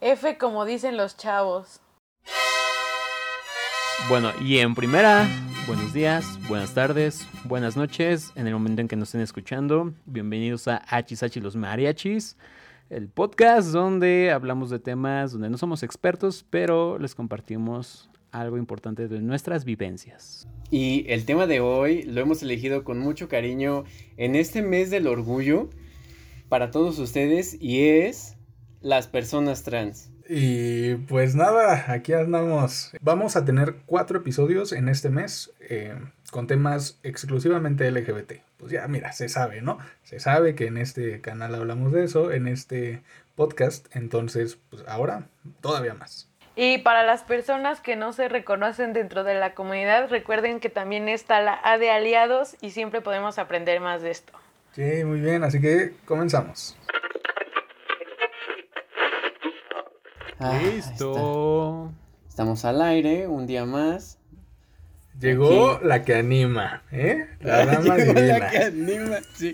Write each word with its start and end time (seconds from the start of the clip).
F 0.00 0.38
como 0.38 0.64
dicen 0.64 0.96
los 0.96 1.16
chavos. 1.16 1.80
Bueno, 4.08 4.30
y 4.40 4.58
en 4.58 4.76
primera, 4.76 5.28
buenos 5.66 5.92
días, 5.92 6.38
buenas 6.48 6.72
tardes, 6.72 7.26
buenas 7.42 7.76
noches, 7.76 8.30
en 8.36 8.46
el 8.46 8.52
momento 8.52 8.80
en 8.80 8.86
que 8.86 8.94
nos 8.94 9.08
estén 9.08 9.22
escuchando. 9.22 9.92
Bienvenidos 10.06 10.68
a 10.68 10.76
Hachi 10.76 11.40
los 11.40 11.56
Mariachis, 11.56 12.36
el 12.90 13.08
podcast 13.08 13.72
donde 13.72 14.30
hablamos 14.30 14.70
de 14.70 14.78
temas 14.78 15.32
donde 15.32 15.50
no 15.50 15.58
somos 15.58 15.82
expertos, 15.82 16.46
pero 16.48 16.96
les 17.00 17.16
compartimos 17.16 18.08
algo 18.30 18.56
importante 18.56 19.08
de 19.08 19.20
nuestras 19.20 19.64
vivencias. 19.64 20.46
Y 20.70 21.06
el 21.08 21.24
tema 21.24 21.48
de 21.48 21.58
hoy 21.58 22.04
lo 22.04 22.20
hemos 22.20 22.40
elegido 22.44 22.84
con 22.84 23.00
mucho 23.00 23.28
cariño 23.28 23.82
en 24.16 24.36
este 24.36 24.62
mes 24.62 24.90
del 24.90 25.08
orgullo 25.08 25.70
para 26.48 26.70
todos 26.70 27.00
ustedes 27.00 27.60
y 27.60 27.88
es 27.88 28.37
las 28.80 29.06
personas 29.06 29.62
trans. 29.62 30.10
Y 30.28 30.96
pues 30.96 31.34
nada, 31.34 31.86
aquí 31.88 32.12
andamos. 32.12 32.92
Vamos 33.00 33.36
a 33.36 33.44
tener 33.44 33.76
cuatro 33.86 34.18
episodios 34.18 34.72
en 34.72 34.88
este 34.88 35.08
mes 35.08 35.52
eh, 35.60 35.96
con 36.30 36.46
temas 36.46 36.98
exclusivamente 37.02 37.90
LGBT. 37.90 38.34
Pues 38.58 38.72
ya, 38.72 38.86
mira, 38.88 39.12
se 39.12 39.28
sabe, 39.28 39.62
¿no? 39.62 39.78
Se 40.02 40.20
sabe 40.20 40.54
que 40.54 40.66
en 40.66 40.76
este 40.76 41.20
canal 41.20 41.54
hablamos 41.54 41.92
de 41.92 42.04
eso, 42.04 42.30
en 42.30 42.46
este 42.46 43.02
podcast. 43.36 43.86
Entonces, 43.96 44.58
pues 44.68 44.84
ahora 44.86 45.28
todavía 45.60 45.94
más. 45.94 46.28
Y 46.60 46.78
para 46.78 47.04
las 47.04 47.22
personas 47.22 47.80
que 47.80 47.94
no 47.94 48.12
se 48.12 48.28
reconocen 48.28 48.92
dentro 48.92 49.22
de 49.22 49.34
la 49.34 49.54
comunidad, 49.54 50.10
recuerden 50.10 50.58
que 50.58 50.68
también 50.68 51.08
está 51.08 51.40
la 51.40 51.58
A 51.62 51.78
de 51.78 51.90
aliados 51.90 52.56
y 52.60 52.72
siempre 52.72 53.00
podemos 53.00 53.38
aprender 53.38 53.80
más 53.80 54.02
de 54.02 54.10
esto. 54.10 54.32
Sí, 54.72 55.04
muy 55.04 55.20
bien, 55.20 55.44
así 55.44 55.60
que 55.60 55.94
comenzamos. 56.04 56.76
Listo. 60.40 61.92
Estamos 62.28 62.64
al 62.64 62.80
aire 62.82 63.26
un 63.26 63.46
día 63.46 63.64
más. 63.64 64.18
Llegó 65.18 65.80
la 65.82 66.04
que 66.04 66.14
anima, 66.14 66.84
¿eh? 66.92 67.26
La 67.40 67.66
dama 67.66 67.96
divina. 67.96 68.38
La 68.38 68.50
que 68.50 68.58
anima, 68.58 69.16
sí. 69.34 69.52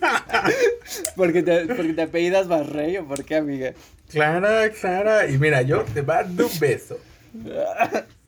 porque, 1.17 1.43
te, 1.43 1.65
porque 1.67 1.95
te 1.95 2.03
apellidas 2.03 2.49
Barrey 2.49 2.99
o 2.99 3.07
por 3.07 3.25
qué, 3.25 3.37
amiga. 3.37 3.73
Clara, 4.11 4.69
Clara. 4.71 5.27
Y 5.27 5.39
mira, 5.39 5.63
yo 5.63 5.83
te 5.85 6.03
mando 6.03 6.47
un 6.47 6.59
beso. 6.61 6.99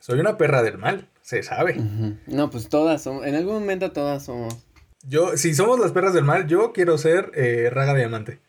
Soy 0.01 0.19
una 0.19 0.39
perra 0.39 0.63
del 0.63 0.79
mal, 0.79 1.09
se 1.21 1.43
sabe. 1.43 1.77
No, 2.27 2.49
pues 2.49 2.71
todas 2.71 3.03
somos. 3.03 3.27
En 3.27 3.35
algún 3.35 3.55
momento 3.55 3.93
todas 3.93 4.25
somos. 4.25 4.57
Yo, 5.03 5.37
si 5.37 5.55
somos 5.55 5.79
las 5.79 5.93
perras 5.93 6.15
del 6.15 6.25
mal, 6.25 6.47
yo 6.47 6.73
quiero 6.73 6.97
ser 6.97 7.33
eh, 7.35 7.69
Raga 7.71 7.95
Diamante. 7.95 8.41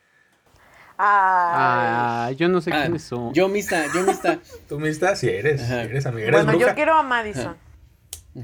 Ah, 0.98 2.32
yo 2.36 2.50
no 2.50 2.62
sé 2.62 2.72
quién 2.72 2.84
quiénes 2.84 3.04
son. 3.04 3.34
Yo 3.34 3.48
mista, 3.50 3.86
yo 3.94 4.04
mista. 4.04 4.40
Tú 4.68 4.80
mista, 4.80 5.16
sí 5.16 5.30
eres, 5.30 5.70
eres 5.70 6.06
amiga. 6.06 6.32
bueno, 6.32 6.58
yo 6.58 6.74
quiero 6.76 6.96
a 6.96 7.04
Madison. 7.04 7.56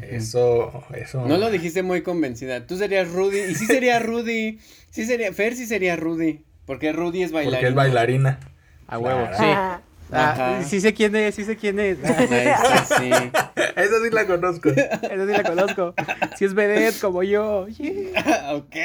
Eso, 0.02 0.84
eso. 0.96 1.26
No 1.28 1.38
lo 1.38 1.52
dijiste 1.52 1.84
muy 1.84 2.02
convencida. 2.02 2.66
Tú 2.66 2.78
serías 2.78 3.12
Rudy. 3.12 3.40
Y 3.42 3.56
sí 3.56 3.66
sería 3.66 4.00
Rudy. 4.00 4.60
Sí 4.90 5.06
sería, 5.06 5.32
Fer 5.34 5.56
sí 5.56 5.66
sería 5.68 5.96
Rudy. 5.96 6.44
Porque 6.66 6.92
Rudy 6.92 7.24
es 7.24 7.32
bailarina. 7.32 7.58
Porque 7.58 7.68
es 7.68 7.76
bailarina. 7.76 8.40
A 8.88 8.98
huevo, 8.98 9.28
sí. 9.38 9.46
Ah, 10.12 10.62
sí 10.64 10.80
sé 10.82 10.94
quién 10.94 11.16
es, 11.16 11.36
sí 11.36 11.44
sé 11.44 11.56
quién 11.58 11.80
es. 11.80 11.98
Ah, 12.04 12.86
sí. 12.86 13.10
Esa 13.76 14.00
sí 14.04 14.10
la 14.12 14.26
conozco. 14.26 14.70
Esa 14.70 15.26
sí 15.26 15.32
la 15.32 15.44
conozco. 15.44 15.94
Si 16.36 16.46
es 16.46 16.54
vedette 16.54 17.00
como 17.00 17.24
yo. 17.24 17.68
ok. 18.52 18.76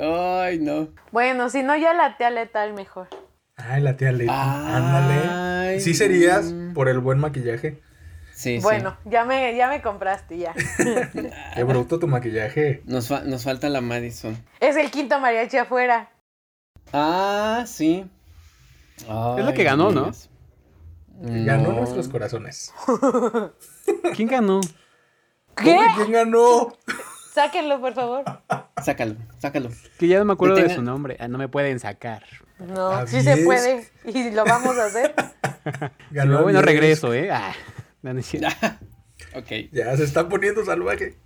Ay, 0.00 0.58
no. 0.60 0.88
Bueno, 1.12 1.50
si 1.50 1.62
no, 1.62 1.76
ya 1.76 1.94
la 1.94 2.16
tía 2.16 2.30
letal 2.30 2.74
mejor. 2.74 3.08
Ay, 3.56 3.82
la 3.82 3.96
tía 3.96 4.12
letal. 4.12 4.36
Ándale. 4.36 5.80
Sí 5.80 5.94
serías 5.94 6.54
por 6.74 6.88
el 6.88 6.98
buen 6.98 7.18
maquillaje. 7.18 7.80
Sí, 8.34 8.58
bueno, 8.58 8.96
ya 9.04 9.24
me, 9.24 9.56
ya 9.56 9.68
me 9.68 9.80
compraste 9.80 10.38
ya. 10.38 10.54
Qué 11.54 11.62
bruto 11.62 12.00
tu 12.00 12.08
maquillaje. 12.08 12.82
Nos, 12.84 13.08
nos 13.10 13.44
falta 13.44 13.68
la 13.68 13.80
Madison. 13.80 14.36
Es 14.58 14.76
el 14.76 14.90
quinto 14.90 15.20
mariachi 15.20 15.56
afuera. 15.56 16.10
Ah, 16.92 17.64
sí. 17.66 18.04
es 18.98 19.44
lo 19.44 19.54
que 19.54 19.62
ganó, 19.62 19.92
¿no? 19.92 20.10
Ganó 21.20 21.72
nuestros 21.72 22.08
corazones. 22.08 22.72
¿Quién 24.16 24.28
ganó? 24.28 24.60
¿Qué? 25.56 25.78
¿Quién 25.96 26.12
ganó? 26.12 26.76
Sáquenlo, 27.32 27.80
por 27.80 27.94
favor. 27.94 28.24
Sácalo, 28.82 29.16
sácalo. 29.38 29.70
Que 29.98 30.08
ya 30.08 30.18
no 30.18 30.24
me 30.24 30.34
acuerdo 30.34 30.56
de 30.56 30.74
su 30.74 30.82
nombre. 30.82 31.16
Ah, 31.18 31.28
no 31.28 31.38
me 31.38 31.48
pueden 31.48 31.80
sacar. 31.80 32.22
No, 32.58 33.06
sí 33.06 33.22
se 33.22 33.38
puede. 33.38 33.88
Y 34.04 34.30
lo 34.30 34.44
vamos 34.44 34.78
a 34.78 34.86
hacer. 34.86 35.14
Ganó 36.10 36.42
bueno, 36.42 36.62
regreso, 36.62 37.12
¿eh? 37.14 37.30
Ah, 37.30 37.54
ok. 39.34 39.50
Ya 39.72 39.96
se 39.96 40.04
está 40.04 40.28
poniendo 40.28 40.64
salvaje. 40.64 41.16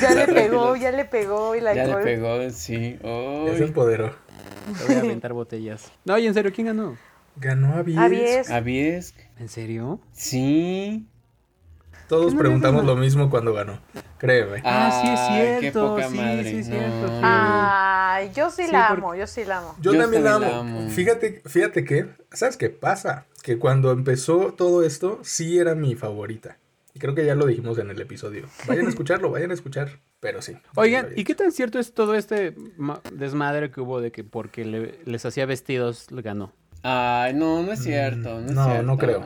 Ya 0.00 0.14
le 0.14 0.26
pegó, 0.28 0.76
ya 0.76 0.92
le 0.92 1.04
pegó 1.04 1.56
y 1.56 1.60
la 1.60 1.74
Ya 1.74 1.84
le 1.86 1.96
pegó, 1.96 2.48
sí. 2.50 2.98
Ya 3.02 3.56
se 3.56 3.64
empoderó. 3.64 4.14
Te 4.78 4.84
voy 4.84 4.94
a 4.94 5.00
aventar 5.00 5.32
botellas. 5.32 5.90
No, 6.04 6.16
y 6.16 6.26
en 6.26 6.34
serio, 6.34 6.52
¿quién 6.54 6.68
ganó? 6.68 6.96
Ganó 7.36 7.74
Aviesk. 7.74 8.50
Aviesk. 8.50 9.16
¿En 9.40 9.48
serio? 9.48 9.98
Sí. 10.12 11.08
Todos 12.08 12.34
preguntamos 12.34 12.84
lo 12.84 12.94
mismo 12.94 13.30
cuando 13.30 13.54
ganó. 13.54 13.80
Créeme. 14.18 14.60
Ah, 14.66 15.00
sí 15.00 15.08
es 15.08 15.60
cierto. 15.60 15.96
Qué 15.96 15.96
poca 15.96 16.10
sí, 16.10 16.16
madre. 16.18 16.50
Sí, 16.50 16.56
es 16.58 16.66
cierto. 16.66 17.20
Ay, 17.22 18.30
yo 18.36 18.50
sí, 18.50 18.64
la 18.70 18.88
amo, 18.88 19.14
yo 19.14 19.26
sí 19.26 19.46
la 19.46 19.58
amo. 19.58 19.76
Yo, 19.80 19.96
también 19.96 20.24
la 20.24 20.34
amo. 20.34 20.90
Fíjate, 20.90 21.40
fíjate 21.46 21.86
que, 21.86 22.10
¿sabes 22.30 22.58
qué 22.58 22.68
pasa? 22.68 23.24
Que 23.42 23.58
cuando 23.58 23.92
empezó 23.92 24.52
todo 24.52 24.84
esto, 24.84 25.20
sí 25.22 25.58
era 25.58 25.74
mi 25.74 25.94
favorita. 25.94 26.58
Y 26.92 26.98
creo 26.98 27.14
que 27.14 27.24
ya 27.24 27.34
lo 27.34 27.46
dijimos 27.46 27.78
en 27.78 27.88
el 27.88 27.98
episodio. 27.98 28.46
Vayan 28.68 28.84
a 28.84 28.88
escucharlo, 28.90 29.30
vayan 29.30 29.52
a 29.52 29.54
escuchar. 29.54 30.00
Pero 30.20 30.42
sí. 30.42 30.54
Oigan, 30.74 31.08
¿y 31.16 31.24
qué 31.24 31.34
tan 31.34 31.50
cierto 31.50 31.78
es 31.78 31.94
todo 31.94 32.14
este 32.14 32.54
desmadre 33.10 33.70
que 33.70 33.80
hubo 33.80 34.02
de 34.02 34.12
que 34.12 34.22
porque 34.22 34.66
les 35.02 35.24
hacía 35.24 35.46
vestidos 35.46 36.08
ganó? 36.10 36.52
Ay, 36.82 37.34
no, 37.34 37.62
no 37.62 37.72
es 37.72 37.82
cierto. 37.82 38.40
No, 38.40 38.68
no, 38.68 38.82
no 38.82 38.98
creo. 38.98 39.24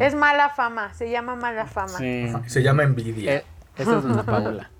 Es 0.00 0.14
mala 0.14 0.50
fama, 0.50 0.94
se 0.94 1.10
llama 1.10 1.36
mala 1.36 1.66
fama. 1.66 1.98
se 1.98 2.62
llama 2.62 2.82
envidia. 2.82 3.36
Eh, 3.36 3.44
esa 3.76 3.98
es 3.98 4.04
una 4.04 4.22
Paula. 4.26 4.70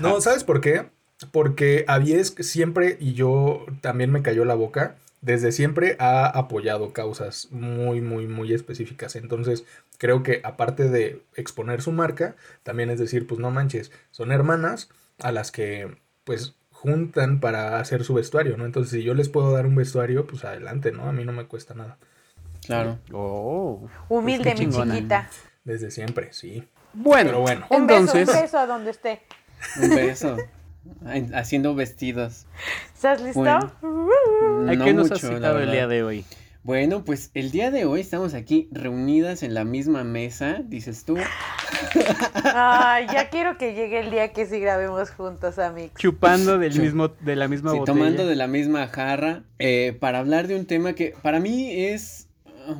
No, 0.00 0.20
¿sabes 0.20 0.44
por 0.44 0.60
qué? 0.60 0.86
Porque 1.30 1.84
Avies 1.88 2.34
siempre, 2.40 2.98
y 3.00 3.14
yo 3.14 3.64
también 3.80 4.10
me 4.10 4.22
cayó 4.22 4.44
la 4.44 4.54
boca, 4.54 4.96
desde 5.22 5.50
siempre 5.50 5.96
ha 5.98 6.26
apoyado 6.26 6.92
causas 6.92 7.48
muy, 7.50 8.00
muy, 8.00 8.26
muy 8.26 8.52
específicas. 8.52 9.16
Entonces, 9.16 9.64
creo 9.98 10.22
que 10.22 10.40
aparte 10.44 10.88
de 10.88 11.22
exponer 11.34 11.80
su 11.82 11.92
marca, 11.92 12.36
también 12.62 12.90
es 12.90 12.98
decir, 12.98 13.26
pues 13.26 13.40
no 13.40 13.50
manches, 13.50 13.92
son 14.10 14.30
hermanas 14.30 14.90
a 15.18 15.32
las 15.32 15.50
que, 15.50 15.96
pues, 16.24 16.54
juntan 16.80 17.40
para 17.40 17.80
hacer 17.80 18.04
su 18.04 18.14
vestuario, 18.14 18.56
¿no? 18.56 18.66
Entonces, 18.66 18.92
si 18.92 19.02
yo 19.02 19.14
les 19.14 19.28
puedo 19.28 19.52
dar 19.52 19.66
un 19.66 19.74
vestuario, 19.74 20.26
pues 20.26 20.44
adelante, 20.44 20.92
¿no? 20.92 21.08
A 21.08 21.12
mí 21.12 21.24
no 21.24 21.32
me 21.32 21.46
cuesta 21.46 21.74
nada. 21.74 21.96
Claro. 22.66 22.98
Oh. 23.12 23.88
Humilde, 24.08 24.54
mi 24.54 24.68
chiquita. 24.68 25.30
Desde 25.64 25.90
siempre, 25.90 26.32
sí. 26.32 26.68
Bueno, 26.92 27.30
Pero 27.30 27.40
bueno. 27.40 27.66
Un 27.70 27.82
entonces. 27.82 28.26
Beso, 28.26 28.32
un 28.32 28.42
beso 28.42 28.58
a 28.58 28.66
donde 28.66 28.90
esté. 28.90 29.22
Un 29.82 29.88
beso. 29.90 30.36
Haciendo 31.34 31.74
vestidos. 31.74 32.46
¿Estás 32.94 33.20
listo? 33.22 33.42
¿A 33.42 33.72
qué 34.84 34.92
nos 34.92 35.10
has 35.10 35.20
citado 35.20 35.58
el 35.58 35.70
día 35.70 35.86
de 35.88 36.02
hoy? 36.02 36.24
Bueno, 36.66 37.04
pues 37.04 37.30
el 37.34 37.52
día 37.52 37.70
de 37.70 37.84
hoy 37.84 38.00
estamos 38.00 38.34
aquí 38.34 38.66
reunidas 38.72 39.44
en 39.44 39.54
la 39.54 39.64
misma 39.64 40.02
mesa, 40.02 40.64
dices 40.66 41.04
tú. 41.04 41.16
Ay, 42.42 43.06
ya 43.06 43.30
quiero 43.30 43.56
que 43.56 43.72
llegue 43.72 44.00
el 44.00 44.10
día 44.10 44.32
que 44.32 44.46
sí 44.46 44.58
grabemos 44.58 45.12
juntos, 45.12 45.60
amigos. 45.60 45.92
Chupando 45.96 46.58
del 46.58 46.76
mismo, 46.80 47.06
de 47.06 47.36
la 47.36 47.46
misma 47.46 47.70
sí, 47.70 47.78
tomando 47.86 48.26
de 48.26 48.34
la 48.34 48.48
misma 48.48 48.88
jarra, 48.88 49.44
eh, 49.60 49.96
para 50.00 50.18
hablar 50.18 50.48
de 50.48 50.56
un 50.56 50.66
tema 50.66 50.94
que 50.94 51.14
para 51.22 51.38
mí 51.38 51.70
es 51.70 52.26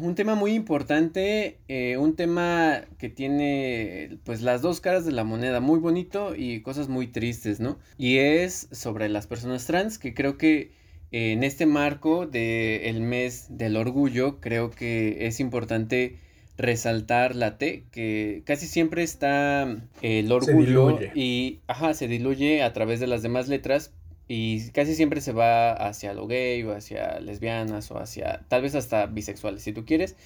un 0.01 0.17
tema 0.17 0.35
muy 0.35 0.55
importante, 0.55 1.61
eh, 1.69 1.97
un 1.97 2.17
tema 2.17 2.81
que 2.99 3.09
tiene 3.09 4.19
pues 4.25 4.43
las 4.43 4.63
dos 4.63 4.81
caras 4.81 5.05
de 5.05 5.13
la 5.13 5.23
moneda, 5.23 5.61
muy 5.61 5.79
bonito 5.79 6.35
y 6.35 6.61
cosas 6.63 6.89
muy 6.89 7.07
tristes, 7.07 7.61
¿no? 7.61 7.79
Y 7.99 8.19
es 8.19 8.67
sobre 8.73 9.09
las 9.09 9.29
personas 9.29 9.65
trans, 9.65 10.01
que 10.01 10.13
creo 10.13 10.39
que 10.39 10.73
en 11.17 11.45
este 11.45 11.65
marco 11.65 12.27
del 12.27 13.01
mes 13.01 13.47
del 13.49 13.79
orgullo, 13.79 14.39
creo 14.39 14.71
que 14.71 15.27
es 15.27 15.41
importante 15.41 16.19
resaltar 16.59 17.35
la 17.35 17.57
T, 17.57 17.85
que 17.91 18.43
casi 18.45 18.67
siempre 18.67 19.03
está 19.03 19.63
eh, 20.03 20.19
el 20.19 20.31
orgullo 20.31 20.99
y 21.15 21.61
ajá, 21.69 21.95
se 21.95 22.07
diluye 22.07 22.63
a 22.63 22.75
través 22.75 23.01
de 23.01 23.07
las 23.07 23.23
demás 23.23 23.49
letras 23.49 23.93
y 24.29 24.69
casi 24.73 24.95
siempre 24.95 25.23
se 25.23 25.33
va 25.33 25.73
hacia 25.73 26.13
lo 26.13 26.27
gay 26.27 26.63
o 26.65 26.75
hacia 26.75 27.19
lesbianas 27.21 27.91
o 27.91 27.99
hacia 27.99 28.45
tal 28.49 28.61
vez 28.61 28.75
hasta 28.75 29.07
bisexuales 29.07 29.63
si 29.63 29.73
tú 29.73 29.87
quieres, 29.87 30.17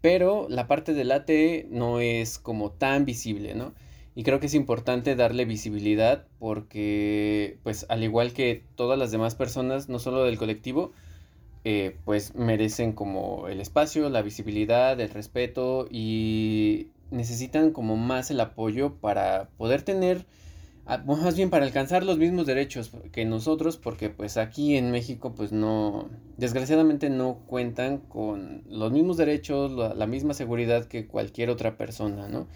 pero 0.00 0.46
la 0.48 0.68
parte 0.68 0.94
de 0.94 1.04
la 1.04 1.24
T 1.24 1.66
no 1.70 1.98
es 1.98 2.38
como 2.38 2.70
tan 2.70 3.04
visible, 3.04 3.56
¿no? 3.56 3.74
Y 4.16 4.24
creo 4.24 4.40
que 4.40 4.46
es 4.46 4.54
importante 4.54 5.14
darle 5.14 5.44
visibilidad 5.44 6.26
porque, 6.38 7.58
pues, 7.62 7.84
al 7.90 8.02
igual 8.02 8.32
que 8.32 8.64
todas 8.74 8.98
las 8.98 9.10
demás 9.12 9.34
personas, 9.34 9.90
no 9.90 9.98
solo 9.98 10.24
del 10.24 10.38
colectivo, 10.38 10.92
eh, 11.64 11.98
pues 12.04 12.34
merecen 12.34 12.92
como 12.92 13.48
el 13.48 13.60
espacio, 13.60 14.08
la 14.08 14.22
visibilidad, 14.22 14.98
el 15.00 15.10
respeto 15.10 15.86
y 15.90 16.88
necesitan 17.10 17.72
como 17.72 17.96
más 17.96 18.30
el 18.30 18.40
apoyo 18.40 18.94
para 18.94 19.50
poder 19.58 19.82
tener, 19.82 20.24
ah, 20.86 20.98
más 20.98 21.36
bien 21.36 21.50
para 21.50 21.66
alcanzar 21.66 22.02
los 22.04 22.16
mismos 22.18 22.46
derechos 22.46 22.92
que 23.12 23.26
nosotros, 23.26 23.76
porque 23.76 24.10
pues 24.10 24.38
aquí 24.38 24.76
en 24.76 24.92
México 24.92 25.34
pues 25.34 25.52
no, 25.52 26.08
desgraciadamente 26.38 27.10
no 27.10 27.40
cuentan 27.46 27.98
con 27.98 28.62
los 28.68 28.92
mismos 28.92 29.18
derechos, 29.18 29.72
la, 29.72 29.92
la 29.94 30.06
misma 30.06 30.34
seguridad 30.34 30.86
que 30.86 31.06
cualquier 31.06 31.50
otra 31.50 31.76
persona, 31.76 32.28
¿no? 32.28 32.46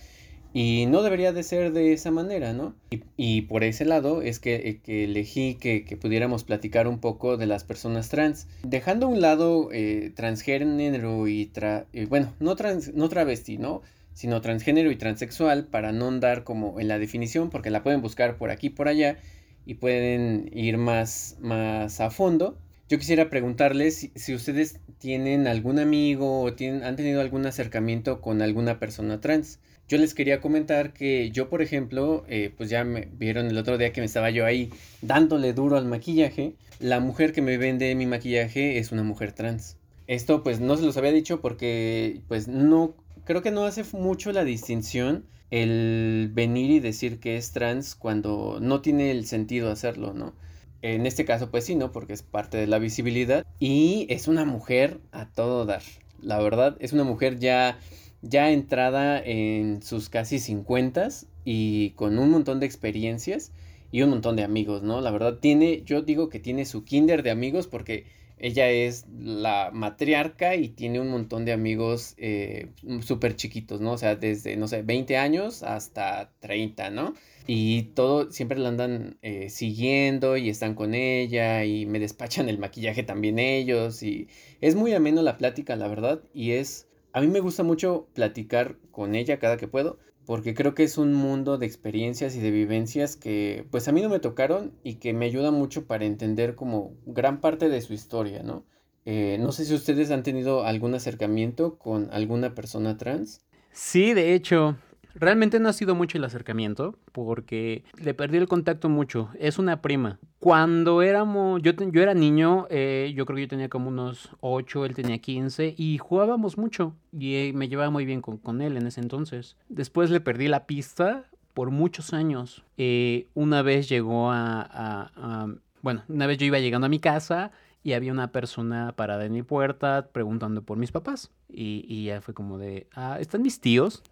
Y 0.53 0.87
no 0.87 1.03
debería 1.03 1.33
de 1.33 1.45
ser 1.45 1.73
de 1.73 1.93
esa 1.93 2.11
manera, 2.11 2.53
¿no? 2.53 2.75
Y, 3.17 3.43
por 3.43 3.63
ese 3.63 3.85
lado 3.85 4.21
es 4.21 4.41
que, 4.41 4.81
eh, 4.87 5.05
elegí 5.05 5.55
que, 5.55 5.97
pudiéramos 6.01 6.43
platicar 6.43 6.89
un 6.89 6.99
poco 6.99 7.37
de 7.37 7.47
las 7.47 7.63
personas 7.63 8.09
trans. 8.09 8.49
Dejando 8.65 9.07
un 9.07 9.21
lado 9.21 9.69
eh, 9.73 10.13
transgénero 10.17 11.29
y, 11.29 11.47
tra 11.47 11.87
bueno, 12.09 12.35
no, 12.41 12.57
trans 12.57 12.93
no 12.95 13.09
travesti, 13.09 13.59
¿no? 13.59 13.83
Sino 14.13 14.41
transgénero 14.41 14.91
y 14.91 14.97
transexual 14.97 15.67
para 15.67 15.93
no 15.93 16.09
andar 16.09 16.43
como 16.43 16.81
en 16.81 16.89
la 16.89 16.99
definición 16.99 17.49
porque 17.51 17.71
la 17.71 17.85
pueden 17.85 18.03
buscar 18.03 18.37
por 18.37 18.51
aquí 18.51 18.71
por 18.71 18.89
allá 18.89 19.19
y 19.67 19.75
pueden 19.75 20.51
ir 20.53 20.79
más, 20.79 21.37
más 21.41 22.01
a 22.01 22.11
fondo. 22.11 22.59
Yo 22.89 22.99
quisiera 22.99 23.31
preguntarles 23.31 24.11
si, 24.17 24.35
ustedes 24.35 24.81
tienen 24.99 25.47
algún 25.47 25.79
amigo 25.79 26.43
o 26.43 26.55
tienen, 26.55 26.83
han 26.83 26.97
tenido 26.97 27.21
algún 27.21 27.47
acercamiento 27.47 28.21
con 28.21 28.43
alguna 28.43 28.81
persona 28.81 29.21
trans. 29.21 29.61
Yo 29.91 29.99
les 29.99 30.15
quería 30.15 30.41
comentar 30.41 30.93
que 30.93 31.33
yo, 31.33 31.49
por 31.49 31.63
ejemplo, 31.63 32.25
eh, 32.29 32.55
pues 32.57 32.71
ya 32.71 32.85
me 32.85 33.09
vieron 33.19 33.47
el 33.47 33.59
otro 33.59 33.77
día 33.77 33.93
que 33.93 34.01
me 34.01 34.05
estaba 34.05 34.31
yo 34.31 34.47
ahí 34.47 34.71
dándole 35.03 35.53
duro 35.53 35.77
al 35.77 35.85
maquillaje. 35.85 36.55
La 36.79 37.01
mujer 37.01 37.33
que 37.33 37.43
me 37.43 37.59
vende 37.59 37.93
mi 37.97 38.07
maquillaje 38.07 38.79
es 38.79 38.93
una 38.93 39.03
mujer 39.03 39.33
trans. 39.33 39.79
Esto 40.07 40.45
pues 40.45 40.61
no 40.61 40.77
se 40.77 40.85
los 40.85 40.97
había 40.97 41.11
dicho 41.11 41.41
porque 41.41 42.21
pues 42.29 42.47
no, 42.47 42.95
creo 43.25 43.43
que 43.43 43.51
no 43.51 43.65
hace 43.65 43.83
mucho 43.93 44.31
la 44.31 44.45
distinción 44.45 45.25
el 45.51 46.31
venir 46.33 46.71
y 46.71 46.79
decir 46.79 47.19
que 47.19 47.37
es 47.37 47.51
trans 47.51 47.97
cuando 47.97 48.59
no 48.63 48.83
tiene 48.83 49.11
el 49.11 49.27
sentido 49.27 49.73
hacerlo, 49.73 50.15
¿no? 50.15 50.35
En 50.83 51.05
este 51.05 51.25
caso 51.25 51.51
pues 51.51 51.65
sí, 51.65 51.75
¿no? 51.75 51.91
Porque 51.91 52.13
es 52.13 52.23
parte 52.23 52.59
de 52.59 52.69
la 52.69 52.79
visibilidad 52.79 53.45
y 53.59 54.07
es 54.09 54.29
una 54.29 54.45
mujer 54.45 55.01
a 55.11 55.27
todo 55.27 55.67
dar. 55.67 55.83
La 56.23 56.39
verdad, 56.39 56.77
es 56.79 56.93
una 56.93 57.03
mujer 57.03 57.41
ya 57.41 57.77
ya 58.23 58.51
entrada 58.51 59.21
en 59.23 59.83
sus 59.83 60.09
casi 60.09 60.39
50 60.39 61.09
y 61.45 61.91
con 61.91 62.19
un 62.19 62.31
montón 62.31 62.61
de 62.61 62.67
experiencias 62.67 63.53
y 63.93 64.03
un 64.03 64.11
montón 64.11 64.37
de 64.37 64.45
amigos, 64.45 64.83
¿no? 64.83 65.01
La 65.01 65.11
verdad 65.11 65.39
tiene, 65.41 65.83
yo 65.85 66.03
digo 66.03 66.29
que 66.29 66.39
tiene 66.39 66.65
su 66.65 66.85
kinder 66.85 67.23
de 67.23 67.31
amigos 67.31 67.67
porque 67.67 68.05
ella 68.41 68.71
es 68.71 69.07
la 69.19 69.71
matriarca 69.73 70.57
y 70.57 70.69
tiene 70.69 70.99
un 70.99 71.11
montón 71.11 71.45
de 71.45 71.53
amigos 71.53 72.15
eh, 72.17 72.69
súper 73.03 73.37
chiquitos, 73.37 73.81
¿no? 73.81 73.93
O 73.93 73.99
sea, 73.99 74.17
desde, 74.17 74.57
no 74.57 74.67
sé, 74.67 74.83
20 74.83 75.19
años 75.19 75.63
hasta 75.63 76.33
30, 76.41 76.91
¿no? 76.91 77.15
Y 77.47 77.83
todo, 77.95 78.31
siempre 78.31 78.59
la 78.59 78.71
andan 78.71 79.19
eh, 79.23 79.51
siguiendo 79.51 80.37
y 80.37 80.49
están 80.49 80.75
con 80.75 80.95
ella 80.95 81.65
y 81.65 81.85
me 81.85 81.99
despachan 81.99 82.49
el 82.49 82.59
maquillaje 82.59 83.03
también 83.03 83.39
ellos 83.39 84.03
y 84.03 84.29
es 84.61 84.75
muy 84.75 84.95
ameno 84.95 85.23
la 85.23 85.37
plática, 85.37 85.77
la 85.77 85.89
verdad, 85.89 86.23
y 86.33 86.53
es 86.53 86.90
a 87.13 87.21
mí 87.21 87.27
me 87.29 87.41
gusta 87.41 87.63
mucho 87.63 88.09
platicar 88.15 88.77
con 88.91 89.15
ella 89.15 89.39
cada 89.39 89.57
que 89.57 89.69
puedo, 89.69 89.99
porque 90.27 90.55
creo 90.55 90.75
que 90.75 90.85
es 90.85 90.99
un 90.99 91.13
mundo 91.13 91.59
de 91.59 91.67
experiencias 91.67 92.37
y 92.37 92.41
de 92.41 92.51
vivencias 92.51 93.17
que 93.17 93.67
pues 93.71 93.89
a 93.89 93.93
mí 93.93 94.01
no 94.01 94.09
me 94.09 94.21
tocaron 94.21 94.73
y 94.85 94.97
que 94.97 95.13
me 95.13 95.27
ayuda 95.27 95.51
mucho 95.51 95.87
para 95.87 96.05
entender 96.05 96.55
como 96.55 96.95
gran 97.07 97.41
parte 97.41 97.69
de 97.69 97.81
su 97.81 97.95
historia, 97.95 98.43
¿no? 98.43 98.65
Eh, 99.07 99.39
no 99.41 99.51
sé 99.51 99.65
si 99.65 99.75
ustedes 99.75 100.11
han 100.11 100.23
tenido 100.23 100.65
algún 100.65 100.95
acercamiento 100.95 101.79
con 101.79 102.11
alguna 102.13 102.55
persona 102.55 102.97
trans. 102.97 103.41
Sí, 103.73 104.15
de 104.15 104.35
hecho, 104.35 104.77
Realmente 105.15 105.61
no 105.61 105.69
ha 105.69 105.73
sido 105.73 105.95
mucho 105.95 106.19
el 106.19 106.25
acercamiento 106.25 106.99
porque 107.13 107.85
le 108.03 108.15
perdí 108.15 108.39
el 108.39 108.49
contacto 108.49 108.89
mucho. 108.89 109.31
Es 109.39 109.59
una 109.59 109.83
prima. 109.83 110.19
Cuando 110.39 111.03
éramos, 111.03 111.61
yo, 111.63 111.73
yo 111.73 112.03
era 112.03 112.15
niño, 112.15 112.67
eh, 112.71 113.13
yo 113.15 113.27
creo 113.27 113.37
que 113.37 113.43
yo 113.43 113.49
tenía 113.49 113.69
como 113.69 113.89
unos 113.89 114.31
8, 114.41 114.87
él 114.87 114.95
tenía 114.95 115.19
15 115.19 115.75
y 115.77 115.99
jugábamos 115.99 116.57
mucho 116.57 116.95
y 117.13 117.35
eh, 117.35 117.53
me 117.55 117.69
llevaba 117.69 117.91
muy 117.91 118.05
bien 118.05 118.23
con, 118.23 118.61
él 118.61 118.77
en 118.77 118.87
ese 118.87 119.01
entonces. 119.01 119.57
Después 119.69 120.11
le 120.11 120.21
perdí 120.21 120.49
la 120.49 120.67
pista 120.67 121.25
por 121.55 121.71
muchos 121.71 122.13
años. 122.15 122.65
Eh, 122.79 123.27
una 123.35 123.63
vez 123.63 123.89
llegó 123.89 124.31
a, 124.31 125.47
bueno, 125.83 126.05
una 126.09 126.27
vez 126.27 126.39
yo 126.39 126.47
iba 126.47 126.59
llegando 126.59 126.87
a 126.87 126.91
mi 126.91 127.01
casa 127.01 127.51
y 127.83 127.93
había 127.95 128.13
una 128.13 128.31
persona 128.31 128.93
parada 128.93 129.25
en 129.25 129.33
mi 129.33 129.43
puerta 129.43 130.09
preguntando 130.13 130.63
por 130.63 130.79
mis 130.79 130.93
papás. 130.93 131.31
Y, 131.49 131.85
y 131.89 132.05
ya 132.05 132.21
fue 132.21 132.35
como 132.35 132.59
de, 132.59 132.87
ah, 132.95 133.19
¿están 133.21 133.43
mis 133.43 133.61
tíos? 133.61 134.03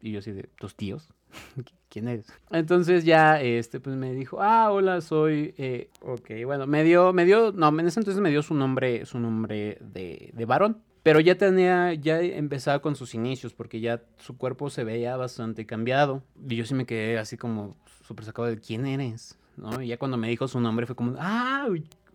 Y 0.00 0.12
yo 0.12 0.20
así 0.20 0.32
de, 0.32 0.44
¿tus 0.58 0.74
tíos? 0.76 1.08
¿Quién 1.88 2.08
eres? 2.08 2.26
Entonces 2.50 3.04
ya, 3.04 3.40
este, 3.40 3.80
pues 3.80 3.96
me 3.96 4.12
dijo, 4.12 4.40
ah, 4.40 4.70
hola, 4.70 5.00
soy, 5.00 5.54
eh, 5.58 5.90
ok, 6.00 6.30
bueno, 6.44 6.66
me 6.66 6.84
dio, 6.84 7.12
me 7.12 7.24
dio, 7.24 7.52
no, 7.52 7.68
en 7.68 7.86
ese 7.86 8.00
entonces 8.00 8.20
me 8.22 8.30
dio 8.30 8.42
su 8.42 8.54
nombre, 8.54 9.06
su 9.06 9.18
nombre 9.18 9.78
de, 9.80 10.30
de 10.32 10.44
varón. 10.44 10.82
Pero 11.02 11.20
ya 11.20 11.38
tenía, 11.38 11.94
ya 11.94 12.20
empezaba 12.20 12.80
con 12.80 12.94
sus 12.94 13.14
inicios, 13.14 13.54
porque 13.54 13.80
ya 13.80 14.02
su 14.18 14.36
cuerpo 14.36 14.68
se 14.68 14.84
veía 14.84 15.16
bastante 15.16 15.64
cambiado. 15.64 16.22
Y 16.48 16.56
yo 16.56 16.66
sí 16.66 16.74
me 16.74 16.84
quedé 16.84 17.18
así 17.18 17.36
como 17.36 17.76
súper 18.06 18.24
sacado 18.26 18.48
de 18.48 18.58
quién 18.58 18.84
eres, 18.84 19.38
¿no? 19.56 19.80
Y 19.80 19.88
ya 19.88 19.98
cuando 19.98 20.16
me 20.16 20.28
dijo 20.28 20.48
su 20.48 20.60
nombre 20.60 20.86
fue 20.86 20.96
como, 20.96 21.14
ah, 21.18 21.66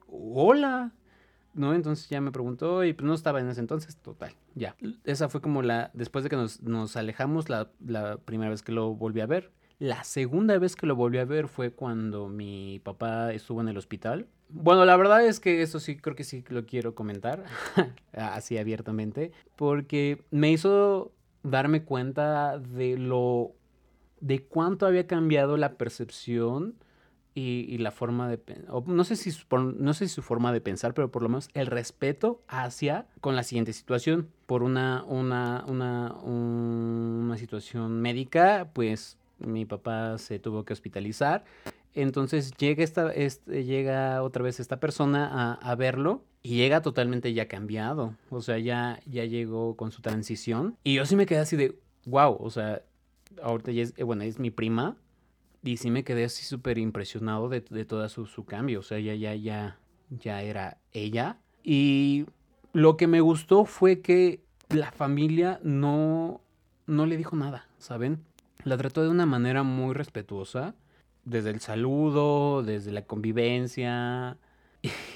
hola. 0.08 0.92
¿No? 1.54 1.74
Entonces 1.74 2.10
ya 2.10 2.22
me 2.22 2.32
preguntó 2.32 2.84
y 2.84 2.94
pues 2.94 3.06
no 3.06 3.14
estaba 3.14 3.40
en 3.40 3.50
ese 3.50 3.62
entonces, 3.62 3.98
total, 3.98 4.34
ya. 4.56 4.76
Esa 5.04 5.30
fue 5.30 5.42
como 5.42 5.62
la, 5.62 5.92
después 5.94 6.24
de 6.24 6.30
que 6.30 6.36
nos, 6.36 6.98
alejamos, 6.98 7.50
la, 7.50 7.70
primera 8.26 8.50
vez 8.50 8.62
que 8.62 8.72
lo 8.72 8.94
volví 8.94 9.22
a 9.22 9.26
ver. 9.26 9.52
La 9.80 10.04
segunda 10.04 10.58
vez 10.60 10.76
que 10.76 10.86
lo 10.86 10.96
volví 10.96 11.18
a 11.18 11.26
ver 11.26 11.48
fue 11.48 11.72
cuando 11.72 12.30
mi 12.30 12.80
papá 12.84 13.34
estuvo 13.34 13.62
en 13.62 13.68
el 13.68 13.78
hospital. 13.78 14.28
Bueno, 14.50 14.86
la 14.86 14.96
verdad 14.96 15.26
es 15.26 15.40
que 15.40 15.62
eso 15.62 15.80
sí, 15.80 15.98
creo 15.98 16.16
que 16.16 16.24
sí 16.24 16.44
lo 16.50 16.66
quiero 16.66 16.94
comentar, 16.96 17.44
así 18.14 18.58
abiertamente, 18.58 19.32
porque 19.56 20.24
me 20.30 20.52
hizo 20.52 21.12
darme 21.42 21.84
cuenta 21.84 22.60
de 22.60 22.98
lo, 22.98 23.52
de 24.22 24.46
cuánto 24.46 24.86
había 24.86 25.08
cambiado 25.08 25.58
la 25.58 25.74
percepción 25.76 26.76
y, 27.36 27.78
la 27.80 27.92
forma 27.92 28.30
de 28.30 28.40
no 28.86 29.04
sé 29.04 29.16
si 29.16 29.32
no 29.52 29.94
sé 29.94 30.08
si 30.08 30.14
su 30.14 30.22
forma 30.22 30.54
de 30.54 30.62
pensar 30.62 30.94
pero 30.94 31.12
por 31.12 31.24
lo 31.24 31.30
menos 31.30 31.50
el 31.54 31.68
respeto 31.68 32.42
hacia 32.48 33.08
con 33.22 33.36
la 33.36 33.44
siguiente 33.44 33.74
situación. 33.74 34.30
Por 34.46 34.64
una 34.64 35.04
una 35.08 35.64
una 35.68 36.14
una 36.14 37.38
situación 37.38 38.02
médica 38.02 38.70
pues 38.74 39.18
mi 39.40 39.66
papá 39.66 40.18
se 40.18 40.40
tuvo 40.40 40.64
que 40.64 40.74
hospitalizar. 40.74 41.44
Entonces 41.96 42.54
llega 42.58 42.84
esta 42.84 43.12
este, 43.12 43.66
llega 43.66 44.24
otra 44.24 44.44
vez 44.44 44.60
esta 44.60 44.80
persona 44.80 45.54
a, 45.54 45.76
verlo 45.76 46.24
y 46.42 46.56
llega 46.56 46.82
totalmente 46.82 47.34
ya 47.34 47.48
cambiado. 47.48 48.16
O 48.30 48.42
sea 48.42 48.60
ya 48.60 49.00
ya 49.06 49.26
llegó 49.26 49.76
con 49.76 49.92
su 49.92 50.02
transición. 50.02 50.78
Y 50.84 50.96
yo 50.96 51.06
sí 51.06 51.16
me 51.16 51.26
quedé 51.26 51.40
así 51.40 51.56
de 51.56 51.78
wow 52.06 52.38
o 52.40 52.50
sea 52.50 52.82
ahorita 53.42 53.72
ya 53.72 53.84
es 53.84 53.96
bueno 53.96 54.24
es 54.24 54.38
mi 54.38 54.52
prima 54.52 54.98
y 55.64 55.78
sí 55.78 55.90
me 55.90 56.04
quedé 56.04 56.26
así 56.26 56.44
súper 56.44 56.78
impresionado 56.78 57.48
de, 57.48 57.62
de 57.62 57.86
todo 57.86 58.08
su, 58.10 58.26
su, 58.26 58.46
cambio. 58.46 58.82
O 58.82 58.84
sea, 58.84 59.00
ya, 59.00 59.16
ya, 59.16 59.34
ya, 59.34 59.78
ya 60.10 60.42
era 60.42 60.78
ella. 60.92 61.38
Y 61.64 62.26
lo 62.74 62.98
que 62.98 63.08
me 63.08 63.22
gustó 63.22 63.64
fue 63.64 64.02
que 64.02 64.42
la 64.70 64.92
familia 64.92 65.60
no, 65.64 66.42
no 66.86 67.06
le 67.06 67.16
dijo 67.16 67.38
nada, 67.38 67.68
¿saben? 67.78 68.24
La 68.66 68.78
trató 68.78 69.04
de 69.04 69.10
una 69.10 69.26
manera 69.26 69.64
muy 69.64 69.94
respetuosa. 69.94 70.76
Desde 71.24 71.52
el 71.52 71.62
saludo, 71.62 72.62
desde 72.64 72.92
la 72.92 73.04
convivencia. 73.06 74.38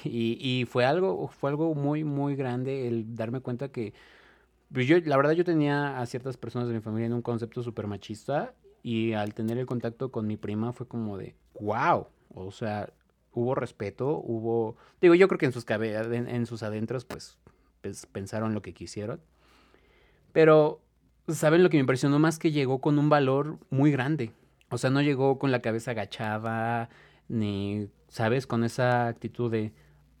Y, 0.04 0.38
y 0.40 0.64
fue 0.64 0.86
algo, 0.86 1.28
fue 1.28 1.50
algo 1.50 1.74
muy, 1.74 2.02
muy 2.02 2.36
grande 2.36 2.88
el 2.88 3.14
darme 3.14 3.40
cuenta 3.40 3.68
que 3.68 3.92
pues 4.72 4.86
yo, 4.86 4.96
la 5.04 5.16
verdad, 5.18 5.32
yo 5.32 5.44
tenía 5.44 6.00
a 6.00 6.06
ciertas 6.06 6.38
personas 6.38 6.68
de 6.68 6.74
mi 6.74 6.80
familia 6.80 7.06
en 7.06 7.12
un 7.12 7.20
concepto 7.20 7.62
súper 7.62 7.86
machista 7.86 8.54
y 8.88 9.12
al 9.12 9.34
tener 9.34 9.58
el 9.58 9.66
contacto 9.66 10.10
con 10.10 10.26
mi 10.26 10.38
prima 10.38 10.72
fue 10.72 10.88
como 10.88 11.18
de, 11.18 11.34
wow, 11.60 12.06
o 12.32 12.50
sea, 12.50 12.90
hubo 13.32 13.54
respeto, 13.54 14.18
hubo, 14.24 14.78
digo, 15.02 15.14
yo 15.14 15.28
creo 15.28 15.38
que 15.38 15.44
en 15.44 15.52
sus, 15.52 15.68
en, 15.68 16.26
en 16.26 16.46
sus 16.46 16.62
adentros 16.62 17.04
pues, 17.04 17.36
pues, 17.82 18.06
pensaron 18.06 18.54
lo 18.54 18.62
que 18.62 18.72
quisieron. 18.72 19.20
Pero, 20.32 20.80
¿saben 21.28 21.62
lo 21.62 21.68
que 21.68 21.76
me 21.76 21.82
impresionó 21.82 22.18
más? 22.18 22.38
Que 22.38 22.50
llegó 22.50 22.80
con 22.80 22.98
un 22.98 23.10
valor 23.10 23.58
muy 23.68 23.92
grande. 23.92 24.32
O 24.70 24.78
sea, 24.78 24.88
no 24.88 25.02
llegó 25.02 25.38
con 25.38 25.52
la 25.52 25.60
cabeza 25.60 25.90
agachada, 25.90 26.88
ni, 27.28 27.90
¿sabes? 28.08 28.46
Con 28.46 28.64
esa 28.64 29.06
actitud 29.06 29.50
de 29.50 29.74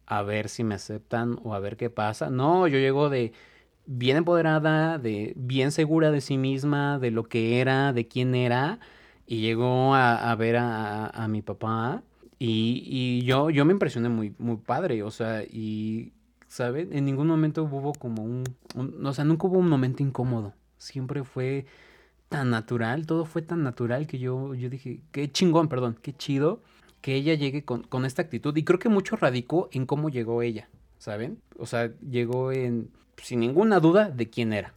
a 0.04 0.20
ver 0.20 0.50
si 0.50 0.62
me 0.62 0.74
aceptan 0.74 1.38
o 1.42 1.54
a 1.54 1.58
ver 1.58 1.78
qué 1.78 1.88
pasa. 1.88 2.28
No, 2.28 2.68
yo 2.68 2.78
llego 2.78 3.08
de 3.08 3.32
bien 3.88 4.18
empoderada, 4.18 4.98
de 4.98 5.32
bien 5.36 5.72
segura 5.72 6.10
de 6.10 6.20
sí 6.20 6.36
misma, 6.38 6.98
de 6.98 7.10
lo 7.10 7.24
que 7.24 7.60
era, 7.60 7.92
de 7.92 8.06
quién 8.06 8.34
era, 8.34 8.78
y 9.26 9.40
llegó 9.40 9.94
a, 9.94 10.34
ver 10.36 10.56
a, 10.58 11.26
mi 11.28 11.42
papá 11.42 12.02
y, 12.38 12.82
y, 12.86 13.24
yo, 13.24 13.50
yo 13.50 13.64
me 13.64 13.72
impresioné 13.72 14.08
muy, 14.08 14.34
muy 14.38 14.58
padre, 14.58 15.02
o 15.02 15.10
sea, 15.10 15.42
y 15.42 16.12
¿saben? 16.48 16.92
En 16.92 17.04
ningún 17.04 17.28
momento 17.28 17.64
hubo 17.64 17.92
como 17.92 18.24
un, 18.24 18.44
un, 18.74 19.06
o 19.06 19.12
sea, 19.12 19.24
nunca 19.24 19.46
hubo 19.46 19.58
un 19.58 19.68
momento 19.68 20.02
incómodo. 20.02 20.54
Siempre 20.78 21.24
fue 21.24 21.66
tan 22.28 22.50
natural, 22.50 23.06
todo 23.06 23.24
fue 23.24 23.42
tan 23.42 23.62
natural 23.62 24.06
que 24.06 24.18
yo, 24.18 24.54
yo 24.54 24.68
dije, 24.70 25.00
qué 25.12 25.30
chingón, 25.30 25.68
perdón, 25.68 25.98
qué 26.02 26.14
chido 26.14 26.62
que 27.00 27.14
ella 27.14 27.34
llegue 27.34 27.64
con, 27.64 27.82
con 27.84 28.04
esta 28.04 28.22
actitud. 28.22 28.56
Y 28.56 28.64
creo 28.64 28.78
que 28.78 28.88
mucho 28.88 29.16
radicó 29.16 29.68
en 29.72 29.86
cómo 29.86 30.08
llegó 30.08 30.42
ella, 30.42 30.68
¿saben? 30.98 31.40
O 31.58 31.66
sea, 31.66 31.92
llegó 32.00 32.52
en, 32.52 32.90
sin 33.22 33.40
ninguna 33.40 33.80
duda 33.80 34.10
de 34.10 34.28
quién 34.30 34.52
era. 34.52 34.74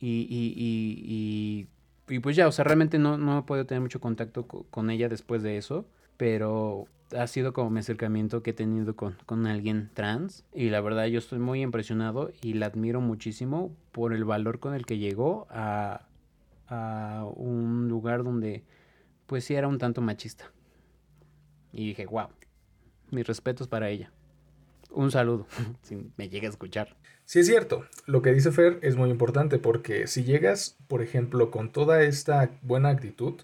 Y, 0.00 0.26
y, 0.30 1.66
y, 2.08 2.14
y, 2.14 2.18
pues 2.20 2.36
ya, 2.36 2.48
o 2.48 2.52
sea, 2.52 2.64
realmente 2.64 2.98
no, 2.98 3.16
no 3.18 3.38
he 3.38 3.42
podido 3.42 3.66
tener 3.66 3.80
mucho 3.80 4.00
contacto 4.00 4.46
co- 4.46 4.66
con 4.70 4.90
ella 4.90 5.08
después 5.08 5.42
de 5.42 5.56
eso, 5.56 5.86
pero 6.16 6.86
ha 7.16 7.26
sido 7.26 7.52
como 7.52 7.70
mi 7.70 7.80
acercamiento 7.80 8.42
que 8.42 8.50
he 8.50 8.54
tenido 8.54 8.96
con, 8.96 9.16
con 9.26 9.46
alguien 9.46 9.90
trans 9.94 10.44
y 10.54 10.70
la 10.70 10.80
verdad 10.80 11.06
yo 11.06 11.18
estoy 11.18 11.38
muy 11.38 11.62
impresionado 11.62 12.32
y 12.42 12.54
la 12.54 12.66
admiro 12.66 13.00
muchísimo 13.00 13.72
por 13.92 14.12
el 14.12 14.24
valor 14.24 14.58
con 14.58 14.74
el 14.74 14.84
que 14.86 14.98
llegó 14.98 15.46
a, 15.50 16.06
a 16.68 17.26
un 17.36 17.88
lugar 17.88 18.24
donde 18.24 18.64
pues 19.26 19.44
sí 19.44 19.54
era 19.54 19.68
un 19.68 19.78
tanto 19.78 20.00
machista. 20.02 20.50
Y 21.72 21.88
dije, 21.88 22.06
wow, 22.06 22.28
mis 23.10 23.26
respetos 23.26 23.68
para 23.68 23.90
ella. 23.90 24.12
Un 24.90 25.10
saludo, 25.10 25.46
si 25.82 26.10
me 26.16 26.28
llega 26.30 26.48
a 26.48 26.50
escuchar. 26.50 26.96
Sí 27.26 27.40
es 27.40 27.46
cierto, 27.46 27.84
lo 28.06 28.20
que 28.22 28.32
dice 28.32 28.52
Fer 28.52 28.78
es 28.82 28.96
muy 28.96 29.10
importante 29.10 29.58
porque 29.58 30.06
si 30.06 30.24
llegas, 30.24 30.76
por 30.88 31.02
ejemplo, 31.02 31.50
con 31.50 31.72
toda 31.72 32.02
esta 32.02 32.50
buena 32.62 32.90
actitud 32.90 33.40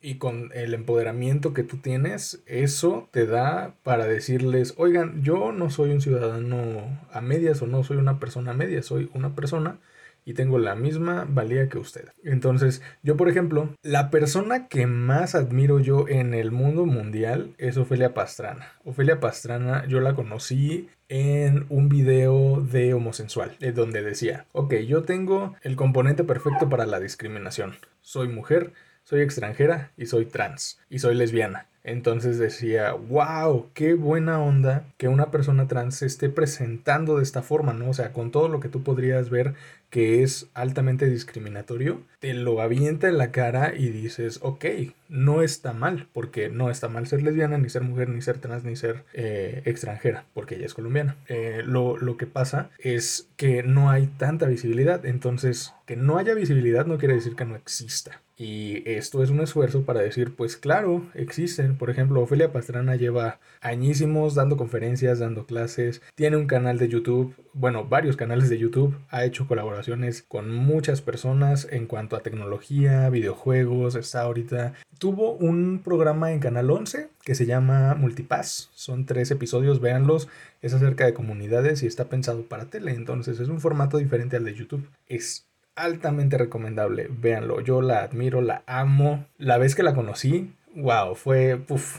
y 0.00 0.18
con 0.18 0.50
el 0.54 0.74
empoderamiento 0.74 1.54
que 1.54 1.62
tú 1.62 1.78
tienes, 1.78 2.42
eso 2.46 3.08
te 3.12 3.26
da 3.26 3.74
para 3.82 4.06
decirles, 4.06 4.74
oigan, 4.76 5.22
yo 5.22 5.52
no 5.52 5.70
soy 5.70 5.90
un 5.90 6.00
ciudadano 6.02 7.00
a 7.10 7.20
medias 7.22 7.62
o 7.62 7.66
no 7.66 7.82
soy 7.82 7.96
una 7.96 8.20
persona 8.20 8.52
a 8.52 8.54
medias, 8.54 8.86
soy 8.86 9.10
una 9.14 9.34
persona 9.34 9.78
y 10.26 10.34
tengo 10.34 10.58
la 10.58 10.74
misma 10.74 11.24
valía 11.26 11.70
que 11.70 11.78
usted. 11.78 12.10
Entonces, 12.22 12.82
yo 13.02 13.16
por 13.16 13.30
ejemplo, 13.30 13.70
la 13.82 14.10
persona 14.10 14.68
que 14.68 14.86
más 14.86 15.34
admiro 15.34 15.80
yo 15.80 16.06
en 16.08 16.34
el 16.34 16.50
mundo 16.50 16.84
mundial 16.84 17.54
es 17.56 17.78
Ofelia 17.78 18.12
Pastrana. 18.12 18.72
Ofelia 18.84 19.20
Pastrana 19.20 19.86
yo 19.86 20.00
la 20.00 20.14
conocí 20.14 20.90
en 21.08 21.66
un 21.68 21.88
video 21.88 22.60
de 22.60 22.92
homosensual, 22.92 23.56
en 23.60 23.74
donde 23.74 24.02
decía, 24.02 24.46
ok, 24.52 24.74
yo 24.86 25.04
tengo 25.04 25.54
el 25.62 25.76
componente 25.76 26.24
perfecto 26.24 26.68
para 26.68 26.84
la 26.84 26.98
discriminación. 26.98 27.76
Soy 28.02 28.28
mujer, 28.28 28.72
soy 29.06 29.20
extranjera 29.20 29.92
y 29.96 30.06
soy 30.06 30.26
trans 30.26 30.80
y 30.90 30.98
soy 30.98 31.14
lesbiana. 31.14 31.68
Entonces 31.84 32.38
decía, 32.38 32.94
wow, 32.94 33.70
qué 33.72 33.94
buena 33.94 34.40
onda 34.40 34.92
que 34.96 35.06
una 35.06 35.30
persona 35.30 35.68
trans 35.68 35.94
se 35.94 36.06
esté 36.06 36.28
presentando 36.28 37.18
de 37.18 37.22
esta 37.22 37.42
forma, 37.42 37.72
¿no? 37.72 37.90
O 37.90 37.94
sea, 37.94 38.12
con 38.12 38.32
todo 38.32 38.48
lo 38.48 38.58
que 38.58 38.68
tú 38.68 38.82
podrías 38.82 39.30
ver 39.30 39.54
que 39.88 40.24
es 40.24 40.48
altamente 40.52 41.06
discriminatorio, 41.06 42.02
te 42.18 42.34
lo 42.34 42.60
avienta 42.60 43.06
en 43.06 43.18
la 43.18 43.30
cara 43.30 43.72
y 43.76 43.90
dices, 43.90 44.40
ok, 44.42 44.64
no 45.08 45.42
está 45.42 45.72
mal, 45.72 46.08
porque 46.12 46.48
no 46.48 46.70
está 46.70 46.88
mal 46.88 47.06
ser 47.06 47.22
lesbiana, 47.22 47.56
ni 47.56 47.68
ser 47.68 47.82
mujer, 47.82 48.08
ni 48.08 48.20
ser 48.20 48.38
trans, 48.38 48.64
ni 48.64 48.74
ser 48.74 49.04
eh, 49.12 49.62
extranjera, 49.64 50.24
porque 50.34 50.56
ella 50.56 50.66
es 50.66 50.74
colombiana. 50.74 51.14
Eh, 51.28 51.62
lo, 51.64 51.96
lo 51.98 52.16
que 52.16 52.26
pasa 52.26 52.70
es 52.80 53.28
que 53.36 53.62
no 53.62 53.90
hay 53.90 54.08
tanta 54.08 54.46
visibilidad, 54.46 55.06
entonces 55.06 55.72
que 55.86 55.94
no 55.94 56.18
haya 56.18 56.34
visibilidad 56.34 56.84
no 56.84 56.98
quiere 56.98 57.14
decir 57.14 57.36
que 57.36 57.44
no 57.44 57.54
exista. 57.54 58.20
Y 58.38 58.82
esto 58.88 59.22
es 59.22 59.30
un 59.30 59.40
esfuerzo 59.40 59.84
para 59.84 60.00
decir, 60.00 60.34
pues 60.36 60.58
claro, 60.58 61.06
existen. 61.14 61.78
Por 61.78 61.88
ejemplo, 61.88 62.20
Ofelia 62.20 62.52
Pastrana 62.52 62.94
lleva 62.94 63.40
añísimos 63.62 64.34
dando 64.34 64.58
conferencias, 64.58 65.20
dando 65.20 65.46
clases, 65.46 66.02
tiene 66.14 66.36
un 66.36 66.46
canal 66.46 66.76
de 66.78 66.88
YouTube, 66.88 67.34
bueno, 67.54 67.86
varios 67.86 68.16
canales 68.16 68.50
de 68.50 68.58
YouTube, 68.58 68.94
ha 69.08 69.24
hecho 69.24 69.48
colaboraciones 69.48 70.22
con 70.22 70.54
muchas 70.54 71.00
personas 71.00 71.66
en 71.70 71.86
cuanto 71.86 72.14
a 72.14 72.20
tecnología, 72.20 73.08
videojuegos, 73.08 73.94
está 73.94 74.22
ahorita. 74.22 74.74
Tuvo 74.98 75.32
un 75.32 75.80
programa 75.82 76.32
en 76.32 76.40
Canal 76.40 76.70
11 76.70 77.08
que 77.24 77.34
se 77.34 77.46
llama 77.46 77.94
Multipass, 77.94 78.70
son 78.74 79.06
tres 79.06 79.30
episodios, 79.30 79.80
véanlos, 79.80 80.28
es 80.60 80.74
acerca 80.74 81.06
de 81.06 81.14
comunidades 81.14 81.82
y 81.82 81.86
está 81.86 82.08
pensado 82.10 82.42
para 82.42 82.66
tele, 82.66 82.92
entonces 82.92 83.40
es 83.40 83.48
un 83.48 83.60
formato 83.60 83.96
diferente 83.98 84.36
al 84.36 84.44
de 84.44 84.54
YouTube. 84.54 84.88
Es 85.08 85.46
altamente 85.76 86.38
recomendable. 86.38 87.08
Véanlo, 87.10 87.60
yo 87.60 87.82
la 87.82 88.00
admiro, 88.00 88.40
la 88.40 88.62
amo. 88.66 89.26
La 89.38 89.58
vez 89.58 89.74
que 89.74 89.82
la 89.82 89.94
conocí, 89.94 90.50
wow, 90.76 91.14
fue, 91.14 91.58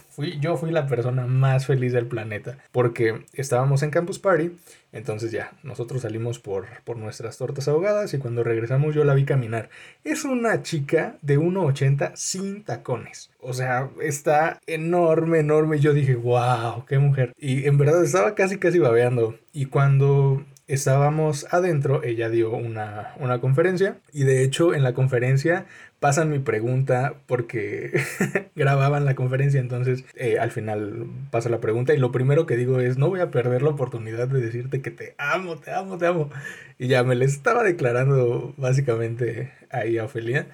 fui, 0.10 0.40
yo 0.40 0.56
fui 0.56 0.72
la 0.72 0.88
persona 0.88 1.26
más 1.26 1.66
feliz 1.66 1.94
del 1.94 2.08
planeta. 2.08 2.58
Porque 2.72 3.26
estábamos 3.34 3.84
en 3.84 3.90
Campus 3.90 4.20
Party, 4.20 4.52
entonces 4.92 5.32
ya, 5.32 5.52
nosotros 5.64 6.04
salimos 6.04 6.40
por, 6.40 6.66
por 6.84 6.98
nuestras 6.98 7.38
tortas 7.38 7.68
ahogadas 7.68 8.14
y 8.14 8.20
cuando 8.20 8.44
regresamos 8.44 8.96
yo 8.96 9.04
la 9.04 9.14
vi 9.14 9.26
caminar. 9.26 9.70
Es 10.04 10.26
una 10.26 10.62
chica 10.62 11.18
de 11.22 11.40
1,80 11.40 12.16
sin 12.16 12.64
tacones. 12.64 13.32
O 13.40 13.54
sea, 13.54 13.90
está 14.02 14.60
enorme, 14.68 15.40
enorme. 15.40 15.80
Yo 15.80 15.94
dije, 15.94 16.16
wow, 16.16 16.86
qué 16.86 17.00
mujer. 17.00 17.34
Y 17.38 17.68
en 17.68 17.78
verdad 17.78 18.04
estaba 18.04 18.36
casi, 18.36 18.58
casi 18.58 18.80
babeando. 18.80 19.36
Y 19.54 19.66
cuando 19.66 20.44
estábamos 20.68 21.48
adentro, 21.52 22.04
ella 22.04 22.30
dio 22.30 22.52
una, 22.52 23.14
una 23.20 23.40
conferencia 23.40 23.98
y 24.12 24.24
de 24.24 24.44
hecho 24.44 24.74
en 24.74 24.84
la 24.84 24.94
conferencia 24.94 25.66
pasan 26.00 26.30
mi 26.30 26.40
pregunta 26.40 27.16
porque 27.26 28.00
grababan 28.56 29.06
la 29.06 29.16
conferencia, 29.16 29.60
entonces 29.60 30.04
eh, 30.16 30.38
al 30.40 30.52
final 30.52 31.08
pasa 31.32 31.50
la 31.50 31.62
pregunta 31.62 31.94
y 31.94 31.98
lo 31.98 32.12
primero 32.12 32.46
que 32.46 32.58
digo 32.58 32.82
es 32.82 32.98
no 32.98 33.10
voy 33.10 33.22
a 33.22 33.32
perder 33.32 33.62
la 33.62 33.70
oportunidad 33.70 34.28
de 34.28 34.42
decirte 34.42 34.82
que 34.82 34.92
te 34.92 35.16
amo, 35.18 35.58
te 35.58 35.72
amo, 35.72 35.98
te 35.98 36.06
amo. 36.06 36.30
Y 36.78 36.88
ya 36.88 37.04
me 37.04 37.16
le 37.16 37.26
estaba 37.26 37.64
declarando 37.64 38.54
básicamente 38.58 39.54
ahí 39.72 39.98
a 39.98 40.06
Ofelia. 40.06 40.48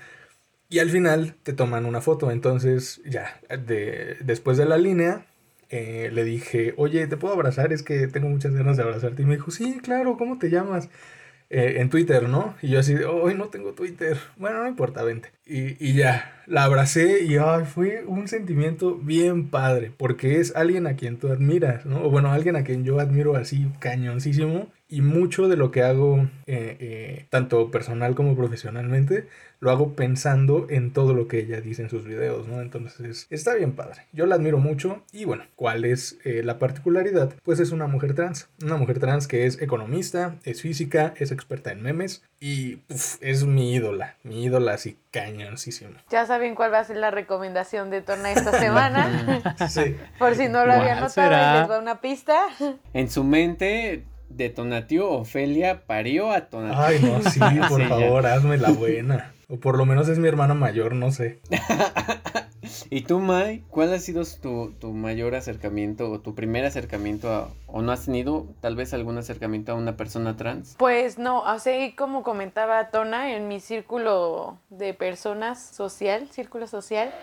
Y 0.70 0.80
al 0.80 0.90
final 0.90 1.36
te 1.44 1.54
toman 1.54 1.86
una 1.86 2.02
foto, 2.02 2.32
entonces 2.32 3.02
ya, 3.06 3.40
de, 3.50 4.18
después 4.22 4.58
de 4.58 4.66
la 4.66 4.78
línea, 4.78 5.26
eh, 5.76 6.12
le 6.14 6.24
dije, 6.24 6.76
oye, 6.78 7.08
¿te 7.08 7.18
puedo 7.18 7.34
abrazar? 7.34 7.74
Es 7.74 7.82
que 7.82 8.08
tengo 8.08 8.30
muchas 8.30 8.54
ganas 8.54 8.78
de 8.78 8.84
abrazarte. 8.84 9.24
Y 9.24 9.26
me 9.26 9.38
dijo, 9.38 9.50
sí, 9.50 9.80
claro, 9.82 10.18
¿cómo 10.18 10.38
te 10.38 10.52
llamas? 10.52 10.88
Eh, 11.50 11.82
en 11.82 11.90
Twitter, 11.90 12.30
¿no? 12.30 12.56
Y 12.62 12.70
yo 12.70 12.80
así, 12.80 12.94
hoy 12.96 13.34
no 13.34 13.48
tengo 13.48 13.74
Twitter. 13.74 14.18
Bueno, 14.38 14.62
no 14.62 14.68
importa, 14.68 15.02
vente. 15.02 15.32
Y, 15.48 15.84
y 15.84 15.94
ya, 15.94 16.44
la 16.46 16.66
abracé 16.66 17.24
y 17.24 17.38
ay, 17.38 17.66
fue 17.66 18.04
un 18.06 18.28
sentimiento 18.28 18.98
bien 18.98 19.50
padre, 19.50 19.92
porque 19.98 20.40
es 20.40 20.56
alguien 20.56 20.86
a 20.86 20.96
quien 20.96 21.18
tú 21.18 21.30
admiras, 21.30 21.88
¿no? 21.88 22.04
O 22.04 22.12
bueno, 22.12 22.32
alguien 22.32 22.56
a 22.56 22.64
quien 22.64 22.84
yo 22.84 23.00
admiro 23.00 23.36
así 23.36 23.68
cañoncísimo. 23.80 24.72
Y 24.94 25.02
mucho 25.02 25.48
de 25.48 25.58
lo 25.58 25.72
que 25.72 25.82
hago, 25.82 26.20
eh, 26.46 26.78
eh, 26.80 27.26
tanto 27.32 27.72
personal 27.72 28.14
como 28.14 28.36
profesionalmente, 28.36 29.28
lo 29.60 29.72
hago 29.72 29.94
pensando 29.94 30.68
en 30.70 30.94
todo 30.94 31.16
lo 31.16 31.28
que 31.28 31.40
ella 31.40 31.62
dice 31.62 31.82
en 31.82 31.90
sus 31.90 32.06
videos, 32.06 32.48
¿no? 32.48 32.62
Entonces, 32.62 33.26
está 33.32 33.56
bien 33.56 33.72
padre. 33.72 34.06
Yo 34.12 34.28
la 34.28 34.36
admiro 34.36 34.60
mucho. 34.60 35.02
Y 35.12 35.26
bueno, 35.26 35.46
¿cuál 35.56 35.84
es 35.84 36.20
eh, 36.26 36.44
la 36.44 36.60
particularidad? 36.60 37.34
Pues 37.42 37.60
es 37.60 37.72
una 37.72 37.88
mujer 37.88 38.14
trans. 38.14 38.50
Una 38.62 38.78
mujer 38.78 39.00
trans 39.00 39.28
que 39.28 39.48
es 39.48 39.60
economista, 39.64 40.36
es 40.44 40.62
física, 40.62 41.16
es 41.18 41.32
experta 41.32 41.72
en 41.72 41.82
memes. 41.82 42.22
Y 42.40 42.82
uf, 42.90 43.16
es 43.22 43.46
mi 43.46 43.74
ídola. 43.74 44.18
Mi 44.22 44.44
ídola 44.44 44.74
así 44.74 45.00
cañoncísimo. 45.10 45.94
Ya 46.12 46.28
saben 46.28 46.54
cuál 46.54 46.72
va 46.72 46.80
a 46.80 46.84
ser 46.84 46.98
la 46.98 47.10
recomendación 47.10 47.90
de 47.90 48.04
Tona 48.04 48.32
esta 48.32 48.52
semana. 48.60 49.42
Sí. 49.70 49.96
Por 50.20 50.36
si 50.36 50.50
no 50.50 50.68
lo 50.68 50.74
habían 50.74 51.00
¿Cuál 51.00 51.30
notado, 51.30 51.62
les 51.62 51.72
va 51.72 51.80
una 51.80 52.00
pista. 52.00 52.38
En 52.94 53.10
su 53.10 53.24
mente, 53.24 54.04
de 54.36 54.50
Tonatiuh, 54.50 55.06
Ofelia 55.06 55.84
parió 55.86 56.32
a 56.32 56.42
Tonatiuh. 56.48 56.82
Ay, 56.84 57.00
no, 57.02 57.22
sí, 57.30 57.40
por 57.70 57.82
Sí, 57.82 57.88
ya. 57.88 57.90
favor, 57.90 58.26
hazme 58.28 58.58
la 58.58 58.72
buena. 58.72 59.34
O 59.50 59.58
por 59.58 59.78
lo 59.78 59.86
menos 59.86 60.08
es 60.10 60.20
mi 60.20 60.28
hermana 60.28 60.54
mayor, 60.54 60.96
no 60.96 61.12
sé. 61.12 61.40
¿Y 62.90 63.02
tú, 63.02 63.20
Mai? 63.20 63.64
¿Cuál 63.70 63.94
ha 63.94 64.00
sido 64.00 64.24
tu, 64.42 64.72
tu 64.80 64.94
mayor 64.94 65.36
acercamiento 65.36 66.10
o 66.10 66.20
tu 66.22 66.34
primer 66.34 66.64
acercamiento 66.66 67.30
a, 67.32 67.50
o 67.68 67.82
no 67.82 67.92
has 67.92 68.06
tenido 68.06 68.48
tal 68.62 68.76
vez 68.76 68.94
algún 68.94 69.18
acercamiento 69.18 69.74
a 69.74 69.76
una 69.76 69.98
persona 69.98 70.38
trans? 70.38 70.76
Pues 70.78 71.18
no, 71.20 71.46
así 71.46 71.94
como 71.98 72.24
comentaba 72.24 72.90
Tona, 72.90 73.36
en 73.36 73.48
mi 73.48 73.60
círculo 73.60 74.58
de 74.70 74.94
personas 74.94 75.62
social, 75.62 76.30
círculo 76.32 76.66
social, 76.68 77.14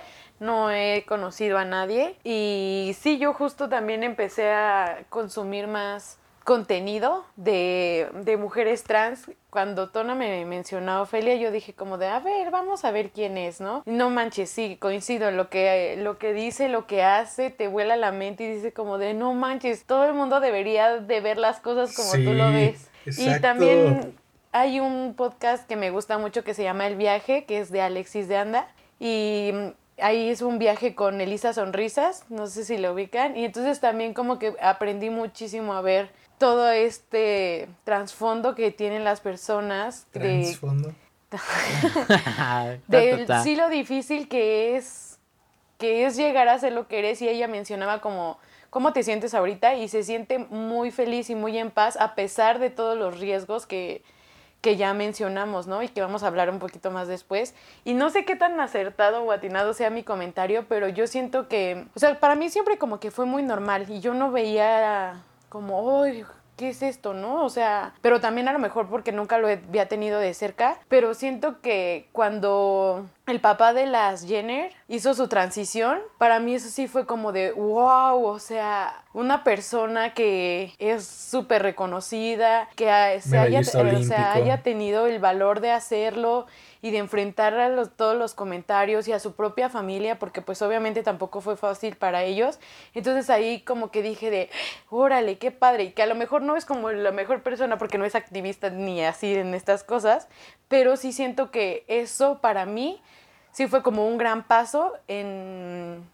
no 0.41 0.71
he 0.71 1.05
conocido 1.09 1.57
a 1.59 1.65
nadie. 1.65 2.17
Y 2.23 2.95
sí, 3.01 3.19
yo 3.19 3.33
justo 3.33 3.69
también 3.69 4.03
empecé 4.05 4.51
a 4.51 5.05
consumir 5.09 5.67
más 5.69 6.19
contenido 6.45 7.25
de, 7.37 8.09
de 8.25 8.37
mujeres 8.37 8.85
trans. 8.85 9.31
Cuando 9.51 9.91
Tona 9.91 10.15
me 10.15 10.45
mencionó 10.45 10.93
a 10.93 11.03
Ofelia, 11.03 11.35
yo 11.37 11.51
dije 11.51 11.75
como 11.75 11.99
de, 11.99 12.07
a 12.07 12.21
ver, 12.21 12.51
vamos 12.51 12.85
a 12.85 12.91
ver 12.91 13.11
quién 13.11 13.37
es, 13.37 13.61
¿no? 13.61 13.83
No 13.87 14.11
manches, 14.11 14.51
sí, 14.51 14.77
coincido, 14.81 15.31
lo 15.31 15.49
que, 15.51 15.97
lo 15.99 16.19
que 16.19 16.33
dice, 16.33 16.69
lo 16.69 16.87
que 16.87 17.03
hace, 17.03 17.51
te 17.51 17.69
vuela 17.69 17.97
la 17.97 18.13
mente 18.13 18.45
y 18.45 18.53
dice 18.53 18.73
como 18.73 18.99
de, 18.99 19.15
no 19.15 19.35
manches, 19.35 19.85
todo 19.85 20.05
el 20.05 20.15
mundo 20.15 20.41
debería 20.41 20.97
de 20.97 21.21
ver 21.21 21.39
las 21.39 21.61
cosas 21.61 21.95
como 21.95 22.13
tú 22.13 22.33
lo 22.33 22.51
ves. 22.53 22.89
Y 23.07 23.09
exacto. 23.09 23.41
también 23.43 24.15
hay 24.53 24.81
un 24.81 25.15
podcast 25.15 25.67
que 25.67 25.77
me 25.77 25.91
gusta 25.91 26.19
mucho 26.19 26.45
que 26.45 26.55
se 26.55 26.63
llama 26.63 26.87
El 26.87 26.97
Viaje, 26.97 27.45
que 27.45 27.59
es 27.59 27.71
de 27.71 27.83
Alexis 27.83 28.29
de 28.29 28.37
Anda. 28.37 28.69
Y 28.99 29.53
ahí 29.99 30.29
es 30.29 30.43
un 30.43 30.59
viaje 30.59 30.95
con 30.95 31.21
Elisa 31.21 31.53
Sonrisas, 31.53 32.25
no 32.29 32.47
sé 32.47 32.65
si 32.65 32.79
lo 32.79 32.93
ubican. 32.93 33.37
Y 33.37 33.45
entonces 33.45 33.81
también 33.81 34.15
como 34.15 34.39
que 34.39 34.55
aprendí 34.61 35.11
muchísimo 35.11 35.75
a 35.75 35.81
ver 35.81 36.11
todo 36.41 36.71
este 36.71 37.69
trasfondo 37.85 38.55
que 38.55 38.71
tienen 38.71 39.05
las 39.05 39.21
personas 39.21 40.07
de, 40.15 40.45
Trasfondo. 40.45 40.95
de 42.89 43.27
sí 43.43 43.57
lo 43.57 43.69
difícil 43.69 44.27
que 44.27 44.75
es 44.75 45.19
que 45.77 46.07
es 46.07 46.17
llegar 46.17 46.49
a 46.49 46.59
ser 46.59 46.73
lo 46.73 46.89
que 46.89 46.99
eres 46.99 47.21
y 47.21 47.29
ella 47.29 47.47
mencionaba 47.47 48.01
como 48.01 48.39
cómo 48.71 48.95
te 48.95 49.03
sientes 49.03 49.35
ahorita 49.35 49.75
y 49.75 49.89
se 49.89 50.03
siente 50.03 50.39
muy 50.39 50.91
feliz 50.91 51.29
y 51.29 51.35
muy 51.35 51.59
en 51.59 51.71
paz 51.71 51.99
a 52.01 52.15
pesar 52.15 52.59
de 52.59 52.71
todos 52.71 52.97
los 52.97 53.21
riesgos 53.21 53.67
que, 53.67 54.03
que 54.63 54.79
ya 54.79 54.95
mencionamos, 54.95 55.67
¿no? 55.67 55.83
Y 55.83 55.89
que 55.89 56.01
vamos 56.01 56.23
a 56.23 56.29
hablar 56.29 56.49
un 56.49 56.59
poquito 56.59 56.91
más 56.91 57.07
después. 57.07 57.55
Y 57.85 57.93
no 57.93 58.09
sé 58.09 58.25
qué 58.25 58.35
tan 58.35 58.59
acertado 58.61 59.23
o 59.25 59.33
atinado 59.33 59.75
sea 59.75 59.91
mi 59.91 60.05
comentario, 60.05 60.65
pero 60.69 60.89
yo 60.89 61.07
siento 61.07 61.49
que, 61.49 61.85
o 61.95 61.99
sea, 61.99 62.19
para 62.19 62.35
mí 62.35 62.49
siempre 62.49 62.79
como 62.79 62.99
que 62.99 63.11
fue 63.11 63.27
muy 63.27 63.43
normal 63.43 63.91
y 63.91 64.01
yo 64.01 64.15
no 64.15 64.31
veía 64.31 65.23
como, 65.51 66.03
¡ay! 66.03 66.25
¿Qué 66.57 66.71
es 66.71 66.83
esto, 66.83 67.15
no? 67.15 67.45
O 67.45 67.49
sea, 67.51 67.95
pero 68.03 68.21
también 68.21 68.47
a 68.49 68.53
lo 68.53 68.59
mejor 68.59 68.89
porque 68.89 69.13
nunca 69.13 69.39
lo 69.39 69.49
había 69.49 69.89
tenido 69.89 70.21
de 70.21 70.35
cerca, 70.35 70.79
pero 70.89 71.15
siento 71.15 71.61
que 71.61 72.09
cuando 72.13 73.07
el 73.31 73.41
papá 73.41 73.73
de 73.73 73.87
las 73.87 74.27
Jenner 74.27 74.73
hizo 74.89 75.15
su 75.15 75.29
transición, 75.29 76.01
para 76.19 76.41
mí 76.41 76.55
eso 76.55 76.69
sí 76.69 76.89
fue 76.89 77.07
como 77.07 77.33
de 77.33 77.53
wow, 77.53 78.25
o 78.27 78.39
sea, 78.39 79.05
una 79.13 79.43
persona 79.45 80.13
que 80.15 80.75
es 80.79 81.07
súper 81.07 81.63
reconocida, 81.63 82.69
que 82.77 82.91
ha- 82.91 83.21
se 83.21 83.39
haya, 83.39 83.61
o 83.61 84.03
sea, 84.05 84.33
haya 84.33 84.63
tenido 84.63 85.07
el 85.07 85.19
valor 85.19 85.61
de 85.61 85.71
hacerlo 85.71 86.47
y 86.83 86.91
de 86.93 86.99
enfrentar 86.99 87.55
a 87.55 87.69
los- 87.69 87.95
todos 87.97 88.17
los 88.17 88.35
comentarios 88.35 89.07
y 89.09 89.13
a 89.13 89.19
su 89.21 89.35
propia 89.35 89.69
familia, 89.69 90.19
porque 90.19 90.41
pues 90.43 90.63
obviamente 90.63 91.03
tampoco 91.03 91.41
fue 91.41 91.57
fácil 91.57 91.97
para 91.97 92.23
ellos. 92.25 92.59
Entonces 92.95 93.29
ahí 93.31 93.61
como 93.63 93.91
que 93.91 94.03
dije 94.03 94.31
de, 94.31 94.51
órale, 94.89 95.39
qué 95.39 95.51
padre, 95.51 95.85
y 95.85 95.93
que 95.93 96.03
a 96.03 96.07
lo 96.07 96.15
mejor 96.15 96.43
no 96.43 96.57
es 96.57 96.65
como 96.65 96.91
la 96.91 97.11
mejor 97.11 97.43
persona 97.43 97.79
porque 97.79 97.99
no 97.99 98.05
es 98.05 98.15
activista 98.15 98.71
ni 98.71 99.05
así 99.05 99.35
en 99.35 99.55
estas 99.55 99.85
cosas, 99.85 100.29
pero 100.69 100.97
sí 100.97 101.13
siento 101.13 101.51
que 101.51 101.85
eso 101.89 102.39
para 102.41 102.65
mí 102.65 103.03
sí 103.53 103.67
fue 103.67 103.83
como 103.83 104.07
un 104.07 104.19
gran 104.19 104.43
paso 104.45 104.93
en, 105.09 106.05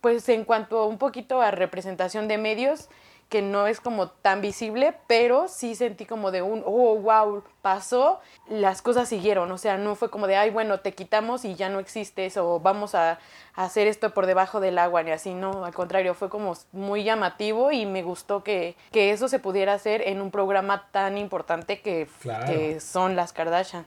pues 0.00 0.28
en 0.28 0.44
cuanto 0.44 0.78
a 0.80 0.86
un 0.86 0.98
poquito 0.98 1.40
a 1.40 1.50
representación 1.50 2.28
de 2.28 2.38
medios, 2.38 2.88
que 3.30 3.40
no 3.40 3.66
es 3.66 3.80
como 3.80 4.08
tan 4.10 4.42
visible, 4.42 4.94
pero 5.08 5.48
sí 5.48 5.74
sentí 5.74 6.04
como 6.04 6.30
de 6.30 6.42
un, 6.42 6.62
oh, 6.66 6.94
wow, 6.96 7.42
pasó, 7.62 8.20
las 8.48 8.82
cosas 8.82 9.08
siguieron, 9.08 9.50
o 9.50 9.58
sea, 9.58 9.78
no 9.78 9.94
fue 9.96 10.10
como 10.10 10.26
de, 10.26 10.36
ay, 10.36 10.50
bueno, 10.50 10.80
te 10.80 10.92
quitamos 10.92 11.44
y 11.46 11.54
ya 11.54 11.70
no 11.70 11.80
existes, 11.80 12.36
o 12.36 12.60
vamos 12.60 12.94
a, 12.94 13.18
a 13.54 13.64
hacer 13.64 13.88
esto 13.88 14.12
por 14.12 14.26
debajo 14.26 14.60
del 14.60 14.78
agua, 14.78 15.02
ni 15.02 15.10
así, 15.10 15.32
no, 15.32 15.64
al 15.64 15.74
contrario, 15.74 16.14
fue 16.14 16.28
como 16.28 16.52
muy 16.72 17.02
llamativo 17.02 17.72
y 17.72 17.86
me 17.86 18.02
gustó 18.02 18.44
que, 18.44 18.76
que 18.92 19.10
eso 19.10 19.26
se 19.26 19.38
pudiera 19.38 19.72
hacer 19.72 20.02
en 20.06 20.20
un 20.20 20.30
programa 20.30 20.86
tan 20.92 21.16
importante 21.18 21.80
que, 21.80 22.06
Claro. 22.20 22.46
que 22.46 22.78
son 22.78 23.16
las 23.16 23.32
Kardashian. 23.32 23.86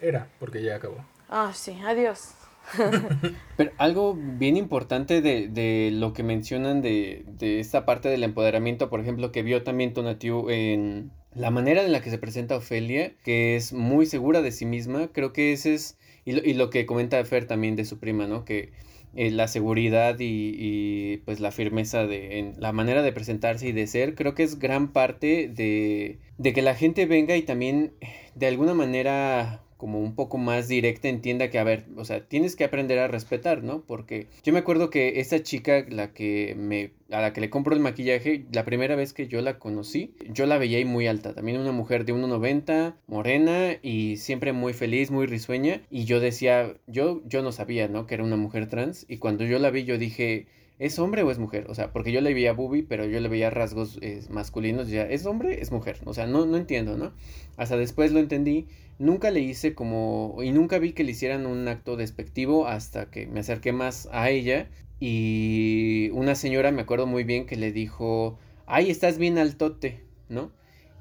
Era, 0.00 0.26
porque 0.40 0.62
ya 0.62 0.76
acabó. 0.76 0.96
Ah, 1.28 1.52
sí, 1.54 1.78
adiós. 1.86 2.32
Pero 3.56 3.72
algo 3.78 4.16
bien 4.16 4.56
importante 4.56 5.20
de, 5.20 5.48
de 5.48 5.90
lo 5.92 6.12
que 6.12 6.22
mencionan 6.22 6.82
de, 6.82 7.24
de 7.38 7.60
esta 7.60 7.84
parte 7.84 8.08
del 8.08 8.24
empoderamiento, 8.24 8.90
por 8.90 9.00
ejemplo, 9.00 9.32
que 9.32 9.42
vio 9.42 9.62
también 9.62 9.94
Tonatiu 9.94 10.50
en 10.50 11.10
la 11.34 11.50
manera 11.50 11.84
en 11.84 11.92
la 11.92 12.00
que 12.00 12.10
se 12.10 12.18
presenta 12.18 12.56
Ofelia, 12.56 13.12
que 13.22 13.56
es 13.56 13.72
muy 13.72 14.06
segura 14.06 14.42
de 14.42 14.52
sí 14.52 14.66
misma, 14.66 15.08
creo 15.12 15.32
que 15.32 15.52
ese 15.52 15.74
es, 15.74 15.98
y 16.24 16.32
lo, 16.32 16.44
y 16.44 16.54
lo 16.54 16.70
que 16.70 16.86
comenta 16.86 17.24
Fer 17.24 17.46
también 17.46 17.76
de 17.76 17.84
su 17.84 17.98
prima, 17.98 18.26
¿no? 18.26 18.44
Que 18.44 18.72
eh, 19.14 19.30
la 19.30 19.48
seguridad 19.48 20.18
y, 20.18 20.54
y, 20.58 21.16
pues 21.18 21.40
la 21.40 21.50
firmeza 21.50 22.06
de 22.06 22.38
en 22.38 22.54
la 22.58 22.72
manera 22.72 23.02
de 23.02 23.12
presentarse 23.12 23.68
y 23.68 23.72
de 23.72 23.86
ser, 23.86 24.14
creo 24.14 24.34
que 24.34 24.42
es 24.42 24.58
gran 24.58 24.92
parte 24.92 25.48
de, 25.48 26.18
de 26.36 26.52
que 26.52 26.62
la 26.62 26.74
gente 26.74 27.06
venga 27.06 27.36
y 27.36 27.42
también 27.42 27.92
de 28.34 28.46
alguna 28.46 28.74
manera 28.74 29.62
como 29.78 30.00
un 30.00 30.14
poco 30.14 30.38
más 30.38 30.66
directa 30.66 31.08
entienda 31.08 31.48
que, 31.48 31.58
a 31.58 31.64
ver, 31.64 31.86
o 31.96 32.04
sea, 32.04 32.26
tienes 32.26 32.56
que 32.56 32.64
aprender 32.64 32.98
a 32.98 33.06
respetar, 33.06 33.62
¿no? 33.62 33.82
Porque 33.86 34.26
yo 34.42 34.52
me 34.52 34.58
acuerdo 34.58 34.90
que 34.90 35.20
esta 35.20 35.40
chica, 35.42 35.86
la 35.88 36.12
que 36.12 36.54
me, 36.58 36.90
a 37.10 37.22
la 37.22 37.32
que 37.32 37.40
le 37.40 37.48
compro 37.48 37.74
el 37.74 37.80
maquillaje, 37.80 38.44
la 38.52 38.64
primera 38.64 38.96
vez 38.96 39.12
que 39.12 39.28
yo 39.28 39.40
la 39.40 39.60
conocí, 39.60 40.14
yo 40.30 40.46
la 40.46 40.58
veía 40.58 40.78
ahí 40.78 40.84
muy 40.84 41.06
alta, 41.06 41.32
también 41.32 41.60
una 41.60 41.70
mujer 41.70 42.04
de 42.04 42.12
1,90, 42.12 42.96
morena 43.06 43.78
y 43.80 44.16
siempre 44.16 44.52
muy 44.52 44.72
feliz, 44.72 45.12
muy 45.12 45.26
risueña, 45.26 45.80
y 45.90 46.04
yo 46.04 46.18
decía, 46.18 46.74
yo, 46.88 47.22
yo 47.24 47.42
no 47.42 47.52
sabía, 47.52 47.86
¿no? 47.86 48.06
Que 48.08 48.14
era 48.14 48.24
una 48.24 48.36
mujer 48.36 48.68
trans, 48.68 49.06
y 49.08 49.18
cuando 49.18 49.44
yo 49.44 49.58
la 49.60 49.70
vi 49.70 49.84
yo 49.84 49.96
dije... 49.96 50.46
¿Es 50.78 51.00
hombre 51.00 51.24
o 51.24 51.30
es 51.32 51.40
mujer? 51.40 51.66
O 51.68 51.74
sea, 51.74 51.92
porque 51.92 52.12
yo 52.12 52.20
le 52.20 52.32
veía 52.32 52.52
boobie, 52.52 52.84
pero 52.84 53.04
yo 53.04 53.18
le 53.18 53.28
veía 53.28 53.50
rasgos 53.50 53.98
eh, 54.00 54.22
masculinos. 54.30 54.88
Ya, 54.88 55.02
¿es 55.02 55.26
hombre? 55.26 55.60
¿Es 55.60 55.72
mujer? 55.72 55.98
O 56.04 56.14
sea, 56.14 56.28
no, 56.28 56.46
no 56.46 56.56
entiendo, 56.56 56.96
¿no? 56.96 57.12
Hasta 57.56 57.76
después 57.76 58.12
lo 58.12 58.20
entendí. 58.20 58.68
Nunca 58.98 59.30
le 59.30 59.40
hice 59.40 59.74
como... 59.74 60.36
Y 60.42 60.50
nunca 60.50 60.78
vi 60.78 60.92
que 60.92 61.04
le 61.04 61.12
hicieran 61.12 61.46
un 61.46 61.66
acto 61.68 61.96
despectivo 61.96 62.66
hasta 62.66 63.10
que 63.10 63.26
me 63.26 63.40
acerqué 63.40 63.72
más 63.72 64.08
a 64.12 64.30
ella. 64.30 64.68
Y 65.00 66.10
una 66.12 66.34
señora, 66.34 66.72
me 66.72 66.82
acuerdo 66.82 67.06
muy 67.06 67.24
bien, 67.24 67.46
que 67.46 67.56
le 67.56 67.72
dijo, 67.72 68.38
ay, 68.66 68.90
estás 68.90 69.18
bien 69.18 69.38
altote, 69.38 70.02
¿no? 70.28 70.50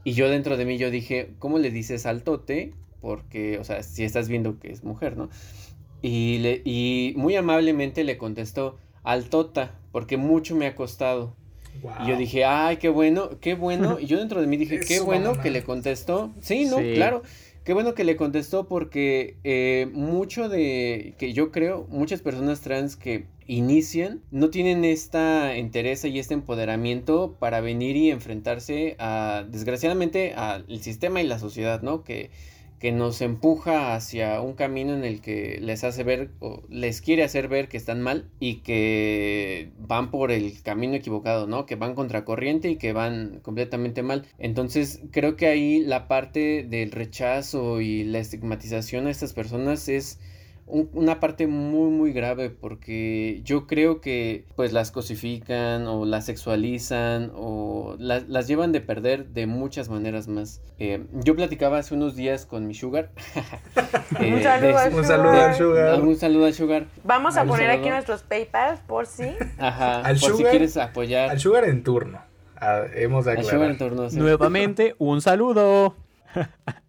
Y 0.03 0.13
yo 0.13 0.29
dentro 0.29 0.55
de 0.57 0.65
mí 0.65 0.77
yo 0.77 0.91
dije, 0.91 1.31
¿cómo 1.39 1.57
le 1.57 1.71
dices 1.71 2.05
altote? 2.05 2.73
Porque, 3.01 3.57
o 3.57 3.63
sea, 3.63 3.83
si 3.83 4.03
estás 4.03 4.29
viendo 4.29 4.60
que 4.60 4.71
es 4.71 4.83
mujer, 4.83 5.17
¿no? 5.17 5.29
Y, 6.01 6.38
le, 6.38 6.62
y 6.63 7.13
muy 7.17 7.36
amablemente 7.36 8.03
le 8.03 8.17
contestó, 8.17 8.77
altota, 9.03 9.75
porque 9.91 10.17
mucho 10.17 10.55
me 10.55 10.67
ha 10.67 10.75
costado. 10.75 11.36
Wow. 11.81 11.93
Y 12.05 12.10
yo 12.10 12.17
dije, 12.17 12.45
ay, 12.45 12.77
qué 12.77 12.89
bueno, 12.89 13.31
qué 13.41 13.55
bueno. 13.55 13.99
Y 13.99 14.05
yo 14.05 14.17
dentro 14.17 14.41
de 14.41 14.47
mí 14.47 14.57
dije, 14.57 14.79
qué 14.88 14.99
bueno 14.99 15.31
mamá. 15.31 15.43
que 15.43 15.49
le 15.51 15.63
contestó. 15.63 16.31
Sí, 16.41 16.65
no, 16.65 16.77
Sí. 16.77 16.93
claro. 16.95 17.23
Qué 17.67 17.73
bueno 17.73 17.95
que 17.95 18.06
le 18.06 18.15
contestó 18.15 18.65
porque 18.69 19.36
eh, 19.43 19.89
mucho 19.91 20.47
de, 20.47 21.15
que 21.17 21.34
yo 21.34 21.51
creo, 21.51 21.86
muchas 21.89 22.21
personas 22.21 22.62
trans 22.62 22.95
que 22.95 23.25
inician 23.45 24.21
no 24.32 24.49
tienen 24.49 24.86
esta 24.86 25.53
entereza 25.53 26.08
y 26.08 26.17
este 26.17 26.34
empoderamiento 26.34 27.36
para 27.39 27.60
venir 27.60 27.97
y 27.97 28.10
enfrentarse 28.10 28.95
a, 28.99 29.43
desgraciadamente, 29.51 30.34
al 30.34 30.80
sistema 30.80 31.21
y 31.21 31.27
la 31.27 31.39
sociedad, 31.39 31.82
¿no? 31.82 32.06
Que, 32.06 32.32
que 32.80 32.92
nos 32.92 33.22
empuja 33.22 33.96
hacia 33.96 34.40
un 34.42 34.54
camino 34.54 34.94
en 34.94 35.04
el 35.04 35.22
que 35.22 35.60
les 35.62 35.84
hace 35.84 36.04
ver 36.04 36.30
o 36.40 36.63
les 36.70 37.02
quiere 37.02 37.24
hacer 37.24 37.48
ver 37.48 37.70
que 37.70 37.78
están 37.78 38.02
mal 38.02 38.30
y 38.40 38.58
que 38.58 39.72
van 39.80 40.12
por 40.12 40.32
el 40.32 40.62
camino 40.62 40.96
equivocado, 40.96 41.48
¿no? 41.48 41.66
Que 41.66 41.76
van 41.76 41.96
contracorriente 41.96 42.70
y 42.70 42.76
que 42.78 42.94
van 42.94 43.40
completamente 43.42 44.04
mal. 44.04 44.26
Entonces, 44.38 45.02
creo 45.12 45.36
que 45.36 45.48
ahí 45.48 45.80
la 45.80 46.08
parte 46.08 46.63
del 46.63 46.92
rechazo 46.92 47.82
y 47.82 48.04
la 48.04 48.20
estigmatización 48.20 49.08
a 49.08 49.12
estas 49.12 49.34
personas 49.34 49.90
es 49.90 50.20
un- 50.67 50.89
una 50.93 51.19
parte 51.19 51.47
muy 51.47 51.89
muy 51.89 52.12
grave 52.13 52.49
porque 52.49 53.41
yo 53.43 53.67
creo 53.67 54.01
que 54.01 54.45
pues 54.56 54.73
las 54.73 54.91
cosifican 54.91 55.88
o 55.88 56.06
las 56.06 56.25
sexualizan 56.25 57.32
o 57.36 57.95
la- 57.99 58.19
las 58.27 58.47
llevan 58.47 58.71
de 58.73 58.82
perder 58.82 59.27
de 59.30 59.47
muchas 59.47 59.89
maneras 59.89 60.27
más. 60.27 60.62
Eh, 60.80 61.06
yo 61.23 61.36
platicaba 61.36 61.77
hace 61.80 61.93
unos 61.95 62.15
días 62.15 62.45
con 62.45 62.67
mi 62.67 62.73
sugar. 62.73 63.12
Eh, 64.19 64.34
Un 64.34 64.41
saludo 64.41 64.80
de- 64.80 64.95
Un 64.95 65.03
saludo 65.03 65.32
Sugar. 65.34 65.56
Sugar. 65.58 66.01
Un 66.01 66.15
saludo 66.15 66.45
al 66.45 66.53
Sugar. 66.53 66.86
Vamos 67.03 67.38
a 67.38 67.45
poner 67.45 67.69
aquí 67.69 67.89
nuestros 67.89 68.23
PayPal 68.23 68.80
por 68.88 69.06
si. 69.06 69.30
Ajá. 69.58 70.01
Al 70.01 70.17
por 70.17 70.32
si 70.32 70.38
Sugar- 70.38 70.51
quieres 70.51 70.77
apoyar. 70.77 71.30
Al 71.30 71.39
Sugar 71.39 71.65
en 71.65 71.84
turno. 71.84 72.19
Ah, 72.60 72.84
hemos 72.95 73.25
de 73.25 73.32
al 73.34 73.43
Sugar 73.43 73.69
en 73.69 73.77
torno, 73.77 74.10
sí. 74.10 74.17
Nuevamente, 74.17 74.95
un 74.97 75.21
saludo. 75.21 75.95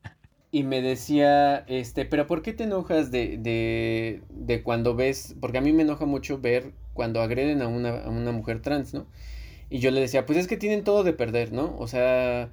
Y 0.50 0.62
me 0.62 0.80
decía, 0.80 1.58
este, 1.68 2.06
pero 2.06 2.26
¿por 2.26 2.40
qué 2.42 2.54
te 2.54 2.64
enojas 2.64 3.10
de, 3.10 3.36
de, 3.36 4.22
de 4.30 4.62
cuando 4.62 4.94
ves? 4.94 5.36
Porque 5.40 5.58
a 5.58 5.60
mí 5.60 5.72
me 5.72 5.82
enoja 5.82 6.06
mucho 6.06 6.38
ver 6.40 6.72
cuando 6.94 7.20
agreden 7.20 7.60
a 7.60 7.68
una, 7.68 8.04
a 8.04 8.08
una 8.08 8.32
mujer 8.32 8.62
trans, 8.62 8.94
¿no? 8.94 9.06
Y 9.70 9.80
yo 9.80 9.90
le 9.90 10.00
decía, 10.00 10.26
pues 10.26 10.38
es 10.38 10.48
que 10.48 10.56
tienen 10.58 10.84
todo 10.84 11.04
de 11.04 11.12
perder, 11.14 11.52
¿no? 11.52 11.76
O 11.78 11.88
sea, 11.88 12.50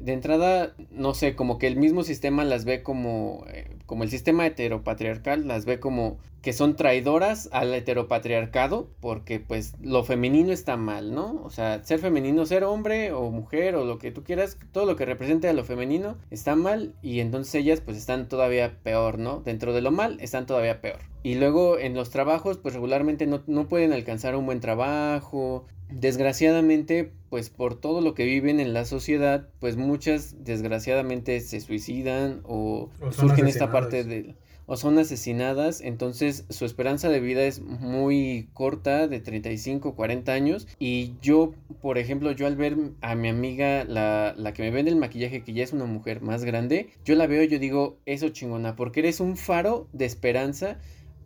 de 0.00 0.12
entrada, 0.12 0.74
no 0.90 1.14
sé, 1.14 1.34
como 1.34 1.58
que 1.58 1.66
el 1.66 1.76
mismo 1.76 2.02
sistema 2.02 2.44
las 2.44 2.64
ve 2.64 2.82
como, 2.82 3.44
eh, 3.48 3.76
como 3.86 4.04
el 4.04 4.10
sistema 4.10 4.46
heteropatriarcal, 4.46 5.46
las 5.46 5.64
ve 5.64 5.80
como 5.80 6.18
que 6.42 6.52
son 6.52 6.76
traidoras 6.76 7.48
al 7.52 7.74
heteropatriarcado, 7.74 8.88
porque 9.00 9.40
pues 9.40 9.74
lo 9.82 10.04
femenino 10.04 10.52
está 10.52 10.76
mal, 10.76 11.14
¿no? 11.14 11.42
O 11.42 11.50
sea, 11.50 11.82
ser 11.82 11.98
femenino, 11.98 12.46
ser 12.46 12.64
hombre 12.64 13.12
o 13.12 13.30
mujer 13.30 13.74
o 13.74 13.84
lo 13.84 13.98
que 13.98 14.12
tú 14.12 14.22
quieras, 14.22 14.56
todo 14.72 14.86
lo 14.86 14.96
que 14.96 15.04
represente 15.04 15.48
a 15.48 15.52
lo 15.52 15.64
femenino 15.64 16.16
está 16.30 16.54
mal 16.54 16.94
y 17.02 17.20
entonces 17.20 17.54
ellas 17.56 17.80
pues 17.80 17.96
están 17.96 18.28
todavía 18.28 18.78
peor, 18.82 19.18
¿no? 19.18 19.40
Dentro 19.40 19.72
de 19.72 19.82
lo 19.82 19.90
mal 19.90 20.18
están 20.20 20.46
todavía 20.46 20.80
peor. 20.80 21.00
Y 21.22 21.34
luego 21.34 21.78
en 21.78 21.94
los 21.94 22.10
trabajos, 22.10 22.58
pues 22.58 22.74
regularmente 22.74 23.26
no, 23.26 23.42
no 23.46 23.68
pueden 23.68 23.92
alcanzar 23.92 24.36
un 24.36 24.46
buen 24.46 24.60
trabajo. 24.60 25.66
Desgraciadamente, 25.90 27.12
pues 27.30 27.50
por 27.50 27.74
todo 27.74 28.00
lo 28.00 28.14
que 28.14 28.24
viven 28.24 28.60
en 28.60 28.72
la 28.72 28.84
sociedad, 28.84 29.48
pues 29.58 29.76
muchas 29.76 30.44
desgraciadamente 30.44 31.40
se 31.40 31.60
suicidan 31.60 32.40
o, 32.44 32.90
surgen 33.10 33.46
esta 33.46 33.72
parte 33.72 34.04
de 34.04 34.34
o 34.70 34.76
son 34.76 34.98
asesinadas, 34.98 35.80
entonces 35.80 36.44
su 36.50 36.66
esperanza 36.66 37.08
de 37.08 37.20
vida 37.20 37.42
es 37.44 37.62
muy 37.62 38.50
corta, 38.52 39.08
de 39.08 39.18
35, 39.18 39.94
40 39.94 40.30
años, 40.30 40.68
y 40.78 41.14
yo, 41.22 41.54
por 41.80 41.96
ejemplo, 41.96 42.32
yo 42.32 42.46
al 42.46 42.56
ver 42.56 42.76
a 43.00 43.14
mi 43.14 43.28
amiga, 43.28 43.84
la, 43.84 44.34
la 44.36 44.52
que 44.52 44.62
me 44.62 44.70
vende 44.70 44.90
el 44.90 44.98
maquillaje, 44.98 45.42
que 45.42 45.54
ya 45.54 45.64
es 45.64 45.72
una 45.72 45.86
mujer 45.86 46.20
más 46.20 46.44
grande, 46.44 46.90
yo 47.02 47.14
la 47.14 47.26
veo 47.26 47.42
y 47.42 47.48
yo 47.48 47.58
digo, 47.58 47.96
eso 48.04 48.28
chingona, 48.28 48.76
porque 48.76 49.00
eres 49.00 49.20
un 49.20 49.38
faro 49.38 49.88
de 49.94 50.04
esperanza 50.04 50.78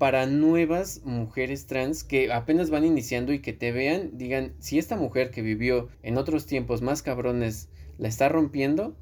para 0.03 0.27
nuevas 0.27 1.03
mujeres 1.05 1.69
trans 1.69 2.03
que 2.03 2.33
apenas 2.33 2.71
van 2.71 2.85
iniciando 2.85 3.33
y 3.33 3.39
que 3.39 3.53
te 3.53 3.71
vean, 3.71 4.11
digan, 4.19 4.53
si 4.59 4.81
esta 4.81 4.97
mujer 4.97 5.31
que 5.31 5.43
vivió 5.43 5.91
en 6.03 6.19
otros 6.19 6.45
tiempos 6.47 6.83
más 6.83 7.03
cabrones 7.03 7.69
la 7.99 8.09
está 8.09 8.29
rompiendo, 8.29 8.97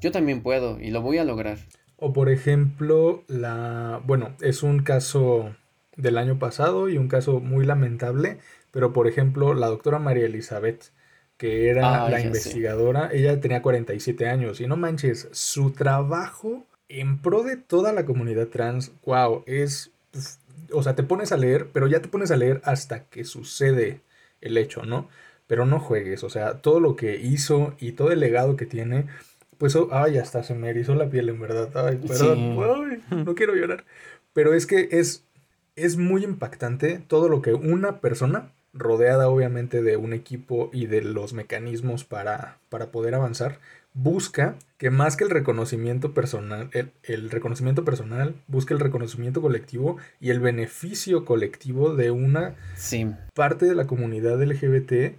yo 0.00 0.10
también 0.12 0.42
puedo 0.42 0.80
y 0.80 0.92
lo 0.92 1.02
voy 1.02 1.18
a 1.18 1.24
lograr. 1.24 1.58
O 1.96 2.12
por 2.12 2.30
ejemplo, 2.30 3.24
la, 3.28 4.00
bueno, 4.06 4.34
es 4.40 4.62
un 4.62 4.82
caso 4.82 5.54
del 5.96 6.16
año 6.16 6.38
pasado 6.38 6.88
y 6.88 6.96
un 6.96 7.08
caso 7.08 7.40
muy 7.40 7.66
lamentable, 7.66 8.38
pero 8.70 8.92
por 8.92 9.06
ejemplo, 9.06 9.52
la 9.54 9.66
doctora 9.66 9.98
María 9.98 10.24
Elizabeth, 10.26 10.92
que 11.36 11.68
era 11.68 12.00
Ah, 12.06 12.08
la 12.08 12.18
sé. 12.18 12.26
investigadora, 12.26 13.10
ella 13.12 13.38
tenía 13.40 13.60
47 13.62 14.28
años 14.28 14.60
y 14.60 14.66
no 14.66 14.76
manches, 14.76 15.28
su 15.32 15.72
trabajo 15.72 16.66
en 16.88 17.20
pro 17.20 17.42
de 17.42 17.56
toda 17.56 17.92
la 17.92 18.06
comunidad 18.06 18.48
trans, 18.48 18.92
wow, 19.04 19.42
es, 19.46 19.89
pf, 20.10 20.38
o 20.72 20.82
sea, 20.82 20.94
te 20.94 21.02
pones 21.02 21.32
a 21.32 21.36
leer, 21.36 21.68
pero 21.72 21.86
ya 21.86 22.00
te 22.00 22.08
pones 22.08 22.30
a 22.30 22.36
leer 22.36 22.60
hasta 22.64 23.04
que 23.04 23.24
sucede 23.24 24.00
el 24.40 24.56
hecho, 24.56 24.84
¿no? 24.84 25.08
Pero 25.46 25.66
no 25.66 25.80
juegues, 25.80 26.22
o 26.24 26.30
sea, 26.30 26.62
todo 26.62 26.80
lo 26.80 26.96
que 26.96 27.16
hizo 27.16 27.74
y 27.78 27.92
todo 27.92 28.12
el 28.12 28.20
legado 28.20 28.56
que 28.56 28.66
tiene, 28.66 29.06
pues, 29.58 29.76
oh, 29.76 29.88
ay, 29.92 30.18
hasta 30.18 30.42
se 30.42 30.54
me 30.54 30.70
erizó 30.70 30.94
la 30.94 31.10
piel, 31.10 31.28
en 31.28 31.40
verdad. 31.40 31.70
Ay, 31.86 31.96
perdón, 31.96 33.02
ay, 33.10 33.24
no 33.24 33.34
quiero 33.34 33.54
llorar. 33.54 33.84
Pero 34.32 34.54
es 34.54 34.66
que 34.66 34.88
es, 34.92 35.24
es 35.76 35.96
muy 35.96 36.24
impactante 36.24 37.00
todo 37.06 37.28
lo 37.28 37.42
que 37.42 37.52
una 37.52 38.00
persona, 38.00 38.52
rodeada 38.72 39.28
obviamente 39.28 39.82
de 39.82 39.96
un 39.96 40.12
equipo 40.12 40.70
y 40.72 40.86
de 40.86 41.02
los 41.02 41.32
mecanismos 41.32 42.04
para, 42.04 42.58
para 42.68 42.92
poder 42.92 43.14
avanzar, 43.14 43.58
busca 43.94 44.56
que 44.78 44.90
más 44.90 45.16
que 45.16 45.24
el 45.24 45.30
reconocimiento 45.30 46.14
personal, 46.14 46.70
el, 46.72 46.90
el 47.02 47.30
reconocimiento 47.30 47.84
personal, 47.84 48.34
busca 48.46 48.72
el 48.72 48.80
reconocimiento 48.80 49.42
colectivo 49.42 49.98
y 50.20 50.30
el 50.30 50.40
beneficio 50.40 51.24
colectivo 51.24 51.94
de 51.94 52.10
una 52.10 52.54
Sí. 52.76 53.10
parte 53.34 53.66
de 53.66 53.74
la 53.74 53.86
comunidad 53.86 54.40
LGBT 54.42 55.16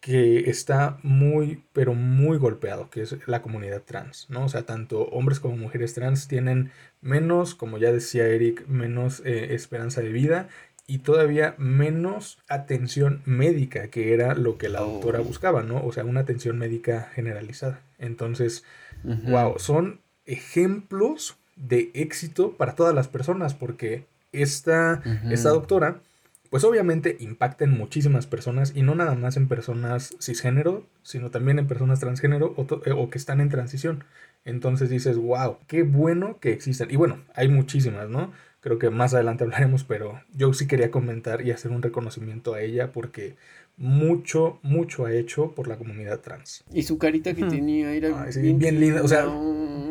que 0.00 0.50
está 0.50 0.98
muy, 1.02 1.62
pero 1.72 1.94
muy 1.94 2.36
golpeado, 2.36 2.90
que 2.90 3.00
es 3.02 3.16
la 3.26 3.40
comunidad 3.40 3.82
trans, 3.82 4.26
¿no? 4.28 4.44
O 4.44 4.48
sea, 4.50 4.64
tanto 4.64 5.04
hombres 5.06 5.40
como 5.40 5.56
mujeres 5.56 5.94
trans 5.94 6.28
tienen 6.28 6.70
menos, 7.00 7.54
como 7.54 7.78
ya 7.78 7.90
decía 7.90 8.26
Eric, 8.26 8.66
menos 8.66 9.22
eh, 9.24 9.54
esperanza 9.54 10.02
de 10.02 10.10
vida 10.10 10.48
y 10.86 10.98
todavía 10.98 11.54
menos 11.56 12.36
atención 12.48 13.22
médica, 13.24 13.88
que 13.88 14.12
era 14.12 14.34
lo 14.34 14.58
que 14.58 14.68
la 14.68 14.82
Oh. 14.82 14.92
doctora 14.92 15.20
buscaba, 15.20 15.62
¿no? 15.62 15.82
O 15.82 15.92
sea, 15.92 16.04
una 16.04 16.20
atención 16.20 16.58
médica 16.58 17.08
generalizada. 17.14 17.80
Entonces, 17.98 18.64
wow, 19.02 19.58
son 19.58 20.00
ejemplos 20.26 21.36
de 21.56 21.90
éxito 21.94 22.56
para 22.56 22.74
todas 22.74 22.94
las 22.94 23.08
personas, 23.08 23.54
porque 23.54 24.06
esta, 24.32 25.02
esta 25.30 25.50
doctora, 25.50 26.00
pues 26.50 26.64
obviamente 26.64 27.16
impacta 27.20 27.64
en 27.64 27.70
muchísimas 27.70 28.26
personas 28.26 28.72
y 28.74 28.82
no 28.82 28.94
nada 28.94 29.14
más 29.14 29.36
en 29.36 29.48
personas 29.48 30.14
cisgénero, 30.20 30.86
sino 31.02 31.30
también 31.30 31.58
en 31.58 31.66
personas 31.66 32.00
transgénero 32.00 32.54
o, 32.56 32.66
eh, 32.84 32.92
o 32.92 33.10
que 33.10 33.18
están 33.18 33.40
en 33.40 33.48
transición. 33.48 34.04
Entonces 34.44 34.90
dices, 34.90 35.16
wow, 35.16 35.58
qué 35.66 35.82
bueno 35.82 36.38
que 36.40 36.52
existen. 36.52 36.90
Y 36.90 36.96
bueno, 36.96 37.18
hay 37.34 37.48
muchísimas, 37.48 38.08
¿no? 38.08 38.32
Creo 38.64 38.78
que 38.78 38.90
más 38.90 39.14
adelante 39.14 39.44
hablaremos, 39.44 39.84
pero 39.84 40.20
yo 40.34 40.52
sí 40.54 40.66
quería 40.66 40.90
comentar 40.90 41.42
y 41.46 41.50
hacer 41.52 41.70
un 41.70 41.82
reconocimiento 41.82 42.54
a 42.54 42.62
ella 42.62 42.90
porque 42.92 43.36
mucho, 43.76 44.58
mucho 44.62 45.04
ha 45.04 45.12
hecho 45.12 45.52
por 45.54 45.68
la 45.68 45.76
comunidad 45.76 46.20
trans. 46.20 46.64
Y 46.72 46.82
su 46.84 46.96
carita 46.98 47.34
que 47.34 47.44
tenía 47.44 47.92
era 47.92 48.22
Ay, 48.22 48.32
sí, 48.32 48.40
bien 48.40 48.80
linda, 48.80 49.02
o 49.02 49.08
sea. 49.08 49.26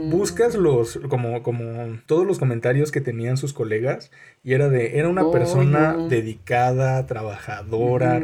Buscas 0.06 0.56
los, 0.56 1.00
como, 1.08 1.44
como 1.44 2.00
todos 2.08 2.26
los 2.28 2.38
comentarios 2.40 2.92
que 2.92 3.00
tenían 3.00 3.38
sus 3.38 3.54
colegas 3.54 4.12
y 4.44 4.54
era 4.54 4.68
de, 4.70 5.00
era 5.00 5.08
una 5.08 5.22
Oh, 5.24 5.32
persona 5.32 5.94
no. 5.94 6.08
dedicada, 6.10 7.06
trabajadora, 7.06 8.20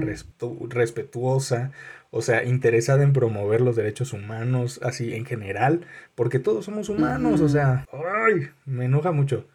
respetuosa, 0.69 1.71
o 2.11 2.21
sea, 2.21 2.43
interesada 2.43 3.03
en 3.03 3.13
promover 3.13 3.61
los 3.61 3.75
derechos 3.75 4.13
humanos, 4.13 4.79
así 4.83 5.13
en 5.13 5.25
general, 5.25 5.81
porque 6.15 6.39
todos 6.39 6.65
somos 6.65 6.89
humanos, 6.89 7.39
o 7.41 7.49
sea, 7.49 7.85
ay, 7.93 8.49
me 8.65 8.85
enoja 8.85 9.11
mucho. 9.11 9.45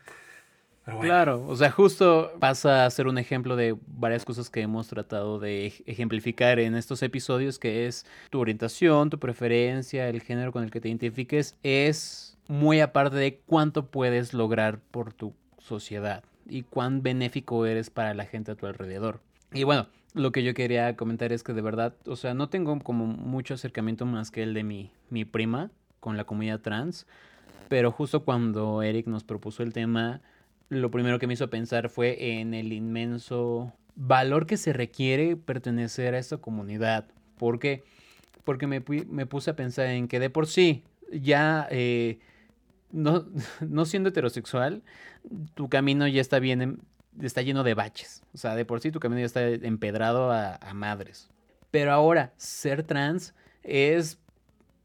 Claro, 1.00 1.46
o 1.46 1.56
sea, 1.56 1.70
justo 1.70 2.32
pasa 2.40 2.84
a 2.84 2.90
ser 2.90 3.06
un 3.06 3.16
ejemplo 3.18 3.56
de 3.56 3.74
varias 3.86 4.24
cosas 4.24 4.50
que 4.50 4.60
hemos 4.60 4.88
tratado 4.88 5.38
de 5.38 5.66
ej- 5.66 5.82
ejemplificar 5.86 6.58
en 6.58 6.74
estos 6.74 7.02
episodios, 7.02 7.58
que 7.58 7.86
es 7.86 8.04
tu 8.30 8.38
orientación, 8.40 9.08
tu 9.10 9.18
preferencia, 9.18 10.08
el 10.08 10.20
género 10.20 10.52
con 10.52 10.62
el 10.62 10.70
que 10.70 10.80
te 10.80 10.88
identifiques, 10.88 11.56
es 11.62 12.36
muy 12.48 12.80
aparte 12.80 13.16
de 13.16 13.40
cuánto 13.46 13.86
puedes 13.86 14.34
lograr 14.34 14.78
por 14.90 15.12
tu 15.14 15.32
sociedad 15.58 16.22
y 16.46 16.62
cuán 16.62 17.02
benéfico 17.02 17.64
eres 17.64 17.88
para 17.88 18.12
la 18.12 18.26
gente 18.26 18.50
a 18.52 18.54
tu 18.54 18.66
alrededor. 18.66 19.20
Y 19.54 19.62
bueno, 19.64 19.86
lo 20.12 20.32
que 20.32 20.42
yo 20.42 20.52
quería 20.52 20.94
comentar 20.96 21.32
es 21.32 21.42
que 21.42 21.54
de 21.54 21.62
verdad, 21.62 21.94
o 22.06 22.16
sea, 22.16 22.34
no 22.34 22.50
tengo 22.50 22.78
como 22.80 23.06
mucho 23.06 23.54
acercamiento 23.54 24.04
más 24.04 24.30
que 24.30 24.42
el 24.42 24.52
de 24.52 24.64
mi, 24.64 24.90
mi 25.08 25.24
prima 25.24 25.70
con 26.00 26.18
la 26.18 26.24
comunidad 26.24 26.60
trans, 26.60 27.06
pero 27.68 27.90
justo 27.90 28.24
cuando 28.24 28.82
Eric 28.82 29.06
nos 29.06 29.24
propuso 29.24 29.62
el 29.62 29.72
tema, 29.72 30.20
lo 30.68 30.90
primero 30.90 31.18
que 31.18 31.26
me 31.26 31.34
hizo 31.34 31.50
pensar 31.50 31.88
fue 31.88 32.38
en 32.40 32.54
el 32.54 32.72
inmenso 32.72 33.72
valor 33.96 34.46
que 34.46 34.56
se 34.56 34.72
requiere 34.72 35.36
pertenecer 35.36 36.14
a 36.14 36.18
esta 36.18 36.38
comunidad. 36.38 37.06
¿Por 37.38 37.58
qué? 37.58 37.84
Porque 38.44 38.66
me, 38.66 38.82
me 39.08 39.26
puse 39.26 39.50
a 39.50 39.56
pensar 39.56 39.86
en 39.86 40.08
que 40.08 40.20
de 40.20 40.30
por 40.30 40.46
sí, 40.46 40.84
ya 41.12 41.66
eh, 41.70 42.18
no, 42.90 43.26
no 43.60 43.84
siendo 43.84 44.08
heterosexual, 44.08 44.82
tu 45.54 45.68
camino 45.68 46.06
ya 46.06 46.20
está 46.20 46.38
bien, 46.38 46.80
está 47.20 47.42
lleno 47.42 47.62
de 47.62 47.74
baches. 47.74 48.22
O 48.32 48.38
sea, 48.38 48.54
de 48.54 48.64
por 48.64 48.80
sí 48.80 48.90
tu 48.90 49.00
camino 49.00 49.20
ya 49.20 49.26
está 49.26 49.46
empedrado 49.48 50.32
a 50.32 50.74
madres. 50.74 51.30
Pero 51.70 51.92
ahora, 51.92 52.32
ser 52.36 52.84
trans 52.84 53.34
es 53.64 54.18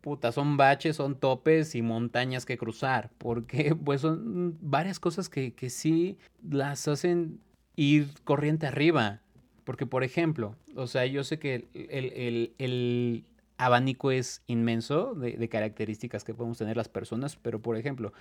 puta, 0.01 0.31
son 0.31 0.57
baches, 0.57 0.95
son 0.95 1.15
topes 1.15 1.75
y 1.75 1.81
montañas 1.81 2.45
que 2.45 2.57
cruzar, 2.57 3.09
porque 3.17 3.75
pues 3.85 4.01
son 4.01 4.57
varias 4.62 4.99
cosas 4.99 5.29
que, 5.29 5.53
que 5.53 5.69
sí 5.69 6.17
las 6.49 6.88
hacen 6.88 7.39
ir 7.75 8.07
corriente 8.23 8.67
arriba. 8.67 9.21
Porque, 9.63 9.85
por 9.85 10.03
ejemplo, 10.03 10.55
o 10.75 10.88
sea, 10.88 11.05
yo 11.05 11.23
sé 11.23 11.38
que 11.38 11.67
el, 11.73 12.12
el- 12.15 12.53
el 12.57 13.23
abanico 13.57 14.09
es 14.12 14.41
inmenso 14.47 15.13
de, 15.13 15.33
de 15.33 15.49
características 15.49 16.23
que 16.23 16.33
podemos 16.33 16.57
tener 16.57 16.75
las 16.77 16.89
personas, 16.89 17.35
pero, 17.35 17.59
por 17.62 17.77
ejemplo, 17.77 18.12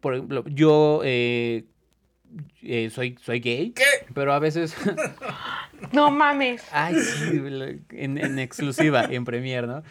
por 0.00 0.14
ejemplo, 0.14 0.44
yo 0.48 1.02
eh, 1.04 1.66
eh, 2.62 2.90
soy, 2.90 3.16
soy 3.20 3.38
gay, 3.40 3.74
pero 4.14 4.32
a 4.32 4.38
veces... 4.38 4.74
No 5.92 6.10
mames. 6.10 6.64
Ay, 6.72 6.96
sí, 6.96 7.40
en, 7.90 8.18
en 8.18 8.38
exclusiva, 8.40 9.04
en 9.04 9.24
Premiere, 9.24 9.68
¿no? 9.68 9.84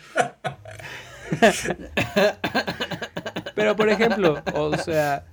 Pero, 3.56 3.76
por 3.76 3.90
ejemplo, 3.90 4.42
o 4.54 4.78
sea, 4.78 5.26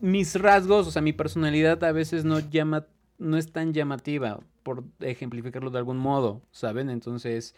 mis 0.00 0.38
rasgos, 0.38 0.86
o 0.86 0.90
sea, 0.90 1.02
mi 1.02 1.12
personalidad 1.12 1.82
a 1.84 1.92
veces 1.92 2.24
no 2.24 2.40
llama, 2.40 2.86
no 3.18 3.36
es 3.36 3.52
tan 3.52 3.72
llamativa, 3.72 4.40
por 4.62 4.84
ejemplificarlo 5.00 5.70
de 5.70 5.78
algún 5.78 5.96
modo, 5.96 6.42
¿saben? 6.50 6.90
Entonces, 6.90 7.54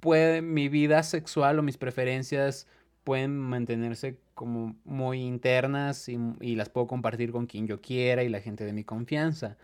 puede, 0.00 0.42
mi 0.42 0.68
vida 0.68 1.02
sexual 1.02 1.58
o 1.58 1.62
mis 1.62 1.76
preferencias 1.76 2.66
pueden 3.04 3.38
mantenerse 3.38 4.18
como 4.34 4.76
muy 4.84 5.22
internas 5.22 6.08
y, 6.08 6.56
las 6.56 6.68
puedo 6.68 6.86
compartir 6.86 7.32
con 7.32 7.46
quien 7.46 7.66
yo 7.66 7.80
quiera 7.80 8.22
y 8.22 8.28
la 8.28 8.40
gente 8.40 8.64
de 8.64 8.72
mi 8.72 8.84
confianza. 8.84 9.56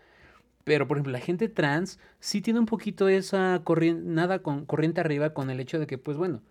Pero, 0.63 0.87
por 0.87 0.97
ejemplo, 0.97 1.11
la 1.11 1.19
gente 1.19 1.49
trans 1.49 1.99
sí 2.19 2.41
tiene 2.41 2.59
un 2.59 2.65
poquito 2.65 3.09
esa 3.09 3.61
nada 4.03 4.39
con 4.39 4.65
corriente 4.65 5.01
arriba 5.01 5.33
con 5.33 5.49
el 5.49 5.59
hecho 5.59 5.79
de 5.79 5.87
que, 5.87 5.97
pues 5.97 6.17
bueno, 6.17 6.41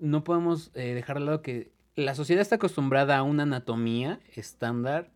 no 0.00 0.24
podemos 0.24 0.70
eh, 0.74 0.94
dejar 0.94 1.18
de 1.18 1.24
lado 1.24 1.42
que 1.42 1.70
la 1.94 2.14
sociedad 2.14 2.42
está 2.42 2.56
acostumbrada 2.56 3.18
a 3.18 3.22
una 3.22 3.44
anatomía 3.44 4.20
estándar 4.34 5.10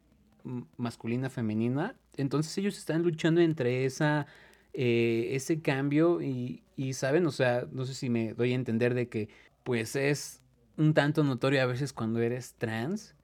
masculina, 0.77 1.31
femenina. 1.31 1.97
Entonces 2.16 2.57
ellos 2.59 2.77
están 2.77 3.03
luchando 3.03 3.40
entre 3.40 3.87
esa, 3.87 4.27
eh, 4.73 5.31
ese 5.33 5.61
cambio 5.61 6.20
y, 6.23 6.62
y, 6.77 6.92
¿saben? 6.92 7.27
O 7.27 7.31
sea, 7.31 7.66
no 7.73 7.85
sé 7.85 7.94
si 7.94 8.11
me 8.11 8.35
doy 8.35 8.53
a 8.53 8.55
entender 8.55 8.94
de 8.94 9.09
que, 9.09 9.29
pues 9.62 9.97
es 9.97 10.42
un 10.77 10.94
tanto 10.94 11.25
notorio 11.25 11.62
a 11.62 11.66
veces 11.66 11.92
cuando 11.92 12.20
eres 12.20 12.55
trans 12.55 13.14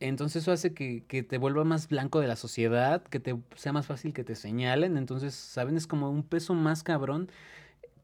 Entonces 0.00 0.42
eso 0.42 0.52
hace 0.52 0.72
que, 0.72 1.04
que, 1.06 1.22
te 1.22 1.38
vuelva 1.38 1.64
más 1.64 1.88
blanco 1.88 2.20
de 2.20 2.28
la 2.28 2.36
sociedad, 2.36 3.02
que 3.02 3.20
te 3.20 3.36
sea 3.56 3.72
más 3.72 3.86
fácil 3.86 4.12
que 4.14 4.24
te 4.24 4.34
señalen. 4.34 4.96
Entonces, 4.96 5.34
¿saben? 5.34 5.76
Es 5.76 5.86
como 5.86 6.10
un 6.10 6.22
peso 6.22 6.54
más 6.54 6.82
cabrón 6.82 7.28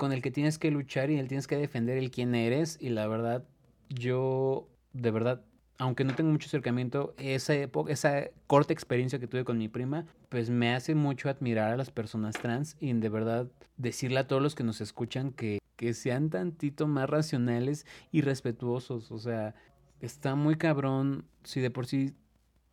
con 0.01 0.15
el 0.15 0.23
que 0.23 0.31
tienes 0.31 0.59
que 0.59 0.71
luchar 0.71 1.11
y 1.11 1.19
el 1.19 1.29
tienes 1.29 1.47
que 1.47 1.59
defender 1.59 1.99
el 1.99 2.11
quién 2.11 2.35
eres. 2.35 2.79
Y 2.81 2.89
la 2.89 3.07
verdad, 3.07 3.45
yo 3.91 4.67
de 4.95 5.11
verdad 5.11 5.43
aunque 5.77 6.05
no 6.05 6.15
tengo 6.15 6.31
mucho 6.31 6.47
acercamiento, 6.47 7.15
esa 7.17 7.55
época, 7.55 7.91
esa 7.91 8.29
corta 8.47 8.75
experiencia 8.75 9.19
que 9.19 9.27
tuve 9.27 9.45
con 9.45 9.57
mi 9.57 9.69
prima, 9.69 10.05
pues 10.29 10.51
me 10.51 10.75
hace 10.75 10.95
mucho 10.95 11.31
admirar 11.31 11.73
a 11.73 11.77
las 11.79 11.91
personas 11.91 12.35
trans 12.35 12.77
y 12.81 12.93
de 12.93 13.09
verdad 13.09 13.49
decirle 13.79 14.21
a 14.21 14.27
todos 14.27 14.43
los 14.43 14.55
que 14.55 14.63
nos 14.63 14.83
escuchan 14.83 15.33
que, 15.33 15.59
que 15.77 15.95
sean 15.95 16.29
tantito 16.29 16.87
más 16.87 17.09
racionales 17.09 17.87
y 18.13 18.21
respetuosos. 18.21 19.11
O 19.11 19.19
sea, 19.19 19.55
está 20.01 20.35
muy 20.35 20.57
cabrón 20.57 21.25
si 21.45 21.61
de 21.61 21.71
por 21.71 21.87
sí 21.87 22.15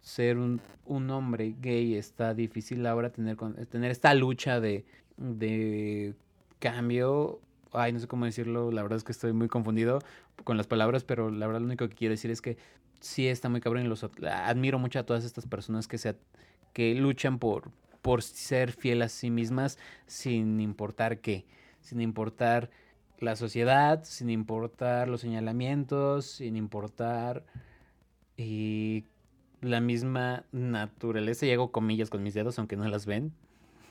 ser 0.01 0.37
un, 0.37 0.59
un 0.83 1.09
hombre 1.09 1.55
gay 1.61 1.95
está 1.95 2.33
difícil 2.33 2.85
ahora 2.85 3.11
tener, 3.11 3.37
tener 3.69 3.89
esta 3.89 4.13
lucha 4.15 4.59
de, 4.59 4.85
de 5.15 6.13
cambio 6.59 7.39
ay, 7.73 7.93
no 7.93 7.99
sé 7.99 8.07
cómo 8.07 8.25
decirlo, 8.25 8.71
la 8.71 8.81
verdad 8.81 8.97
es 8.97 9.03
que 9.03 9.11
estoy 9.11 9.33
muy 9.33 9.47
confundido 9.47 9.99
con 10.43 10.57
las 10.57 10.67
palabras, 10.67 11.03
pero 11.03 11.29
la 11.29 11.47
verdad 11.47 11.61
lo 11.61 11.67
único 11.67 11.87
que 11.87 11.95
quiero 11.95 12.13
decir 12.13 12.31
es 12.31 12.41
que 12.41 12.57
sí 12.99 13.27
está 13.27 13.49
muy 13.49 13.61
cabrón 13.61 13.85
y 13.85 13.87
los 13.87 14.03
admiro 14.03 14.79
mucho 14.79 14.99
a 14.99 15.05
todas 15.05 15.23
estas 15.23 15.45
personas 15.45 15.87
que 15.87 15.97
se 15.97 16.15
que 16.73 16.95
luchan 16.95 17.39
por 17.39 17.71
por 18.01 18.21
ser 18.23 18.71
fiel 18.71 19.01
a 19.01 19.09
sí 19.09 19.29
mismas 19.29 19.77
sin 20.05 20.61
importar 20.61 21.19
qué, 21.19 21.45
sin 21.81 21.99
importar 22.01 22.69
la 23.19 23.35
sociedad, 23.35 24.03
sin 24.03 24.29
importar 24.29 25.07
los 25.09 25.21
señalamientos, 25.21 26.25
sin 26.25 26.55
importar 26.55 27.43
y 28.37 29.03
la 29.61 29.81
misma 29.81 30.45
naturaleza, 30.51 31.47
y 31.47 31.51
hago 31.51 31.71
comillas 31.71 32.09
con 32.09 32.21
mis 32.23 32.35
dedos 32.35 32.59
aunque 32.59 32.77
no 32.77 32.87
las 32.87 33.05
ven, 33.07 33.33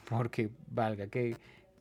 porque 0.08 0.50
valga, 0.70 1.08
que, 1.08 1.36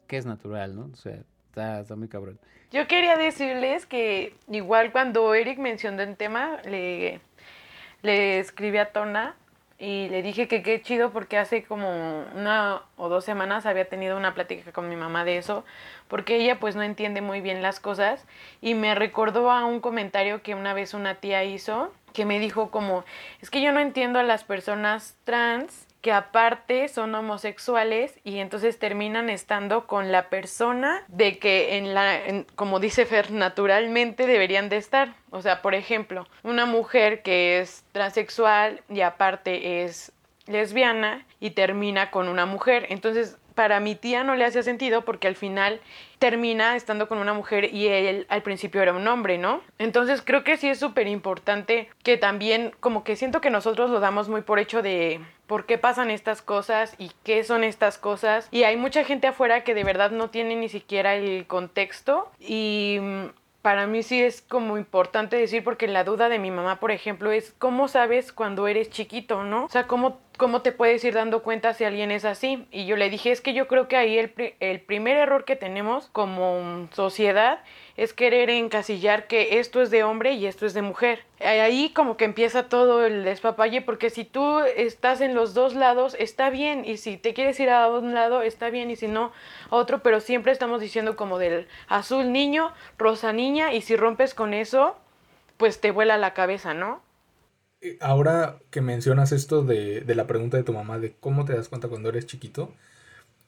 que 0.08 0.18
es 0.18 0.26
natural, 0.26 0.76
¿no? 0.76 0.90
O 0.92 0.96
sea, 0.96 1.20
Está, 1.56 1.96
muy 1.96 2.10
cabrón. 2.10 2.38
Yo 2.72 2.88
quería 2.88 3.16
decirles 3.16 3.86
que 3.86 4.36
igual 4.52 4.92
cuando 4.92 5.34
Eric 5.34 5.58
mencionó 5.58 6.02
el 6.02 6.18
tema, 6.18 6.58
le, 6.66 7.22
le 8.02 8.40
escribí 8.40 8.78
a 8.78 8.92
Tona 8.92 9.36
y 9.80 10.10
le 10.10 10.22
dije 10.22 10.50
que 10.50 10.62
qué 10.62 10.82
chido 10.82 11.12
porque 11.12 11.38
hace 11.38 11.64
como 11.64 12.26
una 12.36 12.82
o 12.98 13.08
dos 13.08 13.24
semanas 13.24 13.66
había 13.66 13.88
tenido 13.88 14.18
una 14.18 14.34
plática 14.34 14.74
con 14.74 14.90
mi 14.90 14.98
mamá 14.98 15.24
de 15.24 15.38
eso, 15.38 15.64
porque 16.10 16.36
ella 16.36 16.60
pues 16.60 16.76
no 16.76 16.84
entiende 16.84 17.22
muy 17.22 17.40
bien 17.40 17.62
las 17.62 17.80
cosas 17.80 18.26
y 18.62 18.74
me 18.74 18.96
recordó 18.96 19.52
a 19.52 19.64
un 19.64 19.80
comentario 19.80 20.42
que 20.42 20.56
una 20.56 20.74
vez 20.74 20.94
una 20.94 21.16
tía 21.16 21.46
hizo 21.46 21.94
que 22.12 22.26
me 22.26 22.40
dijo 22.40 22.72
como, 22.72 23.06
es 23.42 23.50
que 23.50 23.62
yo 23.62 23.72
no 23.72 23.80
entiendo 23.80 24.20
a 24.20 24.24
las 24.24 24.44
personas 24.44 25.16
trans 25.26 25.88
que 26.06 26.12
aparte 26.12 26.88
son 26.88 27.16
homosexuales 27.16 28.20
y 28.24 28.38
entonces 28.38 28.78
terminan 28.78 29.28
estando 29.32 29.88
con 29.88 30.12
la 30.12 30.30
persona 30.30 31.04
de 31.08 31.40
que 31.40 31.78
en 31.78 31.96
la 31.96 32.20
como 32.56 32.80
dice 32.80 33.08
Fer 33.08 33.32
naturalmente 33.32 34.28
deberían 34.28 34.70
de 34.70 34.78
estar. 34.78 35.16
O 35.32 35.42
sea 35.42 35.64
por 35.64 35.74
ejemplo 35.74 36.28
una 36.44 36.68
mujer 36.68 37.24
que 37.24 37.60
es 37.60 37.86
transexual 37.92 38.84
y 38.88 39.02
aparte 39.02 39.84
es 39.84 40.12
lesbiana 40.46 41.26
y 41.40 41.50
termina 41.50 42.12
con 42.12 42.28
una 42.28 42.46
mujer. 42.46 42.86
Entonces 42.90 43.40
para 43.56 43.80
mi 43.80 43.96
tía 43.96 44.24
no 44.24 44.36
le 44.36 44.46
hacía 44.46 44.62
sentido 44.62 45.04
porque 45.04 45.28
al 45.28 45.36
final 45.36 45.80
termina 46.20 46.76
estando 46.76 47.08
con 47.08 47.18
una 47.18 47.34
mujer 47.34 47.74
y 47.74 47.88
él 47.88 48.26
al 48.30 48.44
principio 48.44 48.82
era 48.82 48.94
un 48.94 49.08
hombre, 49.08 49.38
¿no? 49.38 49.62
Entonces 49.80 50.22
creo 50.24 50.44
que 50.44 50.58
sí 50.58 50.70
es 50.70 50.80
súper 50.80 51.08
importante 51.08 51.90
que 52.04 52.18
también 52.18 52.74
como 52.80 53.04
que 53.04 53.16
siento 53.16 53.42
que 53.42 53.50
nosotros 53.50 53.90
lo 53.90 54.00
damos 54.00 54.30
muy 54.30 54.42
por 54.42 54.60
hecho 54.60 54.82
de 54.82 55.22
por 55.48 55.66
qué 55.66 55.78
pasan 55.78 56.12
estas 56.12 56.42
cosas 56.42 56.96
y 56.98 57.12
qué 57.24 57.44
son 57.44 57.64
estas 57.64 57.98
cosas 57.98 58.48
y 58.52 58.64
hay 58.64 58.78
mucha 58.78 59.04
gente 59.04 59.28
afuera 59.28 59.64
que 59.64 59.74
de 59.74 59.84
verdad 59.84 60.12
no 60.12 60.30
tiene 60.30 60.56
ni 60.56 60.70
siquiera 60.70 61.16
el 61.16 61.46
contexto 61.48 62.32
y 62.40 62.98
mm, 63.02 63.26
para 63.66 63.88
mí 63.88 64.04
sí 64.04 64.22
es 64.22 64.44
como 64.44 64.78
importante 64.78 65.38
decir 65.38 65.64
porque 65.64 65.88
la 65.88 66.04
duda 66.04 66.30
de 66.30 66.38
mi 66.38 66.52
mamá, 66.52 66.80
por 66.80 66.92
ejemplo, 66.92 67.32
es 67.32 67.56
cómo 67.58 67.88
sabes 67.88 68.32
cuando 68.32 68.68
eres 68.68 68.92
chiquito, 68.92 69.44
¿no? 69.44 69.66
O 69.66 69.70
sea, 69.70 69.88
cómo 69.88 70.20
¿cómo 70.38 70.62
te 70.62 70.72
puedes 70.72 71.04
ir 71.04 71.14
dando 71.14 71.44
cuenta 71.44 71.74
si 71.74 71.84
alguien 71.84 72.12
es 72.12 72.26
así? 72.26 72.68
Y 72.72 72.86
yo 72.86 72.98
le 72.98 73.10
dije, 73.10 73.32
es 73.32 73.42
que 73.42 73.54
yo 73.54 73.68
creo 73.68 73.88
que 73.88 73.96
ahí 73.96 74.18
el, 74.18 74.34
el, 74.60 74.82
primer 74.82 75.18
error 75.18 75.46
que 75.46 75.56
tenemos 75.56 76.08
como 76.12 76.88
sociedad 76.94 77.60
es 77.98 78.14
querer 78.14 78.50
encasillar 78.50 79.28
que 79.28 79.60
esto 79.60 79.82
es 79.82 79.92
de 79.92 80.04
hombre 80.04 80.34
y 80.34 80.46
esto 80.46 80.66
es 80.66 80.74
de 80.74 80.82
mujer. 80.82 81.24
Ahí 81.40 81.92
como 81.94 82.18
que 82.18 82.26
empieza 82.26 82.70
todo 82.70 83.06
el 83.06 83.24
despapalle 83.24 83.82
porque 83.82 84.10
si 84.10 84.26
tú 84.26 84.60
estás 84.60 85.22
en 85.22 85.36
los 85.36 85.54
dos 85.54 85.74
lados 85.74 86.16
está 86.20 86.50
bien 86.50 86.86
y 86.86 86.98
si 86.98 87.18
te 87.18 87.34
quieres 87.34 87.60
ir 87.60 87.70
a 87.70 87.88
un 87.90 88.14
lado 88.14 88.42
está 88.42 88.70
bien 88.70 88.92
y 88.92 88.96
si 88.96 89.08
no 89.08 89.32
a 89.70 89.76
otro, 89.76 90.00
pero 90.00 90.20
siempre 90.20 90.52
estamos 90.52 90.82
diciendo 90.82 91.16
como 91.16 91.38
del 91.38 91.68
azul 91.88 92.32
niño, 92.32 92.74
rosa 92.98 93.34
niña 93.34 93.74
y 93.74 93.82
si 93.82 93.96
rompes 93.96 94.34
con 94.34 94.54
eso 94.54 94.96
pues 95.58 95.80
te 95.80 95.92
vuela 95.92 96.18
la 96.18 96.34
cabeza, 96.34 96.74
¿no? 96.74 97.02
Eh, 97.86 97.98
ahora 98.02 98.58
que 98.72 98.82
mencionas 98.82 99.32
esto 99.32 99.64
de, 99.64 100.04
la 100.08 100.28
pregunta 100.28 100.58
de 100.58 100.64
tu 100.64 100.74
mamá 100.74 100.98
de 101.00 101.14
cómo 101.20 101.46
te 101.46 101.54
das 101.54 101.70
cuenta 101.70 101.88
cuando 101.88 102.10
eres 102.10 102.26
chiquito, 102.26 102.74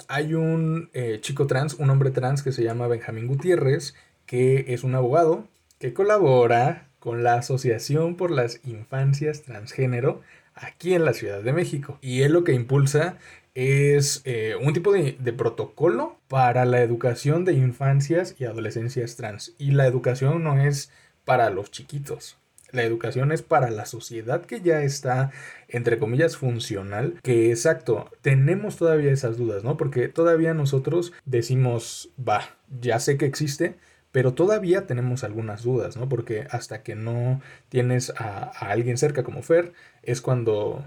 hay 0.07 0.35
un 0.35 0.89
eh, 0.93 1.19
chico 1.21 1.47
trans, 1.47 1.73
un 1.75 1.89
hombre 1.89 2.11
trans 2.11 2.43
que 2.43 2.51
se 2.51 2.63
llama 2.63 2.87
Benjamín 2.87 3.27
Gutiérrez, 3.27 3.95
que 4.27 4.65
es 4.69 4.83
un 4.83 4.93
abogado 4.95 5.47
que 5.79 5.93
colabora 5.93 6.87
con 6.99 7.23
la 7.23 7.35
Asociación 7.35 8.15
por 8.15 8.31
las 8.31 8.61
Infancias 8.65 9.41
Transgénero 9.43 10.21
aquí 10.53 10.93
en 10.93 11.05
la 11.05 11.13
Ciudad 11.13 11.41
de 11.41 11.53
México. 11.53 11.97
Y 12.01 12.21
él 12.21 12.33
lo 12.33 12.43
que 12.43 12.53
impulsa 12.53 13.17
es 13.55 14.21
eh, 14.25 14.55
un 14.61 14.73
tipo 14.73 14.91
de, 14.91 15.17
de, 15.19 15.33
protocolo 15.33 16.17
para 16.27 16.65
la 16.65 16.81
educación 16.81 17.43
de 17.43 17.53
infancias 17.53 18.35
y 18.37 18.45
adolescencias 18.45 19.15
trans. 19.15 19.55
Y 19.57 19.71
la 19.71 19.87
educación 19.87 20.43
no 20.43 20.59
es 20.61 20.91
para 21.25 21.49
los 21.49 21.71
chiquitos. 21.71 22.37
La 22.71 22.83
educación 22.83 23.31
es 23.31 23.41
para 23.41 23.69
la 23.69 23.85
sociedad 23.85 24.45
que 24.45 24.61
ya 24.61 24.83
está, 24.83 25.31
entre 25.67 25.99
comillas, 25.99 26.37
funcional. 26.37 27.19
Que 27.23 27.49
exacto, 27.51 28.09
tenemos 28.21 28.77
todavía 28.77 29.11
esas 29.11 29.37
dudas, 29.37 29.63
¿no? 29.63 29.77
Porque 29.77 30.09
todavía 30.09 30.53
nosotros 30.53 31.13
decimos, 31.25 32.09
va, 32.17 32.57
ya 32.81 32.99
sé 32.99 33.17
que 33.17 33.25
existe, 33.25 33.75
pero 34.11 34.33
todavía 34.33 34.85
tenemos 34.85 35.23
algunas 35.23 35.63
dudas, 35.63 35.97
¿no? 35.97 36.09
Porque 36.09 36.47
hasta 36.49 36.83
que 36.83 36.95
no 36.95 37.41
tienes 37.69 38.11
a, 38.17 38.51
a 38.53 38.71
alguien 38.71 38.97
cerca 38.97 39.23
como 39.23 39.43
Fer, 39.43 39.73
es 40.03 40.21
cuando 40.21 40.85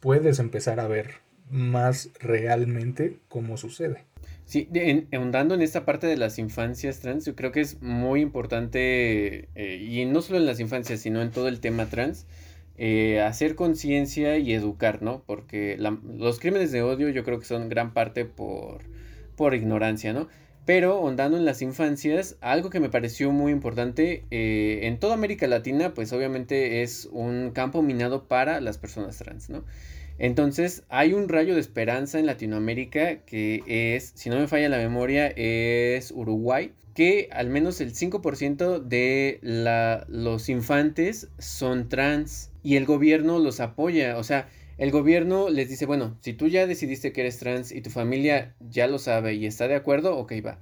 puedes 0.00 0.38
empezar 0.38 0.80
a 0.80 0.88
ver 0.88 1.16
más 1.50 2.10
realmente 2.20 3.18
cómo 3.28 3.56
sucede. 3.56 4.04
Sí, 4.50 4.68
ahondando 5.12 5.54
en 5.54 5.62
esta 5.62 5.84
parte 5.84 6.08
de 6.08 6.16
las 6.16 6.40
infancias 6.40 6.98
trans, 6.98 7.24
yo 7.24 7.36
creo 7.36 7.52
que 7.52 7.60
es 7.60 7.80
muy 7.82 8.20
importante, 8.20 9.48
eh, 9.54 9.76
y 9.76 10.04
no 10.06 10.22
solo 10.22 10.40
en 10.40 10.46
las 10.46 10.58
infancias, 10.58 10.98
sino 10.98 11.22
en 11.22 11.30
todo 11.30 11.46
el 11.46 11.60
tema 11.60 11.86
trans, 11.86 12.26
eh, 12.76 13.20
hacer 13.20 13.54
conciencia 13.54 14.38
y 14.38 14.52
educar, 14.52 15.02
¿no? 15.02 15.22
Porque 15.24 15.76
los 15.78 16.40
crímenes 16.40 16.72
de 16.72 16.82
odio 16.82 17.10
yo 17.10 17.22
creo 17.22 17.38
que 17.38 17.44
son 17.44 17.68
gran 17.68 17.94
parte 17.94 18.24
por, 18.24 18.80
por 19.36 19.54
ignorancia, 19.54 20.12
¿no? 20.12 20.26
Pero 20.66 20.94
ahondando 20.94 21.36
en 21.36 21.44
las 21.44 21.62
infancias, 21.62 22.36
algo 22.40 22.70
que 22.70 22.80
me 22.80 22.90
pareció 22.90 23.30
muy 23.30 23.52
importante, 23.52 24.24
eh, 24.32 24.80
en 24.82 24.98
toda 24.98 25.14
América 25.14 25.46
Latina, 25.46 25.94
pues 25.94 26.12
obviamente 26.12 26.82
es 26.82 27.08
un 27.12 27.52
campo 27.52 27.82
minado 27.82 28.26
para 28.26 28.60
las 28.60 28.78
personas 28.78 29.16
trans, 29.16 29.48
¿no? 29.48 29.62
Entonces, 30.20 30.84
hay 30.90 31.14
un 31.14 31.30
rayo 31.30 31.54
de 31.54 31.60
esperanza 31.60 32.18
en 32.18 32.26
Latinoamérica 32.26 33.24
que 33.24 33.62
es, 33.66 34.12
si 34.14 34.28
no 34.28 34.38
me 34.38 34.48
falla 34.48 34.68
la 34.68 34.76
memoria, 34.76 35.28
es 35.28 36.10
Uruguay, 36.10 36.74
que 36.94 37.30
al 37.32 37.48
menos 37.48 37.80
el 37.80 37.94
5% 37.94 38.80
de 38.80 39.40
los 40.08 40.50
infantes 40.50 41.30
son 41.38 41.88
trans 41.88 42.50
y 42.62 42.76
el 42.76 42.84
gobierno 42.84 43.38
los 43.38 43.60
apoya. 43.60 44.18
O 44.18 44.22
sea, 44.22 44.50
el 44.76 44.90
gobierno 44.90 45.48
les 45.48 45.70
dice, 45.70 45.86
bueno, 45.86 46.18
si 46.20 46.34
tú 46.34 46.48
ya 46.48 46.66
decidiste 46.66 47.14
que 47.14 47.22
eres 47.22 47.38
trans 47.38 47.72
y 47.72 47.80
tu 47.80 47.88
familia 47.88 48.54
ya 48.60 48.88
lo 48.88 48.98
sabe 48.98 49.32
y 49.36 49.46
está 49.46 49.68
de 49.68 49.74
acuerdo, 49.74 50.18
ok, 50.18 50.34
va. 50.44 50.58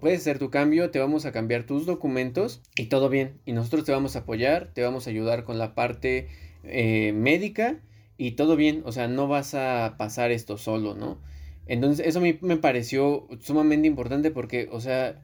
Puedes 0.00 0.20
hacer 0.20 0.38
tu 0.38 0.48
cambio, 0.48 0.90
te 0.90 0.98
vamos 0.98 1.26
a 1.26 1.32
cambiar 1.32 1.64
tus 1.64 1.84
documentos 1.84 2.62
y 2.74 2.86
todo 2.86 3.10
bien. 3.10 3.34
Y 3.44 3.52
nosotros 3.52 3.84
te 3.84 3.92
vamos 3.92 4.16
a 4.16 4.20
apoyar, 4.20 4.70
te 4.72 4.82
vamos 4.82 5.06
a 5.06 5.10
ayudar 5.10 5.44
con 5.44 5.58
la 5.58 5.74
parte 5.74 6.28
eh, 6.62 7.12
médica 7.12 7.82
y 8.16 8.32
todo 8.32 8.56
bien, 8.56 8.82
o 8.84 8.92
sea, 8.92 9.08
no 9.08 9.28
vas 9.28 9.54
a 9.54 9.96
pasar 9.98 10.30
esto 10.30 10.58
solo, 10.58 10.94
¿no? 10.94 11.20
Entonces, 11.66 12.06
eso 12.06 12.20
me, 12.20 12.38
me 12.42 12.56
pareció 12.56 13.26
sumamente 13.40 13.88
importante 13.88 14.30
porque, 14.30 14.68
o 14.70 14.80
sea, 14.80 15.20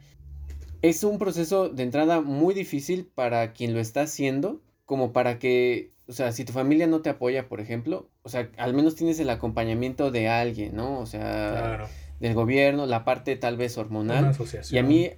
es 0.83 1.05
un 1.05 1.19
proceso 1.19 1.69
de 1.69 1.83
entrada 1.83 2.21
muy 2.21 2.55
difícil 2.55 3.07
para 3.15 3.53
quien 3.53 3.75
lo 3.75 3.81
está 3.81 4.03
haciendo, 4.03 4.63
como 4.87 5.13
para 5.13 5.39
que, 5.39 5.93
o 6.09 6.13
sea, 6.13 6.33
si 6.33 6.45
tu 6.45 6.53
familia 6.53 6.87
no 6.87 7.01
te 7.01 7.11
apoya, 7.11 7.49
por 7.49 7.61
ejemplo, 7.61 8.09
o 8.23 8.29
sea, 8.29 8.51
al 8.57 8.75
menos 8.75 8.97
tienes 8.97 9.21
el 9.21 9.31
acompañamiento 9.31 10.11
de 10.11 10.29
alguien, 10.29 10.75
¿no? 10.75 10.99
O 10.99 11.07
sea, 11.07 11.89
del 12.19 12.35
gobierno, 12.35 12.87
la 12.87 13.05
parte 13.05 13.37
tal 13.37 13.57
vez 13.57 13.77
hormonal. 13.79 14.37
Y 14.71 14.79
a 14.79 14.83
mí, 14.83 15.11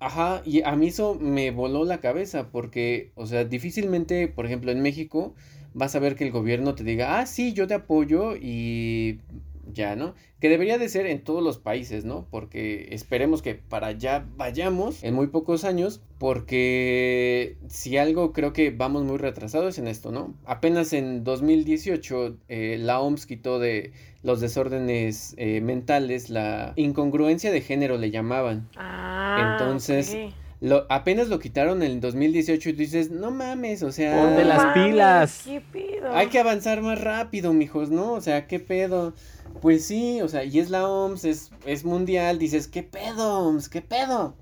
ajá, 0.00 0.42
y 0.44 0.62
a 0.62 0.74
mí 0.76 0.88
eso 0.88 1.14
me 1.14 1.50
voló 1.50 1.84
la 1.84 1.98
cabeza 1.98 2.50
porque, 2.50 3.12
o 3.14 3.26
sea, 3.26 3.44
difícilmente, 3.44 4.28
por 4.28 4.46
ejemplo, 4.46 4.72
en 4.72 4.82
México, 4.82 5.34
vas 5.74 5.94
a 5.94 5.98
ver 5.98 6.14
que 6.16 6.24
el 6.24 6.30
gobierno 6.30 6.74
te 6.74 6.84
diga, 6.84 7.18
ah, 7.18 7.26
sí, 7.26 7.52
yo 7.52 7.66
te 7.66 7.74
apoyo 7.74 8.36
y 8.36 9.20
ya, 9.72 9.96
¿no? 9.96 10.14
Que 10.40 10.48
debería 10.48 10.78
de 10.78 10.88
ser 10.88 11.06
en 11.06 11.22
todos 11.22 11.42
los 11.42 11.58
países, 11.58 12.04
¿no? 12.04 12.26
Porque 12.30 12.88
esperemos 12.92 13.42
que 13.42 13.54
para 13.54 13.88
allá 13.88 14.26
vayamos 14.36 15.02
en 15.02 15.14
muy 15.14 15.26
pocos 15.26 15.64
años, 15.64 16.00
porque 16.18 17.56
si 17.68 17.96
algo 17.96 18.32
creo 18.32 18.52
que 18.52 18.70
vamos 18.70 19.04
muy 19.04 19.18
retrasados 19.18 19.78
en 19.78 19.88
esto, 19.88 20.12
¿no? 20.12 20.34
Apenas 20.44 20.92
en 20.92 21.24
2018 21.24 22.36
eh, 22.48 22.76
la 22.78 23.00
OMS 23.00 23.26
quitó 23.26 23.58
de 23.58 23.92
los 24.22 24.40
desórdenes 24.40 25.34
eh, 25.36 25.60
mentales 25.60 26.30
la 26.30 26.72
incongruencia 26.76 27.50
de 27.50 27.60
género 27.60 27.98
le 27.98 28.10
llamaban. 28.10 28.68
Ah, 28.76 29.58
Entonces... 29.58 30.16
Lo, 30.60 30.86
apenas 30.88 31.28
lo 31.28 31.38
quitaron 31.38 31.82
en 31.82 31.92
el 31.92 32.00
2018 32.00 32.70
y 32.70 32.72
tú 32.72 32.78
dices, 32.78 33.10
no 33.10 33.30
mames, 33.30 33.82
o 33.82 33.92
sea... 33.92 34.16
Ponte 34.16 34.44
las 34.44 34.74
pilas. 34.74 35.42
¿Qué 35.44 35.60
pedo? 35.60 36.14
Hay 36.14 36.28
que 36.28 36.38
avanzar 36.38 36.80
más 36.80 37.00
rápido, 37.00 37.52
mijos, 37.52 37.90
¿no? 37.90 38.12
O 38.12 38.20
sea, 38.20 38.46
¿qué 38.46 38.60
pedo? 38.60 39.14
Pues 39.60 39.84
sí, 39.84 40.20
o 40.22 40.28
sea, 40.28 40.44
y 40.44 40.58
es 40.58 40.70
la 40.70 40.88
OMS, 40.88 41.24
es, 41.24 41.50
es 41.66 41.84
mundial, 41.84 42.38
dices, 42.38 42.68
¿qué 42.68 42.82
pedo, 42.82 43.40
OMS? 43.40 43.68
¿Qué 43.68 43.82
pedo? 43.82 44.34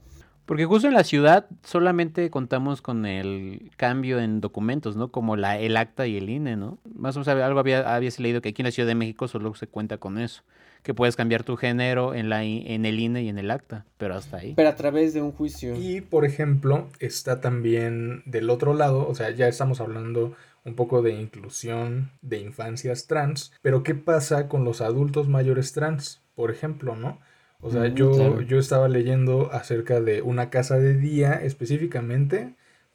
Porque 0.45 0.65
justo 0.65 0.89
en 0.89 0.95
la 0.95 1.05
ciudad 1.05 1.47
solamente 1.63 2.29
contamos 2.31 2.83
con 2.83 3.07
el 3.07 3.71
cambio 3.77 4.21
en 4.21 4.41
documentos, 4.41 4.97
¿no? 4.97 5.11
Como 5.11 5.37
la, 5.37 5.59
el 5.59 5.77
acta 5.77 6.07
y 6.07 6.17
el 6.17 6.29
INE, 6.29 6.57
¿no? 6.57 6.79
Más 6.95 7.17
o 7.17 7.21
menos 7.21 7.29
algo 7.29 7.61
había, 7.61 7.95
habías 7.95 8.19
leído 8.19 8.43
que 8.43 8.51
aquí 8.51 8.63
en 8.63 8.67
la 8.67 8.73
Ciudad 8.73 8.89
de 8.89 8.95
México 8.95 9.29
solo 9.29 9.55
se 9.55 9.69
cuenta 9.69 9.99
con 9.99 10.19
eso. 10.19 10.43
Que 10.83 10.95
puedes 10.95 11.15
cambiar 11.17 11.45
tu 11.45 11.57
género 11.57 12.15
en, 12.15 12.29
la, 12.29 12.43
en 12.45 12.85
el 12.87 12.99
INE 12.99 13.23
y 13.23 13.29
en 13.29 13.39
el 13.39 13.51
acta, 13.51 13.87
pero 13.99 14.15
hasta 14.17 14.39
ahí. 14.39 14.53
Pero 14.57 14.69
a 14.69 14.75
través 14.75 15.15
de 15.15 15.23
un 15.23 15.33
juicio. 15.33 15.77
Y, 15.77 16.01
por 16.01 16.25
ejemplo, 16.25 16.89
está 16.99 17.41
también 17.41 18.23
del 18.27 18.51
otro 18.51 18.75
lado, 18.75 19.07
o 19.09 19.15
sea, 19.15 19.31
ya 19.31 19.47
estamos 19.49 19.81
hablando 19.81 20.35
un 20.65 20.75
poco 20.75 21.03
de 21.03 21.13
inclusión 21.13 22.11
de 22.21 22.39
infancias 22.41 23.07
trans, 23.07 23.53
pero 23.63 23.83
¿qué 23.83 23.95
pasa 23.95 24.49
con 24.49 24.65
los 24.65 24.81
adultos 24.81 25.29
mayores 25.29 25.73
trans? 25.73 26.21
Por 26.35 26.51
ejemplo, 26.51 26.97
¿no? 26.97 27.21
O 27.61 27.71
sea, 27.71 27.89
Mm, 27.89 27.95
yo, 27.95 28.11
claro. 28.13 28.41
yo 28.43 28.59
estaba 28.59 28.89
leyendo 28.89 29.53
acerca 29.53 30.01
de 30.01 30.23
una 30.23 30.51
casa 30.51 30.79
de 30.79 30.95
día 30.97 31.35
específicamente 31.35 32.55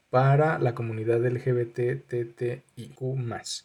para 0.10 0.60
la 0.60 0.73
comunidad 0.76 1.26
LGBTTIQ+, 1.26 3.00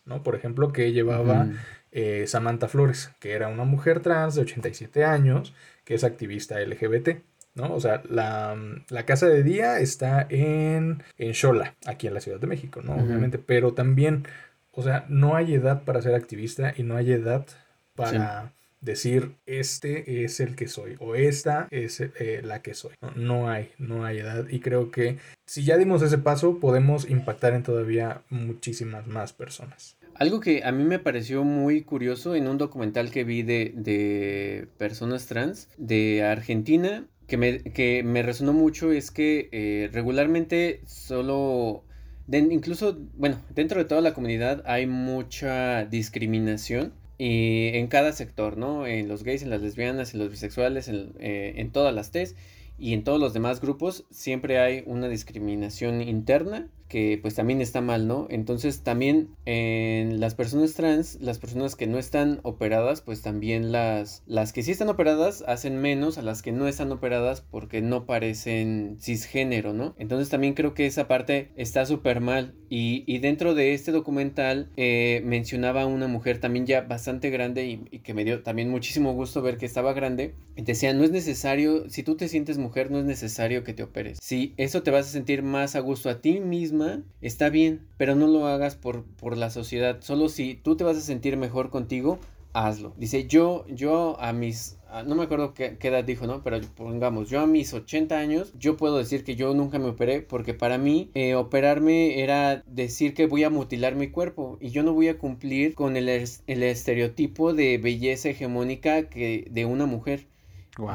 ¿no? 0.07 0.23
Por 0.23 0.35
ejemplo, 0.35 0.73
que 0.73 0.93
llevaba. 0.93 1.49
Eh, 1.93 2.27
Samantha 2.27 2.69
Flores, 2.69 3.11
que 3.21 3.33
era 3.33 3.49
una 3.49 3.65
mujer 3.65 4.01
trans 4.01 4.35
de 4.35 4.43
87 4.43 5.05
años, 5.05 5.55
que 5.85 5.95
es 5.95 6.05
activista 6.05 6.61
LGBT, 6.61 7.21
¿no? 7.55 7.75
O 7.75 7.81
sea, 7.81 8.03
la, 8.09 8.57
la 8.89 9.05
casa 9.05 9.29
de 9.29 9.43
día 9.43 9.79
está 9.79 10.27
en, 10.29 11.03
en 11.19 11.35
Xola, 11.35 11.75
aquí 11.87 12.07
en 12.07 12.15
la 12.15 12.21
Ciudad 12.21 12.41
de 12.41 12.47
México, 12.47 12.81
¿no? 12.83 12.95
Obviamente, 12.95 13.39
pero 13.39 13.75
también, 13.75 14.27
o 14.73 14.83
sea, 14.83 15.05
no 15.09 15.37
hay 15.37 15.55
edad 15.55 15.85
para 15.85 16.03
ser 16.03 16.15
activista 16.15 16.73
y 16.77 16.83
no 16.83 16.97
hay 16.97 17.13
edad 17.13 17.47
para 17.95 18.53
decir, 18.81 19.37
este 19.47 20.25
es 20.25 20.41
el 20.41 20.57
que 20.57 20.67
soy 20.69 20.97
o 20.99 21.15
esta 21.15 21.69
es 21.71 22.01
eh, 22.01 22.41
la 22.43 22.63
que 22.63 22.75
soy. 22.75 22.93
No, 23.01 23.13
no 23.15 23.51
hay, 23.51 23.71
no 23.79 24.05
hay 24.05 24.19
edad 24.19 24.47
y 24.49 24.61
creo 24.61 24.91
que 24.91 25.19
si 25.47 25.65
ya 25.65 25.77
dimos 25.77 26.03
ese 26.03 26.19
paso, 26.19 26.59
podemos 26.59 27.09
impactar 27.09 27.55
en 27.55 27.63
todavía 27.63 28.23
muchísimas 28.29 29.07
más 29.07 29.33
personas. 29.33 29.97
Algo 30.23 30.39
que 30.39 30.63
a 30.63 30.71
mí 30.71 30.85
me 30.85 31.01
pareció 31.01 31.43
muy 31.43 31.83
curioso 31.83 32.37
en 32.37 32.47
un 32.47 32.57
documental 32.57 33.11
que 33.11 33.25
vi 33.25 33.43
de, 33.43 34.69
personas 34.79 35.27
trans 35.27 35.69
de 35.79 36.23
Argentina, 36.23 37.09
que 37.27 37.37
me, 37.37 37.59
que 37.65 38.05
me 38.05 38.23
resonó 38.23 38.53
mucho, 38.53 38.93
es 38.93 39.11
que 39.11 39.49
eh, 39.51 39.91
regularmente 39.93 40.81
solo, 40.87 41.83
incluso, 42.31 43.01
bueno, 43.15 43.37
dentro 43.53 43.81
de 43.81 43.85
toda 43.85 44.01
la 44.01 44.15
comunidad 44.15 44.63
hay 44.65 44.87
mucha 44.87 45.87
discriminación. 45.87 46.93
Y 47.19 47.77
en 47.77 47.89
cada 47.89 48.13
sector, 48.13 48.57
¿no? 48.57 48.87
En 48.87 49.09
los 49.09 49.25
gays, 49.25 49.43
en 49.43 49.51
las 49.51 49.61
lesbianas, 49.61 50.15
en 50.15 50.21
los 50.21 50.31
bisexuales, 50.31 50.87
en, 50.87 51.15
eh, 51.19 51.55
en 51.57 51.73
todas 51.73 51.93
las 51.93 52.13
T's 52.13 52.37
y 52.79 52.95
en 52.95 53.03
todos 53.03 53.21
los 53.21 53.33
demás 53.33 53.61
grupos 53.61 54.05
siempre 54.11 54.61
hay 54.61 54.85
una 54.87 55.09
discriminación 55.09 56.01
interna 56.01 56.69
que 56.93 57.19
pues 57.23 57.35
también 57.35 57.63
está 57.63 57.81
mal, 57.81 58.07
¿no? 58.07 58.27
Entonces 58.29 58.83
también 58.83 59.31
en 59.47 60.21
las 60.21 60.35
personas 60.35 60.75
trans, 60.75 61.17
las 61.23 61.39
personas 61.39 61.75
que 61.75 61.87
no 61.87 61.97
están 61.97 62.41
operadas, 62.43 63.01
pues 63.01 63.23
también 63.23 63.73
las, 63.73 64.23
las 64.27 64.53
que 64.53 64.63
sí 64.63 64.73
están 64.73 64.91
operadas 64.91 65.43
hacen 65.49 65.81
menos 65.81 66.19
a 66.19 66.23
las 66.23 66.43
que 66.43 66.53
no 66.53 66.69
están 66.69 66.93
operadas 66.93 67.41
porque 67.41 67.81
no 67.81 68.05
parecen 68.05 68.99
cisgénero, 69.01 69.73
¿no? 69.73 69.95
Entonces 69.97 70.29
también 70.29 70.53
creo 70.53 70.75
que 70.75 70.85
esa 70.85 71.09
parte 71.09 71.51
está 71.57 71.87
súper 71.87 72.21
mal 72.21 72.57
y, 72.75 73.19
dentro 73.19 73.55
de 73.55 73.75
este 73.75 73.93
documental 73.93 74.71
eh, 74.79 75.21
mencionaba 75.27 75.83
a 75.83 75.87
una 75.87 76.09
mujer 76.09 76.39
también 76.39 76.65
ya 76.65 76.81
bastante 76.81 77.29
grande 77.29 77.67
y, 77.67 77.99
que 77.99 78.15
me 78.15 78.25
dio 78.25 78.43
también 78.43 78.71
muchísimo 78.71 79.13
gusto 79.13 79.43
ver 79.43 79.59
que 79.59 79.67
estaba 79.67 79.93
grande. 79.93 80.33
Y 80.57 80.63
decía, 80.63 80.95
no 80.95 81.05
es 81.05 81.11
necesario, 81.11 81.91
si 81.91 82.03
tú 82.03 82.17
te 82.17 82.29
sientes 82.29 82.57
mujer, 82.57 82.91
no 82.91 82.99
es 82.99 83.05
necesario 83.05 83.63
que 83.63 83.75
te 83.75 83.83
operes. 83.83 84.19
Si 84.23 84.55
eso 84.57 84.83
te 84.83 84.91
vas 84.91 85.07
a 85.07 85.11
sentir 85.11 85.43
más 85.43 85.77
a 85.77 85.81
gusto 85.81 86.09
a 86.09 86.23
ti 86.23 86.41
misma, 86.41 87.03
está 87.21 87.51
bien, 87.51 87.83
pero 87.99 88.15
no 88.15 88.27
lo 88.27 88.47
hagas 88.47 88.75
por, 88.75 89.05
por 89.05 89.37
la 89.37 89.51
sociedad. 89.51 89.99
Solo 90.01 90.31
si 90.31 90.55
tú 90.55 90.75
te 90.75 90.85
vas 90.85 90.97
a 90.97 91.03
sentir 91.03 91.37
mejor 91.37 91.69
contigo, 91.69 92.21
hazlo. 92.55 92.95
Dice, 92.97 93.27
yo, 93.27 93.67
yo 93.69 94.19
a 94.19 94.33
mis, 94.33 94.79
no 95.07 95.15
me 95.15 95.25
acuerdo 95.25 95.55
qué, 95.55 95.77
qué 95.79 95.89
edad 95.89 96.05
dijo, 96.05 96.27
¿no? 96.27 96.43
Pero 96.43 96.61
pongamos, 96.77 97.29
yo 97.31 97.41
a 97.41 97.47
mis 97.47 97.73
80 97.75 98.19
años, 98.19 98.53
yo 98.59 98.77
puedo 98.77 98.99
decir 98.99 99.25
que 99.25 99.37
yo 99.37 99.55
nunca 99.55 99.79
me 99.79 99.87
operé 99.89 100.21
porque 100.23 100.55
para 100.55 100.79
mí 100.79 101.11
eh, 101.15 101.35
operarme 101.35 102.23
era 102.23 102.63
decir 102.67 103.15
que 103.15 103.27
voy 103.27 103.45
a 103.45 103.51
mutilar 103.51 103.95
mi 103.97 104.09
cuerpo 104.11 104.59
y 104.61 104.71
yo 104.71 104.83
no 104.83 104.93
voy 104.93 105.09
a 105.09 105.19
cumplir 105.19 105.75
con 105.75 105.97
el, 105.97 106.09
es- 106.09 106.43
el 106.47 106.63
estereotipo 106.63 107.55
de 107.55 107.79
belleza 107.79 108.29
hegemónica 108.31 109.09
que, 109.09 109.47
de 109.51 109.65
una 109.67 109.87
mujer. 109.87 110.27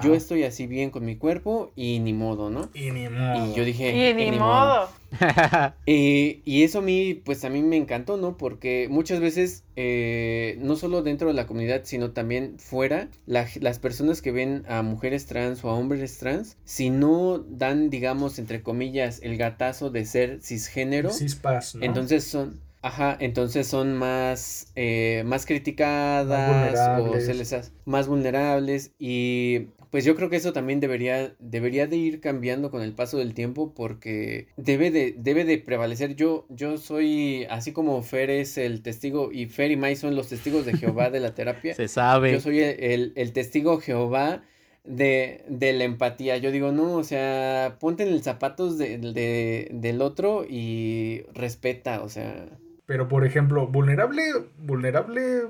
Yo 0.01 0.13
estoy 0.15 0.43
así 0.43 0.67
bien 0.67 0.89
con 0.91 1.05
mi 1.05 1.15
cuerpo 1.17 1.71
y 1.75 1.99
ni 1.99 2.13
modo, 2.13 2.49
¿no? 2.49 2.69
Y 2.73 2.91
ni 2.91 3.07
modo. 3.09 3.47
Y 3.49 3.53
yo 3.53 3.65
dije, 3.65 4.13
Y 4.17 4.31
ni 4.31 4.39
modo. 4.39 4.89
eh, 5.85 6.41
y 6.43 6.63
eso 6.63 6.79
a 6.79 6.81
mí, 6.81 7.13
pues 7.13 7.45
a 7.45 7.49
mí 7.49 7.61
me 7.61 7.77
encantó, 7.77 8.17
¿no? 8.17 8.35
Porque 8.37 8.87
muchas 8.89 9.19
veces, 9.21 9.63
eh, 9.75 10.57
no 10.59 10.75
solo 10.75 11.01
dentro 11.01 11.29
de 11.29 11.33
la 11.33 11.47
comunidad, 11.47 11.81
sino 11.85 12.11
también 12.11 12.59
fuera, 12.59 13.09
la- 13.25 13.47
las 13.61 13.79
personas 13.79 14.21
que 14.21 14.31
ven 14.31 14.63
a 14.67 14.81
mujeres 14.81 15.25
trans 15.25 15.63
o 15.63 15.69
a 15.69 15.75
hombres 15.75 16.17
trans, 16.17 16.57
si 16.65 16.89
no 16.89 17.39
dan, 17.39 17.89
digamos, 17.89 18.37
entre 18.39 18.61
comillas, 18.63 19.19
el 19.23 19.37
gatazo 19.37 19.89
de 19.89 20.05
ser 20.05 20.41
cisgénero, 20.41 21.09
Cispas, 21.11 21.75
¿no? 21.75 21.85
entonces 21.85 22.25
son, 22.25 22.59
ajá, 22.81 23.15
entonces 23.19 23.67
son 23.67 23.95
más, 23.95 24.71
eh, 24.75 25.23
más 25.25 25.45
Más 25.45 25.45
criticadas 25.45 26.41
o 26.41 26.45
vulnerables. 26.47 27.25
se 27.25 27.33
les 27.33 27.53
hace 27.53 27.71
más 27.85 28.07
vulnerables 28.07 28.91
y 28.99 29.67
pues 29.91 30.05
yo 30.05 30.15
creo 30.15 30.29
que 30.29 30.35
eso 30.37 30.53
también 30.53 30.79
debería, 30.79 31.33
debería 31.39 31.87
de 31.87 31.97
ir 31.97 32.19
cambiando 32.21 32.71
con 32.71 32.81
el 32.81 32.93
paso 32.93 33.17
del 33.17 33.33
tiempo 33.33 33.73
porque 33.73 34.47
debe 34.57 34.91
de, 34.91 35.15
debe 35.17 35.45
de 35.45 35.57
prevalecer. 35.57 36.15
Yo, 36.15 36.45
yo 36.49 36.77
soy, 36.77 37.45
así 37.49 37.71
como 37.73 38.01
Fer 38.03 38.29
es 38.29 38.57
el 38.57 38.81
testigo 38.81 39.31
y 39.31 39.45
Fer 39.47 39.71
y 39.71 39.75
Mai 39.77 39.95
son 39.95 40.15
los 40.15 40.29
testigos 40.29 40.65
de 40.65 40.73
Jehová 40.77 41.09
de 41.09 41.19
la 41.19 41.33
terapia. 41.35 41.73
Se 41.75 41.87
sabe. 41.87 42.31
Yo 42.31 42.39
soy 42.39 42.59
el, 42.59 42.75
el- 42.83 43.13
el 43.15 43.33
testigo 43.33 43.79
Jehová 43.79 44.43
de, 44.83 45.43
de 45.49 45.73
la 45.73 45.83
empatía. 45.83 46.37
Yo 46.37 46.51
digo, 46.51 46.71
no, 46.71 46.93
o 46.95 47.03
sea, 47.03 47.77
ponte 47.79 48.03
en 48.03 48.09
el 48.09 48.23
zapatos 48.23 48.77
de, 48.77 48.97
de- 48.97 49.69
del 49.73 50.01
otro 50.01 50.45
y 50.47 51.23
respeta, 51.33 52.01
o 52.03 52.09
sea. 52.09 52.47
Pero, 52.85 53.09
por 53.09 53.25
ejemplo, 53.25 53.67
vulnerable, 53.67 54.23
vulnerable, 54.59 55.49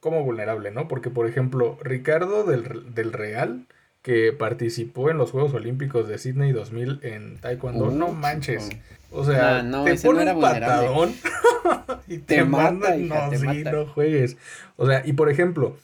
como 0.00 0.22
vulnerable, 0.24 0.70
¿no? 0.70 0.88
Porque, 0.88 1.10
por 1.10 1.26
ejemplo, 1.28 1.78
Ricardo 1.82 2.44
del, 2.44 2.94
del 2.94 3.12
Real, 3.12 3.66
que 4.02 4.32
participó 4.32 5.10
en 5.10 5.18
los 5.18 5.30
Juegos 5.32 5.52
Olímpicos 5.54 6.06
de 6.08 6.18
Sydney 6.18 6.52
2000 6.52 7.00
en 7.02 7.38
Taekwondo, 7.38 7.86
Uh, 7.86 7.90
no 7.90 8.08
manches. 8.12 8.68
O 9.10 9.24
sea, 9.24 9.62
No, 9.62 9.78
no, 9.78 9.84
te 9.84 9.94
no 9.94 10.00
pone 10.02 10.32
un 10.32 10.40
patadón 10.40 11.14
y 12.06 12.18
te, 12.18 12.36
Te 12.36 12.44
mata, 12.44 12.70
manda, 12.70 12.96
hija, 12.96 13.24
no, 13.24 13.30
te 13.30 13.38
sí, 13.38 13.46
mata. 13.46 13.72
no 13.72 13.86
juegues. 13.86 14.36
O 14.76 14.86
sea, 14.86 15.02
y 15.04 15.12
por 15.14 15.30
ejemplo, 15.30 15.76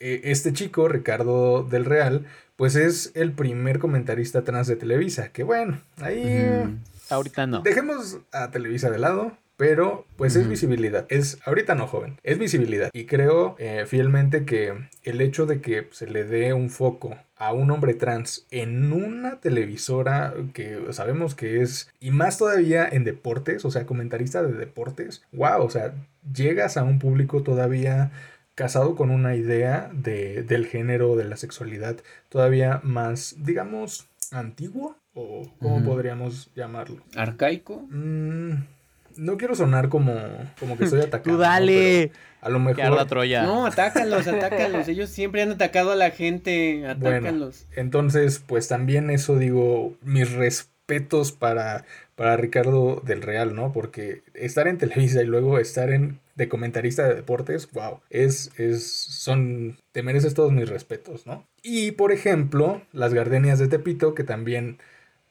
eh, 0.00 0.22
este 0.24 0.52
chico, 0.52 0.88
Ricardo 0.88 1.62
del 1.62 1.84
Real, 1.84 2.24
pues 2.56 2.74
es 2.74 3.12
el 3.14 3.32
primer 3.32 3.78
comentarista 3.78 4.42
trans 4.42 4.66
de 4.66 4.76
Televisa, 4.76 5.28
que 5.28 5.44
bueno, 5.44 5.80
ahí... 6.00 6.80
Ahorita 7.10 7.46
no. 7.46 7.60
Dejemos 7.60 8.18
a 8.32 8.50
Televisa 8.50 8.90
de 8.90 8.98
lado, 8.98 9.32
pero 9.58 10.06
pues 10.16 10.36
es 10.36 10.48
visibilidad. 10.48 11.04
Es 11.08 11.40
ahorita 11.44 11.74
no 11.74 11.88
joven, 11.88 12.16
es 12.22 12.38
visibilidad. 12.38 12.90
Y 12.92 13.06
creo 13.06 13.56
eh, 13.58 13.84
fielmente 13.86 14.44
que 14.44 14.72
el 15.02 15.20
hecho 15.20 15.46
de 15.46 15.60
que 15.60 15.88
se 15.90 16.06
le 16.06 16.24
dé 16.24 16.54
un 16.54 16.70
foco 16.70 17.18
a 17.36 17.52
un 17.52 17.72
hombre 17.72 17.94
trans 17.94 18.46
en 18.52 18.92
una 18.92 19.40
televisora 19.40 20.32
que 20.54 20.80
sabemos 20.92 21.34
que 21.34 21.60
es, 21.60 21.92
y 21.98 22.12
más 22.12 22.38
todavía 22.38 22.88
en 22.88 23.02
deportes, 23.02 23.64
o 23.64 23.72
sea, 23.72 23.84
comentarista 23.84 24.44
de 24.44 24.52
deportes, 24.52 25.22
wow, 25.32 25.64
o 25.64 25.70
sea, 25.70 25.92
llegas 26.32 26.76
a 26.76 26.84
un 26.84 27.00
público 27.00 27.42
todavía 27.42 28.12
casado 28.54 28.94
con 28.94 29.10
una 29.10 29.34
idea 29.34 29.90
de, 29.92 30.44
del 30.44 30.66
género, 30.66 31.16
de 31.16 31.24
la 31.24 31.36
sexualidad, 31.36 31.96
todavía 32.28 32.80
más, 32.84 33.34
digamos, 33.38 34.08
antiguo, 34.30 34.96
o 35.14 35.52
cómo 35.58 35.84
podríamos 35.84 36.52
llamarlo. 36.54 37.02
Arcaico. 37.16 37.86
Mm, 37.90 38.77
no 39.18 39.36
quiero 39.36 39.54
sonar 39.54 39.88
como, 39.88 40.14
como 40.58 40.78
que 40.78 40.84
estoy 40.84 41.00
atacando. 41.02 41.36
Tú 41.36 41.42
dale. 41.42 42.12
a 42.40 42.48
lo 42.48 42.58
mejor. 42.58 42.90
la 42.90 43.06
Troya. 43.06 43.42
No, 43.42 43.66
atácalos, 43.66 44.26
atácalos. 44.26 44.88
Ellos 44.88 45.10
siempre 45.10 45.42
han 45.42 45.52
atacado 45.52 45.92
a 45.92 45.96
la 45.96 46.10
gente. 46.10 46.86
Atácalos. 46.86 47.66
entonces, 47.76 48.42
pues 48.46 48.68
también 48.68 49.10
eso 49.10 49.36
digo, 49.36 49.94
mis 50.02 50.32
respetos 50.32 51.32
para, 51.32 51.84
para 52.14 52.36
Ricardo 52.36 53.02
del 53.04 53.22
Real, 53.22 53.54
¿no? 53.54 53.72
Porque 53.72 54.22
estar 54.34 54.68
en 54.68 54.78
Televisa 54.78 55.22
y 55.22 55.26
luego 55.26 55.58
estar 55.58 55.90
en 55.90 56.20
de 56.38 56.48
comentarista 56.48 57.06
de 57.06 57.16
deportes, 57.16 57.68
wow, 57.72 58.00
es, 58.10 58.52
es, 58.58 58.86
son, 58.88 59.76
te 59.90 60.04
mereces 60.04 60.34
todos 60.34 60.52
mis 60.52 60.68
respetos, 60.68 61.26
¿no? 61.26 61.44
Y 61.64 61.90
por 61.90 62.12
ejemplo, 62.12 62.80
las 62.92 63.12
Gardenias 63.12 63.58
de 63.58 63.66
Tepito, 63.66 64.14
que 64.14 64.22
también, 64.22 64.78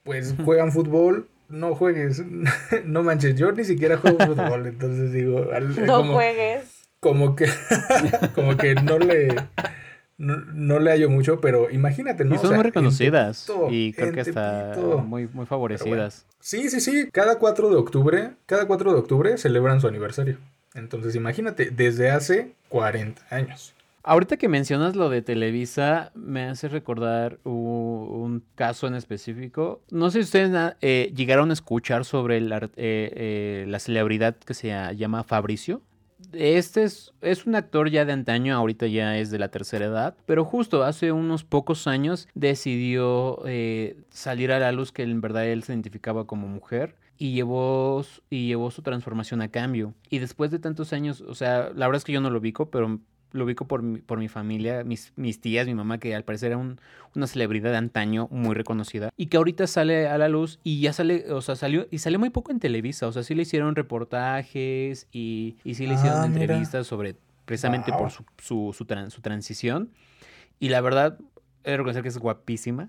pues, 0.03 0.35
juegan 0.43 0.73
fútbol, 0.73 1.29
no 1.49 1.75
juegues, 1.75 2.23
no 2.85 3.03
manches, 3.03 3.35
yo 3.35 3.51
ni 3.51 3.63
siquiera 3.63 3.97
juego 3.97 4.17
fútbol, 4.19 4.67
entonces 4.67 5.11
digo, 5.11 5.45
no 5.85 6.03
juegues. 6.13 6.89
Como 6.99 7.35
que, 7.35 7.47
como 8.35 8.57
que 8.57 8.73
no 8.75 8.97
le, 8.97 9.35
no, 10.17 10.79
le 10.79 10.91
hallo 10.91 11.09
mucho, 11.09 11.39
pero 11.39 11.69
imagínate, 11.69 12.25
¿no? 12.25 12.35
Y 12.35 12.37
son 12.39 12.55
muy 12.55 12.63
reconocidas 12.63 13.47
y 13.69 13.93
creo 13.93 14.11
que 14.13 14.21
están 14.21 15.07
muy, 15.07 15.27
muy 15.31 15.45
favorecidas. 15.45 16.25
Sí, 16.39 16.69
sí, 16.69 16.81
sí, 16.81 17.09
cada 17.11 17.37
4 17.37 17.69
de 17.69 17.75
octubre, 17.75 18.31
cada 18.47 18.65
4 18.65 18.93
de 18.93 18.99
octubre 18.99 19.37
celebran 19.37 19.79
su 19.79 19.87
aniversario. 19.87 20.37
Entonces 20.73 21.15
imagínate, 21.15 21.69
desde 21.71 22.09
hace 22.09 22.55
40 22.69 23.21
años. 23.29 23.73
Ahorita 24.03 24.37
que 24.37 24.47
mencionas 24.47 24.95
lo 24.95 25.09
de 25.09 25.21
Televisa, 25.21 26.11
me 26.15 26.43
hace 26.43 26.69
recordar 26.69 27.39
un, 27.43 28.43
caso 28.55 28.87
en 28.87 28.95
específico. 28.95 29.81
No 29.91 30.09
sé 30.09 30.19
si 30.19 30.25
ustedes 30.25 30.75
eh, 30.81 31.11
llegaron 31.15 31.49
a 31.49 31.53
escuchar 31.53 32.05
sobre 32.05 32.37
eh, 32.37 32.69
eh, 32.77 33.65
la 33.67 33.79
celebridad 33.79 34.37
que 34.37 34.53
se 34.53 34.69
llama 34.95 35.23
Fabricio. 35.23 35.81
Este 36.31 36.83
es, 36.83 37.13
es, 37.21 37.45
un 37.45 37.55
actor 37.55 37.89
ya 37.89 38.05
de 38.05 38.13
antaño, 38.13 38.55
ahorita 38.55 38.87
ya 38.87 39.17
es 39.17 39.29
de 39.29 39.39
la 39.39 39.49
tercera 39.49 39.85
edad, 39.85 40.15
pero 40.25 40.45
justo 40.45 40.83
hace 40.83 41.11
unos 41.11 41.43
pocos 41.43 41.85
años 41.85 42.27
decidió 42.33 43.43
salir 44.09 44.51
a 44.51 44.59
la 44.59 44.71
luz 44.71 44.91
que 44.91 45.03
en 45.03 45.21
verdad 45.21 45.45
él 45.45 45.63
se 45.63 45.73
identificaba 45.73 46.25
como 46.25 46.47
mujer 46.47 46.95
y 47.17 47.33
llevó, 47.33 48.05
y 48.29 48.47
llevó 48.47 48.71
su 48.71 48.81
transformación 48.81 49.41
a 49.41 49.49
cambio. 49.49 49.93
Y 50.09 50.19
después 50.19 50.51
de 50.51 50.59
tantos 50.59 50.93
años, 50.93 51.21
o 51.21 51.35
sea, 51.35 51.71
la 51.75 51.87
verdad 51.87 51.97
es 51.97 52.03
que 52.03 52.13
yo 52.13 52.21
no 52.21 52.29
lo 52.29 52.39
ubico, 52.39 52.69
pero 52.69 52.99
lo 53.31 53.45
ubico 53.45 53.67
por 53.67 53.81
mi, 53.81 53.99
por 53.99 54.19
mi 54.19 54.27
familia, 54.27 54.83
mis, 54.83 55.13
mis 55.15 55.41
tías, 55.41 55.67
mi 55.67 55.75
mamá, 55.75 55.99
que 55.99 56.15
al 56.15 56.23
parecer 56.23 56.51
era 56.51 56.57
una 57.15 57.27
celebridad 57.27 57.71
de 57.71 57.77
antaño 57.77 58.27
muy 58.31 58.55
reconocida 58.55 59.09
y 59.17 59.27
que 59.27 59.37
ahorita 59.37 59.67
sale 59.67 60.07
a 60.07 60.17
la 60.17 60.29
luz 60.29 60.59
y 60.63 60.81
ya 60.81 60.93
sale, 60.93 61.31
o 61.31 61.41
sea, 61.41 61.55
salió 61.55 61.87
y 61.91 61.99
salió 61.99 62.19
muy 62.19 62.29
poco 62.29 62.51
en 62.51 62.59
Televisa, 62.59 63.07
o 63.07 63.11
sea, 63.11 63.23
sí 63.23 63.35
le 63.35 63.43
hicieron 63.43 63.75
reportajes 63.75 65.07
y, 65.11 65.57
y 65.63 65.75
sí 65.75 65.87
le 65.87 65.95
hicieron 65.95 66.21
ah, 66.21 66.25
entrevistas 66.25 66.87
sobre 66.87 67.15
precisamente 67.45 67.91
por 67.91 68.11
su, 68.11 68.23
su, 68.37 68.73
su, 68.73 68.85
su, 69.09 69.21
transición 69.21 69.91
y 70.59 70.69
la 70.69 70.81
verdad, 70.81 71.17
he 71.63 71.71
de 71.71 71.77
reconocer 71.77 72.01
que 72.01 72.09
es 72.09 72.17
guapísima, 72.17 72.87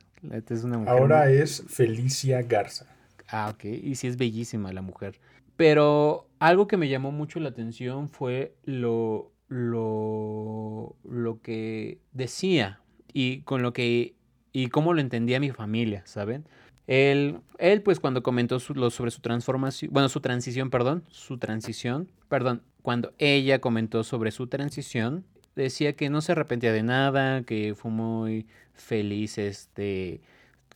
es 0.49 0.64
una 0.64 0.78
mujer 0.78 0.93
Ahora 0.93 1.30
es 1.30 1.64
Felicia 1.68 2.43
Garza. 2.43 2.86
Ah, 3.28 3.51
ok. 3.53 3.64
Y 3.64 3.95
sí 3.97 4.07
es 4.07 4.16
bellísima 4.16 4.72
la 4.72 4.82
mujer. 4.82 5.20
Pero 5.57 6.28
algo 6.39 6.66
que 6.66 6.76
me 6.76 6.89
llamó 6.89 7.12
mucho 7.12 7.41
la 7.41 7.51
atención 7.51 8.09
fue 8.09 8.55
lo, 8.64 9.32
lo, 9.49 10.97
lo 11.05 11.41
que 11.41 11.99
decía 12.13 12.81
y 13.13 13.41
con 13.41 13.63
lo 13.63 13.73
que 13.73 14.15
y 14.53 14.69
cómo 14.69 14.95
lo 14.95 15.01
entendía 15.01 15.41
mi 15.41 15.51
familia, 15.51 16.03
¿saben? 16.07 16.45
Él, 16.87 17.41
él 17.59 17.83
pues 17.83 18.01
cuando 18.01 18.23
comentó 18.23 18.59
sobre 18.61 19.11
su 19.11 19.21
transformación, 19.21 19.93
bueno, 19.93 20.09
su 20.09 20.21
transición, 20.21 20.71
perdón, 20.71 21.05
su 21.11 21.39
transición, 21.39 22.09
perdón, 22.29 22.63
cuando 22.83 23.13
ella 23.19 23.61
comentó 23.61 24.05
sobre 24.05 24.31
su 24.31 24.47
transición, 24.47 25.25
decía 25.55 25.93
que 25.95 26.09
no 26.09 26.23
se 26.23 26.33
arrepentía 26.33 26.73
de 26.73 26.83
nada, 26.83 27.43
que 27.43 27.75
fue 27.77 27.91
muy 27.91 28.47
feliz, 28.73 29.37
este, 29.39 30.23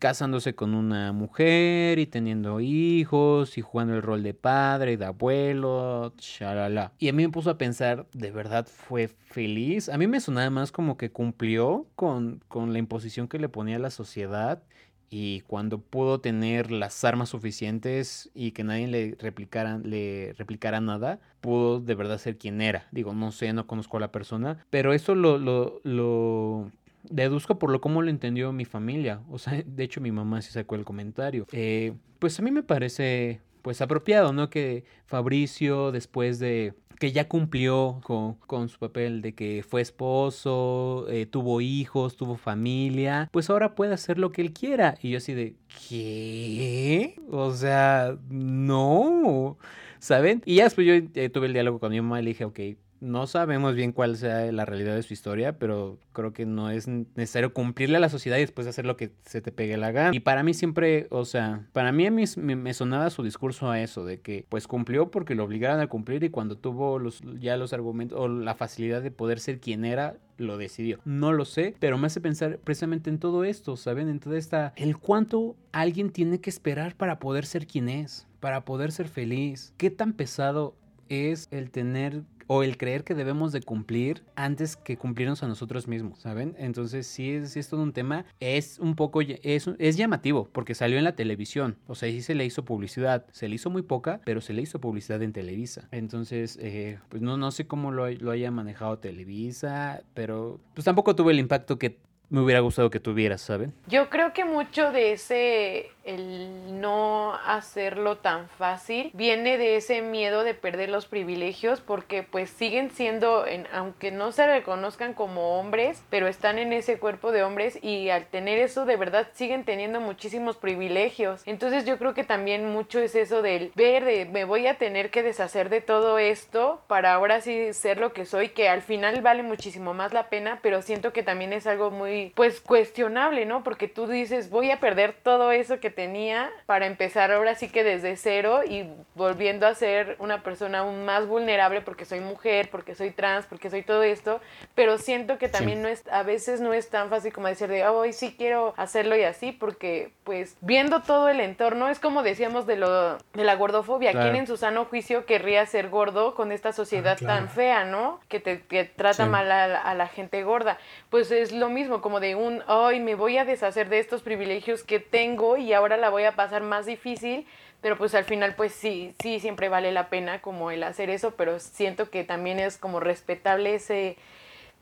casándose 0.02 0.56
con 0.56 0.74
una 0.74 1.12
mujer 1.12 2.00
y 2.00 2.06
teniendo 2.06 2.58
hijos 2.58 3.56
y 3.56 3.60
jugando 3.60 3.94
el 3.94 4.02
rol 4.02 4.24
de 4.24 4.34
padre 4.34 4.94
y 4.94 4.96
de 4.96 5.04
abuelo, 5.04 6.12
chalala. 6.16 6.92
Y 6.98 7.08
a 7.08 7.12
mí 7.12 7.22
me 7.22 7.28
puso 7.28 7.50
a 7.50 7.56
pensar, 7.56 8.08
¿de 8.12 8.32
verdad 8.32 8.66
fue 8.66 9.06
feliz? 9.06 9.88
A 9.88 9.98
mí 9.98 10.08
me 10.08 10.18
sonaba 10.18 10.50
más 10.50 10.72
como 10.72 10.96
que 10.96 11.12
cumplió 11.12 11.86
con, 11.94 12.42
con 12.48 12.72
la 12.72 12.80
imposición 12.80 13.28
que 13.28 13.38
le 13.38 13.48
ponía 13.48 13.78
la 13.78 13.90
sociedad 13.90 14.64
y 15.08 15.42
cuando 15.42 15.78
pudo 15.78 16.20
tener 16.20 16.72
las 16.72 17.04
armas 17.04 17.28
suficientes 17.28 18.28
y 18.34 18.50
que 18.50 18.64
nadie 18.64 18.88
le 18.88 19.16
replicara, 19.20 19.78
le 19.78 20.34
replicara 20.36 20.80
nada, 20.80 21.20
pudo 21.40 21.78
de 21.78 21.94
verdad 21.94 22.18
ser 22.18 22.38
quien 22.38 22.60
era. 22.60 22.88
Digo, 22.90 23.14
no 23.14 23.30
sé, 23.30 23.52
no 23.52 23.68
conozco 23.68 23.98
a 23.98 24.00
la 24.00 24.10
persona, 24.10 24.66
pero 24.68 24.94
eso 24.94 25.14
lo, 25.14 25.38
lo, 25.38 25.80
lo 25.84 26.72
deduzco 27.08 27.58
por 27.58 27.70
lo 27.70 27.80
cómo 27.80 28.02
lo 28.02 28.10
entendió 28.10 28.52
mi 28.52 28.64
familia. 28.64 29.20
O 29.30 29.38
sea, 29.38 29.62
de 29.66 29.84
hecho 29.84 30.00
mi 30.00 30.12
mamá 30.12 30.42
se 30.42 30.52
sacó 30.52 30.74
el 30.74 30.84
comentario. 30.84 31.46
Eh, 31.52 31.94
pues 32.18 32.38
a 32.38 32.42
mí 32.42 32.50
me 32.50 32.62
parece 32.62 33.40
pues 33.62 33.80
apropiado, 33.80 34.32
¿no? 34.32 34.50
Que 34.50 34.84
Fabricio 35.06 35.92
después 35.92 36.38
de 36.38 36.74
que 37.02 37.10
ya 37.10 37.26
cumplió 37.26 38.00
con, 38.04 38.34
con 38.34 38.68
su 38.68 38.78
papel 38.78 39.22
de 39.22 39.34
que 39.34 39.64
fue 39.68 39.80
esposo, 39.80 41.06
eh, 41.08 41.26
tuvo 41.26 41.60
hijos, 41.60 42.16
tuvo 42.16 42.36
familia, 42.36 43.28
pues 43.32 43.50
ahora 43.50 43.74
puede 43.74 43.92
hacer 43.92 44.18
lo 44.18 44.30
que 44.30 44.40
él 44.40 44.52
quiera. 44.52 44.96
Y 45.02 45.10
yo 45.10 45.18
así 45.18 45.34
de, 45.34 45.56
¿qué? 45.88 47.16
O 47.28 47.52
sea, 47.54 48.16
no. 48.28 49.58
¿Saben? 49.98 50.42
Y 50.44 50.56
ya 50.56 50.64
después 50.64 50.86
yo 50.86 50.94
eh, 50.94 51.28
tuve 51.28 51.46
el 51.46 51.52
diálogo 51.52 51.80
con 51.80 51.90
mi 51.90 52.00
mamá 52.00 52.20
y 52.20 52.22
le 52.22 52.30
dije, 52.30 52.44
ok, 52.44 52.60
no 53.02 53.26
sabemos 53.26 53.74
bien 53.74 53.90
cuál 53.90 54.16
sea 54.16 54.50
la 54.52 54.64
realidad 54.64 54.94
de 54.94 55.02
su 55.02 55.12
historia, 55.12 55.58
pero 55.58 55.98
creo 56.12 56.32
que 56.32 56.46
no 56.46 56.70
es 56.70 56.86
necesario 56.86 57.52
cumplirle 57.52 57.96
a 57.96 58.00
la 58.00 58.08
sociedad 58.08 58.36
y 58.36 58.42
después 58.42 58.66
hacer 58.68 58.86
lo 58.86 58.96
que 58.96 59.10
se 59.26 59.42
te 59.42 59.50
pegue 59.50 59.76
la 59.76 59.90
gana. 59.90 60.14
Y 60.14 60.20
para 60.20 60.44
mí 60.44 60.54
siempre, 60.54 61.08
o 61.10 61.24
sea, 61.24 61.66
para 61.72 61.90
mí 61.90 62.08
me, 62.10 62.24
me 62.36 62.74
sonaba 62.74 63.10
su 63.10 63.24
discurso 63.24 63.68
a 63.68 63.80
eso, 63.80 64.04
de 64.04 64.20
que 64.20 64.46
pues 64.48 64.68
cumplió 64.68 65.10
porque 65.10 65.34
lo 65.34 65.42
obligaron 65.42 65.80
a 65.80 65.88
cumplir 65.88 66.22
y 66.22 66.30
cuando 66.30 66.56
tuvo 66.56 67.00
los, 67.00 67.22
ya 67.40 67.56
los 67.56 67.72
argumentos 67.72 68.16
o 68.18 68.28
la 68.28 68.54
facilidad 68.54 69.02
de 69.02 69.10
poder 69.10 69.40
ser 69.40 69.58
quien 69.58 69.84
era, 69.84 70.16
lo 70.38 70.56
decidió. 70.56 71.00
No 71.04 71.32
lo 71.32 71.44
sé, 71.44 71.74
pero 71.80 71.98
me 71.98 72.06
hace 72.06 72.20
pensar 72.20 72.58
precisamente 72.58 73.10
en 73.10 73.18
todo 73.18 73.42
esto, 73.42 73.76
¿saben? 73.76 74.08
En 74.08 74.20
toda 74.20 74.38
esta... 74.38 74.72
El 74.76 74.96
cuánto 74.96 75.56
alguien 75.72 76.10
tiene 76.10 76.40
que 76.40 76.50
esperar 76.50 76.94
para 76.94 77.18
poder 77.18 77.46
ser 77.46 77.66
quien 77.66 77.88
es, 77.88 78.28
para 78.38 78.64
poder 78.64 78.92
ser 78.92 79.08
feliz. 79.08 79.74
¿Qué 79.76 79.90
tan 79.90 80.12
pesado 80.12 80.76
es 81.08 81.48
el 81.50 81.70
tener 81.70 82.22
o 82.52 82.62
el 82.62 82.76
creer 82.76 83.02
que 83.02 83.14
debemos 83.14 83.50
de 83.52 83.62
cumplir 83.62 84.24
antes 84.36 84.76
que 84.76 84.98
cumplirnos 84.98 85.42
a 85.42 85.48
nosotros 85.48 85.88
mismos, 85.88 86.18
¿saben? 86.20 86.54
Entonces 86.58 87.06
sí 87.06 87.30
es, 87.30 87.56
es 87.56 87.68
todo 87.68 87.82
un 87.82 87.94
tema, 87.94 88.26
es 88.40 88.78
un 88.78 88.94
poco, 88.94 89.22
es, 89.22 89.70
es 89.78 89.96
llamativo 89.96 90.50
porque 90.52 90.74
salió 90.74 90.98
en 90.98 91.04
la 91.04 91.16
televisión, 91.16 91.78
o 91.86 91.94
sea, 91.94 92.10
sí 92.10 92.20
se 92.20 92.34
le 92.34 92.44
hizo 92.44 92.66
publicidad, 92.66 93.24
se 93.32 93.48
le 93.48 93.54
hizo 93.54 93.70
muy 93.70 93.80
poca, 93.80 94.20
pero 94.26 94.42
se 94.42 94.52
le 94.52 94.60
hizo 94.60 94.82
publicidad 94.82 95.22
en 95.22 95.32
Televisa. 95.32 95.88
Entonces, 95.92 96.58
eh, 96.60 96.98
pues 97.08 97.22
no, 97.22 97.38
no 97.38 97.52
sé 97.52 97.66
cómo 97.66 97.90
lo, 97.90 98.10
lo 98.10 98.30
haya 98.30 98.50
manejado 98.50 98.98
Televisa, 98.98 100.02
pero 100.12 100.60
pues 100.74 100.84
tampoco 100.84 101.16
tuvo 101.16 101.30
el 101.30 101.38
impacto 101.38 101.78
que 101.78 102.00
me 102.32 102.40
hubiera 102.40 102.60
gustado 102.60 102.88
que 102.88 102.98
tuvieras, 102.98 103.42
¿saben? 103.42 103.74
Yo 103.86 104.08
creo 104.08 104.32
que 104.32 104.46
mucho 104.46 104.90
de 104.90 105.12
ese 105.12 105.90
el 106.04 106.80
no 106.80 107.34
hacerlo 107.46 108.18
tan 108.18 108.48
fácil 108.48 109.10
viene 109.14 109.58
de 109.58 109.76
ese 109.76 110.02
miedo 110.02 110.42
de 110.42 110.54
perder 110.54 110.88
los 110.88 111.06
privilegios 111.06 111.80
porque 111.80 112.22
pues 112.22 112.50
siguen 112.50 112.90
siendo 112.90 113.46
en, 113.46 113.66
aunque 113.72 114.10
no 114.10 114.32
se 114.32 114.46
reconozcan 114.46 115.14
como 115.14 115.60
hombres 115.60 116.02
pero 116.10 116.26
están 116.26 116.58
en 116.58 116.72
ese 116.72 116.98
cuerpo 116.98 117.30
de 117.30 117.44
hombres 117.44 117.78
y 117.82 118.10
al 118.10 118.26
tener 118.26 118.58
eso 118.58 118.84
de 118.84 118.96
verdad 118.96 119.28
siguen 119.34 119.64
teniendo 119.64 120.00
muchísimos 120.00 120.56
privilegios 120.56 121.42
entonces 121.46 121.84
yo 121.84 121.98
creo 121.98 122.14
que 122.14 122.24
también 122.24 122.68
mucho 122.68 122.98
es 122.98 123.14
eso 123.14 123.42
del 123.42 123.70
ver 123.74 124.04
de 124.04 124.24
me 124.24 124.44
voy 124.44 124.66
a 124.66 124.78
tener 124.78 125.10
que 125.10 125.22
deshacer 125.22 125.68
de 125.68 125.80
todo 125.80 126.18
esto 126.18 126.82
para 126.88 127.14
ahora 127.14 127.40
sí 127.40 127.72
ser 127.74 127.98
lo 127.98 128.12
que 128.12 128.26
soy 128.26 128.48
que 128.48 128.68
al 128.68 128.82
final 128.82 129.20
vale 129.22 129.42
muchísimo 129.42 129.94
más 129.94 130.12
la 130.12 130.28
pena 130.28 130.58
pero 130.62 130.82
siento 130.82 131.12
que 131.12 131.22
también 131.22 131.52
es 131.52 131.66
algo 131.66 131.90
muy 131.90 132.21
pues 132.30 132.60
cuestionable 132.60 133.46
no 133.46 133.64
porque 133.64 133.88
tú 133.88 134.06
dices 134.06 134.50
voy 134.50 134.70
a 134.70 134.80
perder 134.80 135.14
todo 135.22 135.52
eso 135.52 135.80
que 135.80 135.90
tenía 135.90 136.50
para 136.66 136.86
empezar 136.86 137.32
ahora 137.32 137.54
sí 137.54 137.68
que 137.68 137.84
desde 137.84 138.16
cero 138.16 138.60
y 138.64 138.86
volviendo 139.14 139.66
a 139.66 139.74
ser 139.74 140.16
una 140.18 140.42
persona 140.42 140.80
aún 140.80 141.04
más 141.04 141.26
vulnerable 141.26 141.80
porque 141.80 142.04
soy 142.04 142.20
mujer, 142.20 142.68
porque 142.70 142.94
soy 142.94 143.10
trans, 143.10 143.46
porque 143.46 143.70
soy 143.70 143.82
todo 143.82 144.02
esto, 144.02 144.40
pero 144.74 144.98
siento 144.98 145.38
que 145.38 145.48
también 145.48 145.82
no 145.82 145.88
es, 145.88 146.06
a 146.08 146.22
veces 146.22 146.60
no 146.60 146.72
es 146.72 146.88
tan 146.90 147.10
fácil 147.10 147.32
como 147.32 147.48
decir 147.48 147.68
de, 147.68 147.86
hoy 147.86 148.12
sí 148.12 148.34
quiero 148.36 148.74
hacerlo 148.76 149.16
y 149.16 149.22
así, 149.22 149.52
porque 149.52 150.12
pues 150.24 150.56
viendo 150.60 151.02
todo 151.02 151.28
el 151.28 151.40
entorno, 151.40 151.88
es 151.88 151.98
como 151.98 152.22
decíamos 152.22 152.66
de 152.66 152.76
lo 152.76 153.16
de 153.16 153.44
la 153.44 153.54
gordofobia, 153.54 154.12
¿quién 154.12 154.36
en 154.36 154.46
su 154.46 154.56
sano 154.56 154.84
juicio 154.84 155.26
querría 155.26 155.64
ser 155.66 155.88
gordo 155.88 156.34
con 156.34 156.52
esta 156.52 156.72
sociedad 156.72 157.18
ah, 157.22 157.26
tan 157.26 157.48
fea, 157.48 157.84
¿no? 157.84 158.20
Que 158.28 158.40
te 158.40 158.56
trata 158.84 159.26
mal 159.26 159.50
a, 159.50 159.80
a, 159.80 159.94
la 159.94 160.08
gente 160.08 160.42
gorda. 160.42 160.78
Pues 161.10 161.30
es 161.30 161.52
lo 161.52 161.68
mismo, 161.68 162.00
como 162.00 162.11
de 162.20 162.34
un, 162.34 162.62
hoy 162.68 163.00
me 163.00 163.14
voy 163.14 163.38
a 163.38 163.44
deshacer 163.44 163.88
de 163.88 163.98
estos 163.98 164.22
privilegios 164.22 164.82
que 164.82 165.00
tengo 165.00 165.56
y 165.56 165.72
ahora 165.72 165.96
la 165.96 166.10
voy 166.10 166.24
a 166.24 166.32
pasar 166.32 166.62
más 166.62 166.86
difícil, 166.86 167.46
pero 167.80 167.96
pues 167.98 168.14
al 168.14 168.24
final 168.24 168.54
pues 168.56 168.72
sí, 168.72 169.14
sí 169.22 169.40
siempre 169.40 169.68
vale 169.68 169.92
la 169.92 170.08
pena 170.08 170.40
como 170.40 170.70
el 170.70 170.82
hacer 170.82 171.10
eso, 171.10 171.34
pero 171.36 171.58
siento 171.58 172.10
que 172.10 172.24
también 172.24 172.58
es 172.58 172.78
como 172.78 173.00
respetable 173.00 173.74
ese 173.74 174.16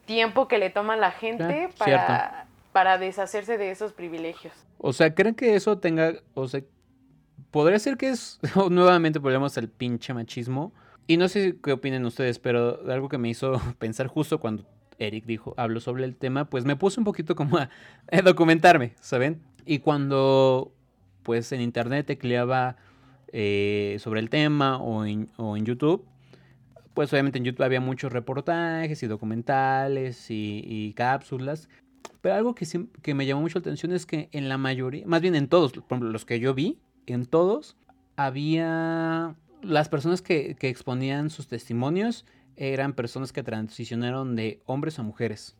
tiempo 0.04 0.48
que 0.48 0.58
le 0.58 0.70
toma 0.70 0.94
a 0.94 0.96
la 0.96 1.10
gente 1.10 1.68
para, 1.78 2.46
para 2.72 2.98
deshacerse 2.98 3.58
de 3.58 3.70
esos 3.70 3.92
privilegios. 3.92 4.54
O 4.78 4.92
sea, 4.92 5.14
¿creen 5.14 5.34
que 5.34 5.54
eso 5.54 5.78
tenga, 5.78 6.14
o 6.34 6.48
sea, 6.48 6.62
podría 7.50 7.78
ser 7.78 7.96
que 7.96 8.10
es, 8.10 8.38
nuevamente 8.70 9.18
volvemos 9.18 9.56
al 9.58 9.68
pinche 9.68 10.14
machismo? 10.14 10.72
Y 11.06 11.16
no 11.16 11.28
sé 11.28 11.56
qué 11.62 11.72
opinen 11.72 12.04
ustedes, 12.04 12.38
pero 12.38 12.80
algo 12.88 13.08
que 13.08 13.18
me 13.18 13.28
hizo 13.28 13.60
pensar 13.78 14.06
justo 14.06 14.38
cuando 14.38 14.64
Eric 15.00 15.24
dijo, 15.24 15.54
habló 15.56 15.80
sobre 15.80 16.04
el 16.04 16.14
tema, 16.14 16.44
pues 16.44 16.64
me 16.64 16.76
puse 16.76 17.00
un 17.00 17.04
poquito 17.04 17.34
como 17.34 17.58
a, 17.58 17.68
documentarme, 18.22 18.94
¿saben? 19.00 19.40
Y 19.64 19.80
cuando, 19.80 20.72
pues 21.22 21.50
en 21.52 21.60
internet 21.60 22.06
tecleaba 22.06 22.76
eh, 23.32 23.96
sobre 24.00 24.20
el 24.20 24.30
tema 24.30 24.78
o 24.78 25.04
en, 25.04 25.28
YouTube, 25.64 26.04
pues 26.94 27.12
obviamente 27.12 27.38
en 27.38 27.44
YouTube 27.44 27.64
había 27.64 27.80
muchos 27.80 28.12
reportajes 28.12 29.02
y 29.02 29.06
documentales 29.06 30.26
y, 30.28 30.92
cápsulas. 30.96 31.68
Pero 32.20 32.34
algo 32.34 32.54
que, 32.54 32.66
que 33.02 33.14
me 33.14 33.26
llamó 33.26 33.40
mucho 33.40 33.58
la 33.58 33.60
atención 33.60 33.92
es 33.92 34.04
que 34.04 34.28
en 34.32 34.48
la 34.48 34.58
mayoría, 34.58 35.06
más 35.06 35.22
bien 35.22 35.34
en 35.34 35.48
todos, 35.48 35.72
por 35.72 35.84
ejemplo, 35.84 36.10
los 36.10 36.26
que 36.26 36.38
yo 36.38 36.54
vi, 36.54 36.78
en 37.06 37.24
todos, 37.24 37.76
había 38.16 39.34
las 39.62 39.88
personas 39.88 40.20
que, 40.20 40.54
que 40.56 40.68
exponían 40.68 41.30
sus 41.30 41.48
testimonios 41.48 42.26
eran 42.56 42.92
personas 42.92 43.32
que 43.32 43.42
transicionaron 43.42 44.36
de 44.36 44.60
hombres 44.66 44.98
a 44.98 45.02
mujeres 45.02 45.56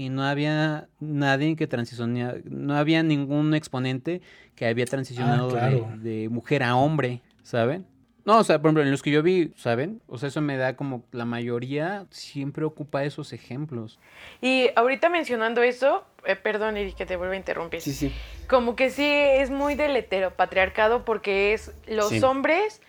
y 0.00 0.08
no 0.08 0.24
había 0.24 0.88
nadie 0.98 1.56
que 1.56 1.66
transicionara, 1.66 2.38
no 2.44 2.74
había 2.74 3.02
ningún 3.02 3.52
exponente 3.52 4.22
que 4.54 4.66
había 4.66 4.86
transicionado 4.86 5.54
ah, 5.60 5.68
de, 5.68 6.30
mujer 6.30 6.62
a 6.62 6.74
hombre, 6.74 7.20
¿saben? 7.42 7.86
No, 8.24 8.38
o 8.38 8.44
sea, 8.44 8.58
por 8.60 8.68
ejemplo, 8.68 8.82
en 8.82 8.90
los 8.90 9.02
que 9.02 9.10
yo 9.10 9.22
vi, 9.22 9.52
¿saben? 9.56 10.00
O 10.06 10.16
sea, 10.16 10.30
eso 10.30 10.40
me 10.40 10.56
da 10.56 10.74
como 10.74 11.04
la 11.12 11.26
mayoría 11.26 12.06
siempre 12.08 12.64
ocupa 12.64 13.04
esos 13.04 13.34
ejemplos. 13.34 13.98
Y 14.40 14.68
ahorita 14.74 15.10
mencionando 15.10 15.62
eso, 15.62 16.04
eh, 16.24 16.36
perdón, 16.36 16.78
Eric, 16.78 16.96
que 16.96 17.04
te 17.04 17.16
vuelvo 17.16 17.34
a 17.34 17.36
interrumpir. 17.36 17.82
Sí, 17.82 17.92
sí. 17.92 18.10
Como 18.48 18.76
que 18.76 18.88
sí 18.88 19.06
es 19.06 19.50
muy 19.50 19.74
del 19.74 19.94
heteropatriarcado 19.96 21.04
porque 21.04 21.52
es 21.52 21.72
los 21.86 22.22
hombres 22.22 22.80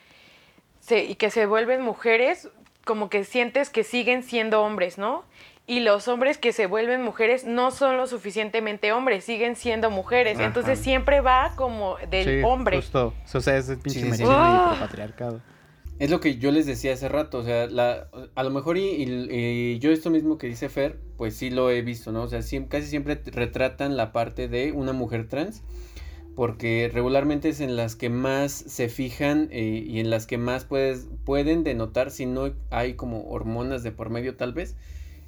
y 0.90 1.16
que 1.16 1.30
se 1.30 1.46
vuelven 1.46 1.82
mujeres, 1.82 2.50
como 2.92 3.10
que 3.10 3.24
sientes 3.24 3.70
que 3.70 3.86
siguen 3.86 4.22
siendo 4.22 4.62
hombres, 4.64 4.98
¿no? 4.98 5.24
y 5.72 5.80
los 5.80 6.10
hombres 6.10 6.38
que 6.38 6.52
se 6.52 6.66
vuelven 6.66 7.02
mujeres 7.02 7.46
no 7.46 7.72
son 7.72 7.96
lo 7.96 8.06
suficientemente 8.06 8.92
hombres, 8.92 9.24
siguen 9.24 9.56
siendo 9.56 9.90
mujeres. 9.90 10.38
Entonces 10.38 10.78
siempre 10.78 11.22
va 11.22 11.54
como 11.56 11.96
del 12.10 12.44
hombre. 12.44 12.76
Justo. 12.76 13.14
O 13.34 13.40
sea, 13.40 13.56
es 13.56 13.70
el 13.70 13.78
pinche 13.78 14.04
machismo 14.04 14.76
patriarcado. 14.78 15.40
Es 15.98 16.10
lo 16.10 16.20
que 16.20 16.36
yo 16.36 16.52
les 16.52 16.66
decía 16.66 16.92
hace 16.92 17.08
rato, 17.08 17.38
o 17.38 17.44
sea, 17.46 17.68
la, 17.68 18.10
a 18.36 18.44
lo 18.44 18.50
mejor 18.50 18.78
y, 18.78 19.80
yo 19.80 19.92
esto 19.92 20.10
mismo 20.10 20.38
que 20.38 20.48
dice 20.48 20.68
Fer, 20.68 21.00
pues 21.16 21.38
sí 21.38 21.52
lo 21.52 21.72
he 21.72 21.82
visto, 21.84 22.12
¿no? 22.12 22.24
O 22.24 22.28
sea, 22.28 22.42
casi 22.68 22.88
siempre 22.88 23.22
retratan 23.28 23.96
la 23.96 24.12
parte 24.12 24.50
de 24.50 24.74
una 24.74 24.92
mujer 24.92 25.30
trans, 25.30 25.64
porque 26.36 26.90
regularmente 26.94 27.50
es 27.50 27.60
en 27.60 27.76
las 27.76 27.96
que 27.96 28.10
más 28.10 28.52
se 28.52 28.90
fijan 28.90 29.50
eh, 29.52 29.84
y 29.86 30.00
en 30.00 30.10
las 30.10 30.26
que 30.26 30.38
más 30.38 30.66
puedes, 30.66 31.08
pueden 31.26 31.64
denotar 31.64 32.12
si 32.12 32.26
no 32.26 32.54
hay 32.70 32.94
como 32.94 33.30
hormonas 33.30 33.84
de 33.84 33.92
por 33.92 34.10
medio 34.10 34.36
tal 34.36 34.54
vez, 34.54 34.76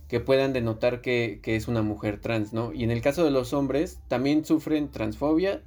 que 0.08 0.20
puedan 0.20 0.54
denotar 0.54 1.02
que, 1.02 1.40
es 1.44 1.68
una 1.68 1.82
mujer 1.82 2.20
trans, 2.20 2.54
¿no? 2.54 2.72
Y 2.74 2.84
en 2.84 2.92
el 2.92 3.02
caso 3.02 3.24
de 3.24 3.32
los 3.32 3.54
hombres, 3.54 4.00
también 4.08 4.46
sufren 4.46 4.92
transfobia 4.92 5.62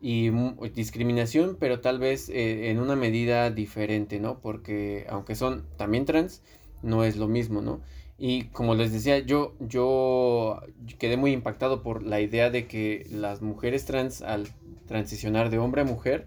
y 0.00 0.30
discriminación, 0.74 1.56
pero 1.60 1.80
tal 1.80 1.98
vez 1.98 2.28
eh, 2.28 2.70
en 2.70 2.80
una 2.80 2.96
medida 2.96 3.50
diferente, 3.50 4.18
¿no? 4.18 4.40
Porque 4.40 5.06
aunque 5.08 5.34
son 5.34 5.64
también 5.76 6.06
trans, 6.06 6.42
no 6.82 7.04
es 7.04 7.16
lo 7.16 7.28
mismo, 7.28 7.60
¿no? 7.60 7.80
Y 8.18 8.44
como 8.44 8.74
les 8.74 8.92
decía, 8.92 9.18
yo, 9.18 9.54
yo 9.60 10.60
quedé 10.98 11.16
muy 11.16 11.32
impactado 11.32 11.82
por 11.82 12.02
la 12.02 12.20
idea 12.20 12.50
de 12.50 12.66
que 12.66 13.06
las 13.10 13.42
mujeres 13.42 13.84
trans 13.84 14.22
al 14.22 14.48
transicionar 14.92 15.48
de 15.48 15.58
hombre 15.58 15.80
a 15.80 15.84
mujer 15.84 16.26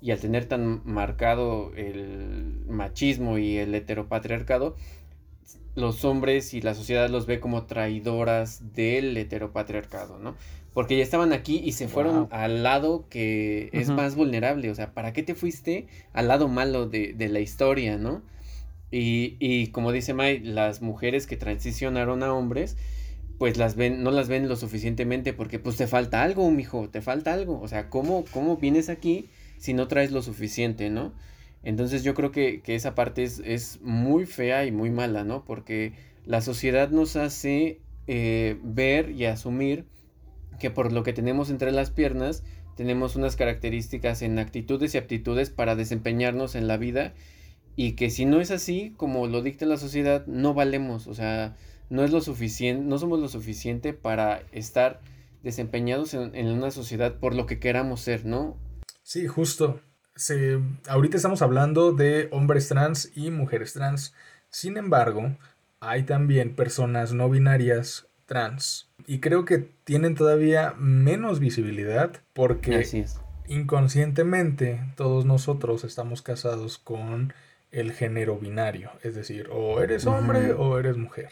y 0.00 0.12
al 0.12 0.20
tener 0.20 0.44
tan 0.44 0.82
marcado 0.84 1.72
el 1.74 2.60
machismo 2.68 3.38
y 3.38 3.56
el 3.56 3.74
heteropatriarcado, 3.74 4.76
los 5.74 6.04
hombres 6.04 6.54
y 6.54 6.60
la 6.60 6.74
sociedad 6.74 7.10
los 7.10 7.26
ve 7.26 7.40
como 7.40 7.64
traidoras 7.64 8.72
del 8.72 9.16
heteropatriarcado, 9.16 10.18
¿no? 10.18 10.36
Porque 10.72 10.96
ya 10.96 11.02
estaban 11.02 11.32
aquí 11.32 11.60
y 11.64 11.72
se 11.72 11.88
fueron 11.88 12.28
al 12.30 12.62
lado 12.62 13.06
que 13.08 13.70
es 13.72 13.90
más 13.90 14.14
vulnerable, 14.14 14.70
o 14.70 14.74
sea, 14.74 14.92
¿para 14.92 15.12
qué 15.12 15.22
te 15.24 15.34
fuiste 15.34 15.88
al 16.12 16.28
lado 16.28 16.48
malo 16.48 16.86
de, 16.86 17.28
la 17.28 17.40
historia, 17.40 17.96
¿no? 17.96 18.22
Y, 18.92 19.36
y 19.40 19.68
como 19.68 19.90
dice 19.90 20.14
May, 20.14 20.38
las 20.38 20.82
mujeres 20.82 21.26
que 21.26 21.36
transicionaron 21.36 22.22
a 22.22 22.32
hombres, 22.32 22.76
pues 23.38 23.56
las 23.56 23.76
ven, 23.76 24.02
no 24.02 24.10
las 24.10 24.28
ven 24.28 24.48
lo 24.48 24.56
suficientemente 24.56 25.32
porque 25.32 25.58
pues 25.58 25.76
te 25.76 25.86
falta 25.86 26.22
algo, 26.22 26.50
mijo, 26.50 26.88
te 26.88 27.02
falta 27.02 27.32
algo, 27.32 27.60
o 27.60 27.68
sea, 27.68 27.90
¿cómo, 27.90 28.24
cómo 28.30 28.56
vienes 28.56 28.88
aquí 28.88 29.28
si 29.58 29.74
no 29.74 29.88
traes 29.88 30.12
lo 30.12 30.22
suficiente, 30.22 30.90
¿no? 30.90 31.12
Entonces 31.62 32.04
yo 32.04 32.14
creo 32.14 32.30
que, 32.30 32.62
esa 32.66 32.94
parte 32.94 33.22
es, 33.24 33.80
muy 33.82 34.26
fea 34.26 34.66
y 34.66 34.72
muy 34.72 34.90
mala, 34.90 35.24
¿no? 35.24 35.44
Porque 35.44 35.94
la 36.26 36.42
sociedad 36.42 36.90
nos 36.90 37.16
hace 37.16 37.80
eh, 38.06 38.58
ver 38.62 39.10
y 39.10 39.24
asumir 39.24 39.86
que 40.60 40.70
por 40.70 40.92
lo 40.92 41.02
que 41.02 41.12
tenemos 41.12 41.50
entre 41.50 41.72
las 41.72 41.90
piernas 41.90 42.44
tenemos 42.76 43.16
unas 43.16 43.36
características 43.36 44.22
en 44.22 44.38
actitudes 44.38 44.94
y 44.94 44.98
aptitudes 44.98 45.50
para 45.50 45.74
desempeñarnos 45.74 46.54
en 46.54 46.68
la 46.68 46.76
vida 46.76 47.14
y 47.76 47.92
que 47.92 48.10
si 48.10 48.24
no 48.24 48.40
es 48.40 48.50
así 48.50 48.92
como 48.96 49.26
lo 49.26 49.42
dicta 49.42 49.66
la 49.66 49.76
sociedad 49.76 50.26
no 50.26 50.54
valemos, 50.54 51.06
o 51.06 51.14
sea, 51.14 51.56
no 51.94 52.04
es 52.04 52.10
lo 52.10 52.20
suficiente, 52.20 52.84
no 52.84 52.98
somos 52.98 53.20
lo 53.20 53.28
suficiente 53.28 53.92
para 53.92 54.42
estar 54.52 55.00
desempeñados 55.42 56.14
en, 56.14 56.34
en 56.34 56.48
una 56.48 56.70
sociedad 56.70 57.14
por 57.14 57.34
lo 57.34 57.46
que 57.46 57.58
queramos 57.58 58.00
ser, 58.00 58.24
¿no? 58.26 58.56
Sí, 59.02 59.26
justo 59.26 59.80
se, 60.16 60.60
ahorita 60.88 61.16
estamos 61.16 61.42
hablando 61.42 61.92
de 61.92 62.28
hombres 62.30 62.68
trans 62.68 63.10
y 63.14 63.30
mujeres 63.30 63.72
trans. 63.72 64.14
Sin 64.50 64.76
embargo, 64.76 65.36
hay 65.80 66.04
también 66.04 66.54
personas 66.54 67.12
no 67.12 67.28
binarias 67.28 68.06
trans. 68.26 68.88
Y 69.06 69.20
creo 69.20 69.44
que 69.44 69.58
tienen 69.84 70.14
todavía 70.14 70.74
menos 70.78 71.40
visibilidad 71.40 72.12
porque 72.32 72.86
inconscientemente 73.46 74.80
todos 74.96 75.26
nosotros 75.26 75.84
estamos 75.84 76.22
casados 76.22 76.78
con 76.78 77.34
el 77.70 77.92
género 77.92 78.38
binario. 78.38 78.90
Es 79.02 79.14
decir, 79.14 79.48
o 79.52 79.80
eres 79.82 80.06
hombre 80.06 80.52
o 80.52 80.78
eres 80.78 80.96
mujer. 80.96 81.30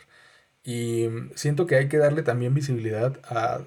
Y 0.64 1.08
siento 1.34 1.66
que 1.66 1.76
hay 1.76 1.88
que 1.88 1.98
darle 1.98 2.22
también 2.22 2.54
visibilidad 2.54 3.18
a 3.24 3.62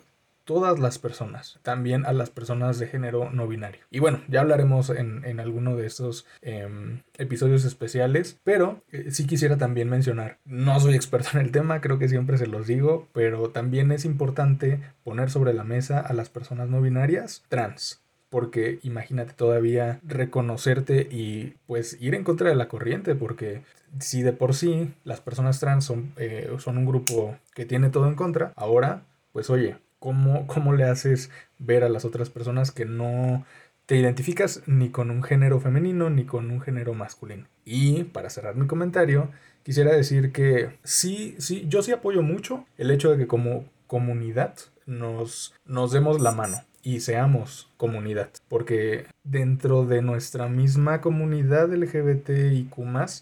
todas 0.46 0.80
las 0.80 1.00
personas, 1.00 1.60
también 1.64 2.06
a 2.06 2.14
las 2.14 2.30
personas 2.30 2.80
de 2.80 2.88
género 2.88 3.32
no 3.32 3.48
binario. 3.48 3.82
Y 3.90 4.00
bueno, 4.00 4.22
ya 4.28 4.42
hablaremos 4.42 4.92
en, 4.92 5.40
alguno 5.40 5.76
de 5.76 5.88
estos 5.88 6.26
em, 6.42 7.02
episodios 7.18 7.66
especiales, 7.66 8.40
pero 8.44 8.84
eh, 8.92 9.08
sí 9.10 9.26
quisiera 9.28 9.58
también 9.58 9.90
mencionar, 9.90 10.38
no 10.46 10.80
soy 10.80 10.96
experto 10.96 11.30
en 11.34 11.42
el 11.42 11.52
tema, 11.52 11.82
creo 11.82 12.00
que 12.00 12.08
siempre 12.08 12.38
se 12.38 12.48
los 12.48 12.68
digo, 12.68 13.10
pero 13.12 13.50
también 13.50 13.92
es 13.92 14.06
importante 14.06 14.80
poner 15.04 15.30
sobre 15.30 15.54
la 15.54 15.64
mesa 15.64 16.00
a 16.00 16.14
las 16.14 16.30
personas 16.30 16.70
no 16.70 16.80
binarias 16.80 17.44
trans. 17.50 18.05
Porque 18.30 18.80
imagínate 18.84 19.34
todavía 19.34 20.00
reconocerte 20.04 21.08
y 21.12 21.56
pues 21.68 21.98
ir 22.02 22.16
en 22.16 22.24
contra 22.24 22.50
de 22.50 22.56
la 22.56 22.68
corriente, 22.68 23.16
porque 23.16 23.62
si 24.00 24.24
de 24.24 24.34
por 24.34 24.54
sí 24.54 24.94
las 25.04 25.22
personas 25.22 25.60
trans 25.60 25.86
son, 25.86 26.14
eh, 26.18 26.54
son 26.60 26.78
un 26.78 26.86
grupo 26.86 27.38
que 27.54 27.66
tiene 27.66 27.90
todo 27.90 28.08
en 28.08 28.16
contra, 28.16 28.52
ahora 28.56 29.04
pues 29.32 29.50
oye, 29.50 29.78
¿Cómo, 30.06 30.74
le 30.74 30.84
haces 30.84 31.32
ver 31.58 31.84
a 31.84 31.90
las 31.90 32.06
otras 32.06 32.30
personas 32.30 32.72
que 32.72 32.86
no 32.86 33.44
te 33.88 33.96
identificas 33.96 34.62
ni 34.68 34.90
con 34.90 35.10
un 35.10 35.24
género 35.24 35.60
femenino 35.60 36.12
ni 36.12 36.26
con 36.26 36.52
un 36.52 36.62
género 36.62 36.94
masculino? 36.94 37.48
Y 37.66 38.04
para 38.04 38.30
cerrar 38.30 38.56
mi 38.56 38.68
comentario, 38.68 39.32
quisiera 39.64 39.96
decir 39.96 40.32
que 40.32 40.78
sí, 40.84 41.36
sí, 41.40 41.66
yo 41.68 41.82
sí 41.82 41.92
apoyo 41.92 42.22
mucho 42.22 42.66
el 42.78 42.92
hecho 42.92 43.10
de 43.10 43.18
que 43.18 43.26
como 43.26 43.66
comunidad 43.88 44.54
nos, 44.86 45.56
nos 45.66 45.92
demos 45.92 46.22
la 46.22 46.32
mano 46.32 46.58
y 46.86 47.00
seamos 47.00 47.68
comunidad. 47.78 48.30
Porque 48.48 49.08
dentro 49.24 49.86
de 49.86 50.04
nuestra 50.04 50.48
misma 50.48 51.02
comunidad 51.02 51.74
LGBTIQ 51.74 52.76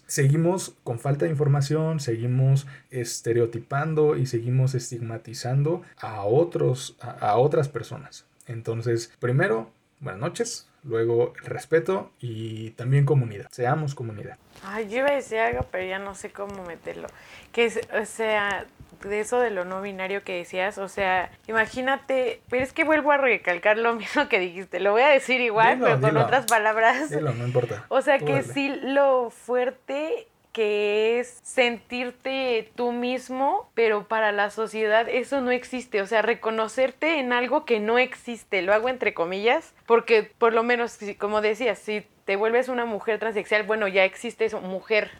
seguimos 0.06 0.76
con 0.84 0.98
falta 0.98 1.24
de 1.24 1.30
información, 1.30 1.98
seguimos 1.98 2.66
estereotipando 2.90 4.16
y 4.16 4.26
seguimos 4.26 4.74
estigmatizando 4.74 5.82
a 5.96 6.24
otros, 6.24 6.96
a, 7.00 7.36
otras 7.38 7.70
personas. 7.70 8.26
Entonces, 8.46 9.10
primero, 9.18 9.70
buenas 9.98 10.20
noches. 10.20 10.68
Luego 10.82 11.32
el 11.40 11.46
respeto 11.46 12.10
y 12.20 12.72
también 12.72 13.06
comunidad. 13.06 13.46
Seamos 13.50 13.94
comunidad. 13.94 14.36
Ay, 14.62 14.90
yo 14.90 14.98
iba 14.98 15.08
a 15.08 15.14
decir 15.14 15.38
algo, 15.38 15.66
pero 15.72 15.86
ya 15.88 15.98
no 15.98 16.14
sé 16.14 16.30
cómo 16.30 16.62
meterlo. 16.66 17.08
Que 17.50 17.70
sea, 18.04 18.66
de 19.02 19.20
eso 19.20 19.40
de 19.40 19.50
lo 19.50 19.64
no 19.64 19.82
binario 19.82 20.22
que 20.22 20.36
decías, 20.36 20.78
o 20.78 20.88
sea, 20.88 21.30
imagínate, 21.46 22.40
pero 22.48 22.62
es 22.62 22.72
que 22.72 22.84
vuelvo 22.84 23.12
a 23.12 23.16
recalcar 23.16 23.78
lo 23.78 23.94
mismo 23.96 24.28
que 24.28 24.38
dijiste, 24.38 24.80
lo 24.80 24.92
voy 24.92 25.02
a 25.02 25.08
decir 25.08 25.40
igual, 25.40 25.76
Dilo, 25.78 25.86
pero 25.86 26.00
con 26.00 26.16
otras 26.16 26.46
palabras. 26.46 27.10
Dilo, 27.10 27.32
no 27.32 27.44
importa. 27.44 27.84
O 27.88 28.02
sea 28.02 28.18
Tú 28.18 28.26
que 28.26 28.32
dale. 28.32 28.44
sí 28.44 28.68
lo 28.82 29.30
fuerte 29.30 30.28
que 30.52 31.18
es 31.18 31.40
sentirte 31.42 32.70
tú 32.76 32.92
mismo, 32.92 33.68
pero 33.74 34.06
para 34.06 34.30
la 34.30 34.50
sociedad 34.50 35.08
eso 35.08 35.40
no 35.40 35.50
existe, 35.50 36.00
o 36.00 36.06
sea, 36.06 36.22
reconocerte 36.22 37.18
en 37.18 37.32
algo 37.32 37.64
que 37.64 37.80
no 37.80 37.98
existe, 37.98 38.62
lo 38.62 38.72
hago 38.72 38.88
entre 38.88 39.14
comillas, 39.14 39.74
porque 39.84 40.22
por 40.22 40.52
lo 40.52 40.62
menos, 40.62 40.96
como 41.18 41.40
decías, 41.40 41.80
si 41.80 42.06
te 42.24 42.36
vuelves 42.36 42.68
una 42.68 42.84
mujer 42.84 43.18
transexual, 43.18 43.64
bueno, 43.64 43.88
ya 43.88 44.04
existe 44.04 44.44
eso, 44.44 44.60
mujer. 44.60 45.10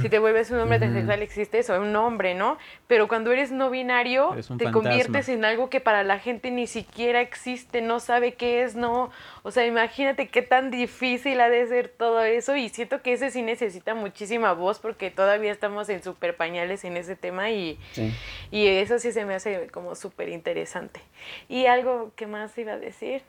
Si 0.00 0.08
te 0.08 0.18
vuelves 0.18 0.50
un 0.50 0.58
hombre 0.58 0.78
transexual 0.78 1.22
existe 1.22 1.58
eso, 1.58 1.80
un 1.80 1.94
hombre, 1.96 2.34
¿no? 2.34 2.58
Pero 2.86 3.08
cuando 3.08 3.32
eres 3.32 3.52
no 3.52 3.70
binario, 3.70 4.30
te 4.34 4.42
fantasma. 4.42 4.72
conviertes 4.72 5.28
en 5.28 5.44
algo 5.44 5.70
que 5.70 5.80
para 5.80 6.02
la 6.02 6.18
gente 6.18 6.50
ni 6.50 6.66
siquiera 6.66 7.20
existe, 7.20 7.80
no 7.82 8.00
sabe 8.00 8.34
qué 8.34 8.62
es, 8.62 8.74
no. 8.76 9.10
O 9.42 9.50
sea, 9.50 9.66
imagínate 9.66 10.28
qué 10.28 10.42
tan 10.42 10.70
difícil 10.70 11.40
ha 11.40 11.48
de 11.48 11.66
ser 11.66 11.88
todo 11.88 12.22
eso 12.24 12.56
y 12.56 12.68
siento 12.68 13.02
que 13.02 13.12
ese 13.12 13.30
sí 13.30 13.42
necesita 13.42 13.94
muchísima 13.94 14.52
voz 14.52 14.78
porque 14.78 15.10
todavía 15.10 15.52
estamos 15.52 15.88
en 15.88 16.02
super 16.02 16.36
pañales 16.36 16.84
en 16.84 16.96
ese 16.96 17.16
tema 17.16 17.50
y, 17.50 17.78
Sí. 17.92 18.12
y 18.50 18.66
eso 18.66 18.98
sí 18.98 19.12
se 19.12 19.24
me 19.24 19.34
hace 19.34 19.68
como 19.68 19.94
súper 19.94 20.28
interesante. 20.28 21.00
Y 21.48 21.66
algo 21.66 22.12
que 22.16 22.26
más 22.26 22.56
iba 22.58 22.72
a 22.72 22.78
decir. 22.78 23.22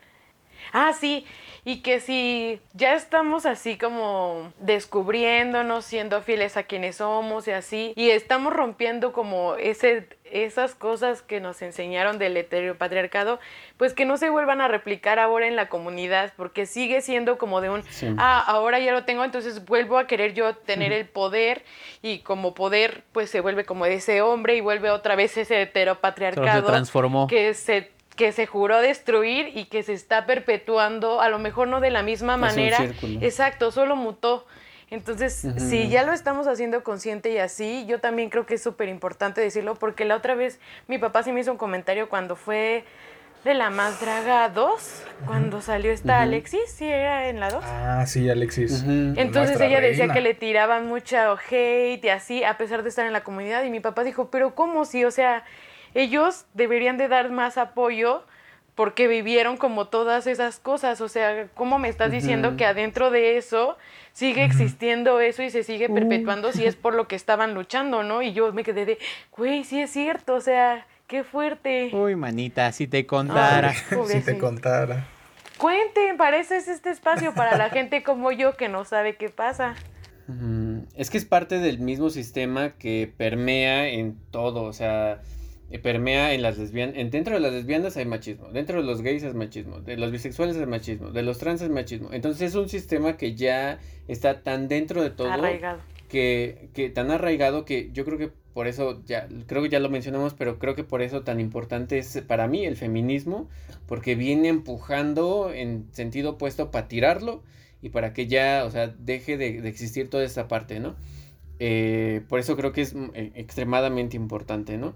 Ah, 0.72 0.92
sí, 0.92 1.24
y 1.64 1.80
que 1.82 2.00
si 2.00 2.60
ya 2.72 2.94
estamos 2.94 3.46
así 3.46 3.76
como 3.76 4.52
descubriéndonos, 4.58 5.84
siendo 5.84 6.22
fieles 6.22 6.56
a 6.56 6.62
quienes 6.64 6.96
somos 6.96 7.46
y 7.48 7.52
así, 7.52 7.92
y 7.96 8.10
estamos 8.10 8.52
rompiendo 8.52 9.12
como 9.12 9.54
ese, 9.56 10.08
esas 10.24 10.74
cosas 10.74 11.22
que 11.22 11.40
nos 11.40 11.60
enseñaron 11.62 12.18
del 12.18 12.36
heteropatriarcado, 12.36 13.38
pues 13.76 13.94
que 13.94 14.04
no 14.04 14.16
se 14.16 14.30
vuelvan 14.30 14.60
a 14.60 14.68
replicar 14.68 15.18
ahora 15.18 15.46
en 15.46 15.56
la 15.56 15.68
comunidad, 15.68 16.32
porque 16.36 16.66
sigue 16.66 17.00
siendo 17.00 17.38
como 17.38 17.60
de 17.60 17.70
un, 17.70 17.82
Sí. 17.84 18.08
ah, 18.18 18.42
ahora 18.46 18.78
ya 18.78 18.92
lo 18.92 19.04
tengo, 19.04 19.24
entonces 19.24 19.64
vuelvo 19.64 19.98
a 19.98 20.06
querer 20.06 20.34
yo 20.34 20.54
tener 20.56 20.92
el 20.92 21.06
poder, 21.06 21.64
y 22.02 22.20
como 22.20 22.54
poder, 22.54 23.02
pues 23.12 23.30
se 23.30 23.40
vuelve 23.40 23.64
como 23.64 23.86
ese 23.86 24.22
hombre 24.22 24.56
y 24.56 24.60
vuelve 24.60 24.90
otra 24.90 25.16
vez 25.16 25.32
ese 25.32 25.44
Solo 25.44 25.56
se 25.56 25.62
heteropatriarcado 25.62 26.64
transformó. 26.66 27.26
que 27.26 27.54
se 27.54 27.90
que 28.18 28.32
se 28.32 28.46
juró 28.46 28.80
destruir 28.82 29.52
y 29.56 29.66
que 29.66 29.82
se 29.82 29.94
está 29.94 30.26
perpetuando, 30.26 31.20
a 31.22 31.28
lo 31.30 31.38
mejor 31.38 31.68
no 31.68 31.80
de 31.80 31.90
la 31.90 32.02
misma 32.02 32.34
Es 32.34 32.40
manera. 32.40 32.78
Exacto, 33.22 33.70
solo 33.70 33.96
mutó. 33.96 34.44
Entonces, 34.90 35.46
si 35.56 35.88
ya 35.88 36.02
lo 36.02 36.12
estamos 36.12 36.48
haciendo 36.48 36.82
consciente 36.82 37.30
y 37.30 37.38
así, 37.38 37.86
yo 37.86 38.00
también 38.00 38.28
creo 38.28 38.44
que 38.44 38.54
es 38.54 38.62
súper 38.62 38.88
importante 38.88 39.40
decirlo, 39.40 39.76
porque 39.76 40.04
la 40.04 40.16
otra 40.16 40.34
vez 40.34 40.58
mi 40.88 40.98
papá 40.98 41.22
sí 41.22 41.30
me 41.30 41.40
hizo 41.40 41.52
un 41.52 41.58
comentario 41.58 42.08
cuando 42.08 42.36
fue 42.36 42.84
de 43.44 43.54
la 43.54 43.70
más 43.70 44.00
draga 44.00 44.48
2, 44.48 45.02
cuando 45.26 45.60
salió 45.60 45.92
esta. 45.92 46.20
Alexis, 46.22 46.72
sí, 46.74 46.86
era 46.86 47.28
en 47.28 47.38
la 47.38 47.50
2. 47.50 47.62
Ah, 47.64 48.04
sí, 48.06 48.28
Alexis. 48.28 48.82
Entonces 48.82 49.32
Nuestra 49.32 49.66
ella 49.66 49.80
decía 49.80 50.04
reina. 50.06 50.14
que 50.14 50.20
le 50.22 50.34
tiraban 50.34 50.86
mucha 50.86 51.32
hate 51.48 52.04
y 52.04 52.08
así, 52.08 52.42
a 52.42 52.58
pesar 52.58 52.82
de 52.82 52.88
estar 52.88 53.06
en 53.06 53.12
la 53.12 53.22
comunidad. 53.22 53.62
Y 53.62 53.70
mi 53.70 53.78
papá 53.80 54.02
dijo, 54.02 54.28
pero 54.30 54.56
¿cómo 54.56 54.84
si? 54.84 55.04
O 55.04 55.10
sea, 55.12 55.44
ellos 55.94 56.46
deberían 56.54 56.96
de 56.96 57.08
dar 57.08 57.30
más 57.30 57.58
apoyo 57.58 58.22
porque 58.74 59.08
vivieron 59.08 59.56
como 59.56 59.86
todas 59.86 60.28
esas 60.28 60.60
cosas. 60.60 61.00
O 61.00 61.08
sea, 61.08 61.48
¿cómo 61.54 61.80
me 61.80 61.88
estás 61.88 62.12
diciendo 62.12 62.56
que 62.56 62.64
adentro 62.64 63.10
de 63.10 63.36
eso 63.36 63.76
sigue 64.12 64.44
existiendo 64.44 65.20
eso 65.20 65.42
y 65.42 65.50
se 65.50 65.64
sigue 65.64 65.88
perpetuando 65.88 66.52
si 66.52 66.64
es 66.64 66.76
por 66.76 66.94
lo 66.94 67.08
que 67.08 67.16
estaban 67.16 67.54
luchando, 67.54 68.04
¿no? 68.04 68.22
Y 68.22 68.32
yo 68.32 68.52
me 68.52 68.62
quedé 68.62 68.86
de, 68.86 68.98
güey, 69.36 69.64
sí 69.64 69.80
es 69.80 69.90
cierto, 69.90 70.34
o 70.34 70.40
sea, 70.40 70.86
qué 71.08 71.24
fuerte. 71.24 71.90
Uy, 71.92 72.14
manita, 72.14 72.70
si 72.70 72.86
te 72.86 73.04
contara. 73.04 73.74
Ay. 73.90 73.98
si 74.06 74.20
te 74.20 74.38
contara. 74.38 75.08
Cuenten, 75.56 76.16
es 76.34 76.68
este 76.68 76.90
espacio, 76.90 77.34
para 77.34 77.56
la 77.56 77.70
gente 77.70 78.04
como 78.04 78.30
yo 78.30 78.56
que 78.56 78.68
no 78.68 78.84
sabe 78.84 79.16
qué 79.16 79.28
pasa. 79.28 79.74
Es 80.94 81.10
que 81.10 81.18
es 81.18 81.24
parte 81.24 81.58
del 81.58 81.80
mismo 81.80 82.10
sistema 82.10 82.74
que 82.78 83.12
permea 83.16 83.88
en 83.88 84.16
todo, 84.30 84.62
o 84.62 84.72
sea, 84.72 85.20
permea 85.76 86.32
en 86.32 86.40
las 86.40 86.56
lesbianas, 86.56 86.94
dentro 87.10 87.34
de 87.34 87.40
las 87.40 87.52
lesbianas 87.52 87.96
hay 87.98 88.06
machismo, 88.06 88.48
dentro 88.48 88.80
de 88.80 88.86
los 88.86 89.02
gays 89.02 89.22
es 89.22 89.34
machismo, 89.34 89.80
de 89.80 89.98
los 89.98 90.10
bisexuales 90.10 90.56
es 90.56 90.66
machismo, 90.66 91.10
de 91.10 91.22
los 91.22 91.36
trans 91.38 91.60
es 91.60 91.68
machismo. 91.68 92.08
Entonces 92.12 92.50
es 92.50 92.54
un 92.54 92.68
sistema 92.70 93.18
que 93.18 93.34
ya 93.34 93.78
está 94.08 94.42
tan 94.42 94.68
dentro 94.68 95.02
de 95.02 95.10
todo 95.10 95.28
Arraigado. 95.30 95.80
que, 96.08 96.70
que 96.72 96.88
tan 96.88 97.10
arraigado 97.10 97.66
que 97.66 97.90
yo 97.92 98.04
creo 98.06 98.16
que 98.16 98.30
por 98.54 98.66
eso 98.66 99.02
ya, 99.06 99.28
creo 99.46 99.62
que 99.62 99.68
ya 99.68 99.78
lo 99.78 99.90
mencionamos, 99.90 100.34
pero 100.34 100.58
creo 100.58 100.74
que 100.74 100.84
por 100.84 101.02
eso 101.02 101.22
tan 101.22 101.38
importante 101.38 101.98
es 101.98 102.22
para 102.26 102.48
mí 102.48 102.64
el 102.64 102.76
feminismo, 102.76 103.48
porque 103.86 104.14
viene 104.16 104.48
empujando 104.48 105.52
en 105.52 105.86
sentido 105.92 106.30
opuesto 106.32 106.70
para 106.70 106.88
tirarlo 106.88 107.42
y 107.82 107.90
para 107.90 108.12
que 108.14 108.26
ya, 108.26 108.64
o 108.66 108.70
sea, 108.70 108.88
deje 108.88 109.36
de, 109.36 109.60
de 109.60 109.68
existir 109.68 110.08
toda 110.10 110.24
esta 110.24 110.48
parte, 110.48 110.80
¿no? 110.80 110.96
Eh, 111.60 112.22
por 112.28 112.38
eso 112.40 112.56
creo 112.56 112.72
que 112.72 112.82
es 112.82 112.94
mm, 112.94 113.10
e- 113.14 113.32
extremadamente 113.36 114.16
importante, 114.16 114.76
¿no? 114.78 114.94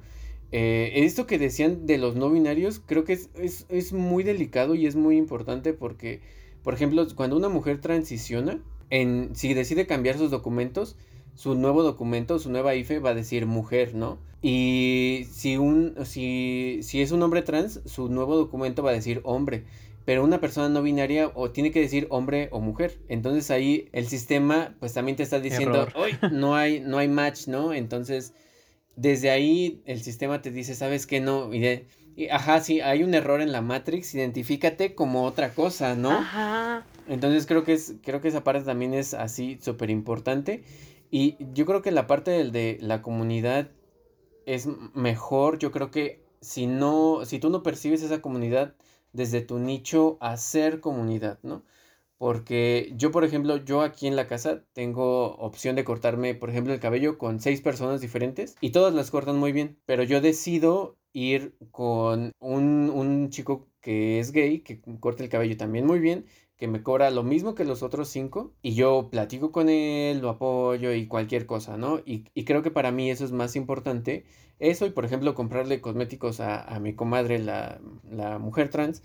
Eh, 0.52 0.92
esto 1.04 1.26
que 1.26 1.38
decían 1.38 1.86
de 1.86 1.98
los 1.98 2.14
no 2.14 2.30
binarios, 2.30 2.80
creo 2.84 3.04
que 3.04 3.14
es, 3.14 3.30
es, 3.34 3.66
es 3.70 3.92
muy 3.92 4.22
delicado 4.22 4.74
y 4.74 4.86
es 4.86 4.96
muy 4.96 5.16
importante 5.16 5.72
porque, 5.72 6.20
por 6.62 6.74
ejemplo, 6.74 7.06
cuando 7.16 7.36
una 7.36 7.48
mujer 7.48 7.80
transiciona, 7.80 8.60
en, 8.90 9.30
si 9.34 9.54
decide 9.54 9.86
cambiar 9.86 10.18
sus 10.18 10.30
documentos, 10.30 10.96
su 11.34 11.54
nuevo 11.54 11.82
documento, 11.82 12.38
su 12.38 12.50
nueva 12.50 12.74
IFE 12.74 12.98
va 12.98 13.10
a 13.10 13.14
decir 13.14 13.46
mujer, 13.46 13.94
¿no? 13.94 14.18
Y 14.42 15.26
si 15.30 15.56
un 15.56 15.94
si, 16.04 16.80
si 16.82 17.00
es 17.00 17.12
un 17.12 17.22
hombre 17.22 17.40
trans, 17.42 17.80
su 17.86 18.08
nuevo 18.08 18.36
documento 18.36 18.82
va 18.82 18.90
a 18.90 18.94
decir 18.94 19.20
hombre. 19.24 19.64
Pero 20.04 20.24
una 20.24 20.40
persona 20.40 20.68
no 20.68 20.82
binaria 20.82 21.30
o 21.34 21.50
tiene 21.52 21.70
que 21.70 21.80
decir 21.80 22.08
hombre 22.10 22.48
o 22.50 22.60
mujer. 22.60 22.98
Entonces 23.08 23.50
ahí 23.52 23.88
el 23.92 24.08
sistema 24.08 24.74
pues 24.80 24.92
también 24.92 25.16
te 25.16 25.22
está 25.22 25.38
diciendo, 25.38 25.82
Error. 25.82 25.94
"Uy, 26.04 26.30
no 26.32 26.56
hay 26.56 26.80
no 26.80 26.98
hay 26.98 27.08
match, 27.08 27.46
¿no? 27.46 27.72
Entonces 27.72 28.34
desde 28.96 29.30
ahí 29.30 29.82
el 29.86 30.02
sistema 30.02 30.42
te 30.42 30.50
dice, 30.50 30.74
¿sabes 30.74 31.06
qué? 31.06 31.20
No, 31.20 31.52
y 31.52 31.60
de- 31.60 31.86
y, 32.16 32.28
ajá, 32.28 32.60
sí, 32.60 32.80
hay 32.80 33.02
un 33.04 33.14
error 33.14 33.40
en 33.40 33.52
la 33.52 33.62
Matrix, 33.62 34.14
identifícate 34.14 34.94
como 34.94 35.24
otra 35.24 35.54
cosa, 35.54 35.94
¿no? 35.94 36.10
Ajá. 36.10 36.86
Entonces 37.08 37.46
creo 37.46 37.64
que 37.64 37.72
es, 37.74 37.94
creo 38.02 38.20
que 38.20 38.28
esa 38.28 38.44
parte 38.44 38.62
también 38.64 38.94
es 38.94 39.14
así 39.14 39.58
súper 39.60 39.90
importante. 39.90 40.62
Y 41.10 41.36
yo 41.52 41.66
creo 41.66 41.82
que 41.82 41.90
la 41.90 42.06
parte 42.06 42.30
del 42.30 42.52
de 42.52 42.78
la 42.80 43.02
comunidad 43.02 43.70
es 44.46 44.68
mejor. 44.94 45.58
Yo 45.58 45.70
creo 45.72 45.90
que 45.90 46.22
si 46.40 46.66
no, 46.66 47.24
si 47.24 47.38
tú 47.38 47.50
no 47.50 47.62
percibes 47.62 48.02
esa 48.02 48.20
comunidad 48.22 48.74
desde 49.12 49.40
tu 49.42 49.58
nicho, 49.58 50.16
hacer 50.20 50.80
comunidad, 50.80 51.38
¿no? 51.42 51.64
Porque 52.22 52.92
yo, 52.96 53.10
por 53.10 53.24
ejemplo, 53.24 53.56
yo 53.56 53.80
aquí 53.82 54.06
en 54.06 54.14
la 54.14 54.28
casa 54.28 54.62
tengo 54.74 55.34
opción 55.38 55.74
de 55.74 55.82
cortarme, 55.82 56.36
por 56.36 56.50
ejemplo, 56.50 56.72
el 56.72 56.78
cabello 56.78 57.18
con 57.18 57.40
seis 57.40 57.60
personas 57.60 58.00
diferentes 58.00 58.54
y 58.60 58.70
todas 58.70 58.94
las 58.94 59.10
cortan 59.10 59.38
muy 59.38 59.50
bien, 59.50 59.76
pero 59.86 60.04
yo 60.04 60.20
decido 60.20 60.96
ir 61.12 61.56
con 61.72 62.30
un, 62.38 62.90
un 62.94 63.30
chico 63.30 63.66
que 63.80 64.20
es 64.20 64.30
gay, 64.30 64.60
que 64.60 64.80
corta 65.00 65.24
el 65.24 65.30
cabello 65.30 65.56
también 65.56 65.84
muy 65.84 65.98
bien, 65.98 66.24
que 66.56 66.68
me 66.68 66.84
cobra 66.84 67.10
lo 67.10 67.24
mismo 67.24 67.56
que 67.56 67.64
los 67.64 67.82
otros 67.82 68.08
cinco 68.08 68.54
y 68.62 68.74
yo 68.74 69.08
platico 69.10 69.50
con 69.50 69.68
él, 69.68 70.20
lo 70.20 70.28
apoyo 70.30 70.92
y 70.94 71.08
cualquier 71.08 71.44
cosa, 71.46 71.76
¿no? 71.76 71.98
Y, 72.06 72.24
y 72.34 72.44
creo 72.44 72.62
que 72.62 72.70
para 72.70 72.92
mí 72.92 73.10
eso 73.10 73.24
es 73.24 73.32
más 73.32 73.56
importante. 73.56 74.24
Eso 74.60 74.86
y, 74.86 74.90
por 74.90 75.04
ejemplo, 75.04 75.34
comprarle 75.34 75.80
cosméticos 75.80 76.38
a, 76.38 76.62
a 76.62 76.78
mi 76.78 76.94
comadre, 76.94 77.40
la, 77.40 77.80
la 78.08 78.38
mujer 78.38 78.68
trans, 78.70 79.02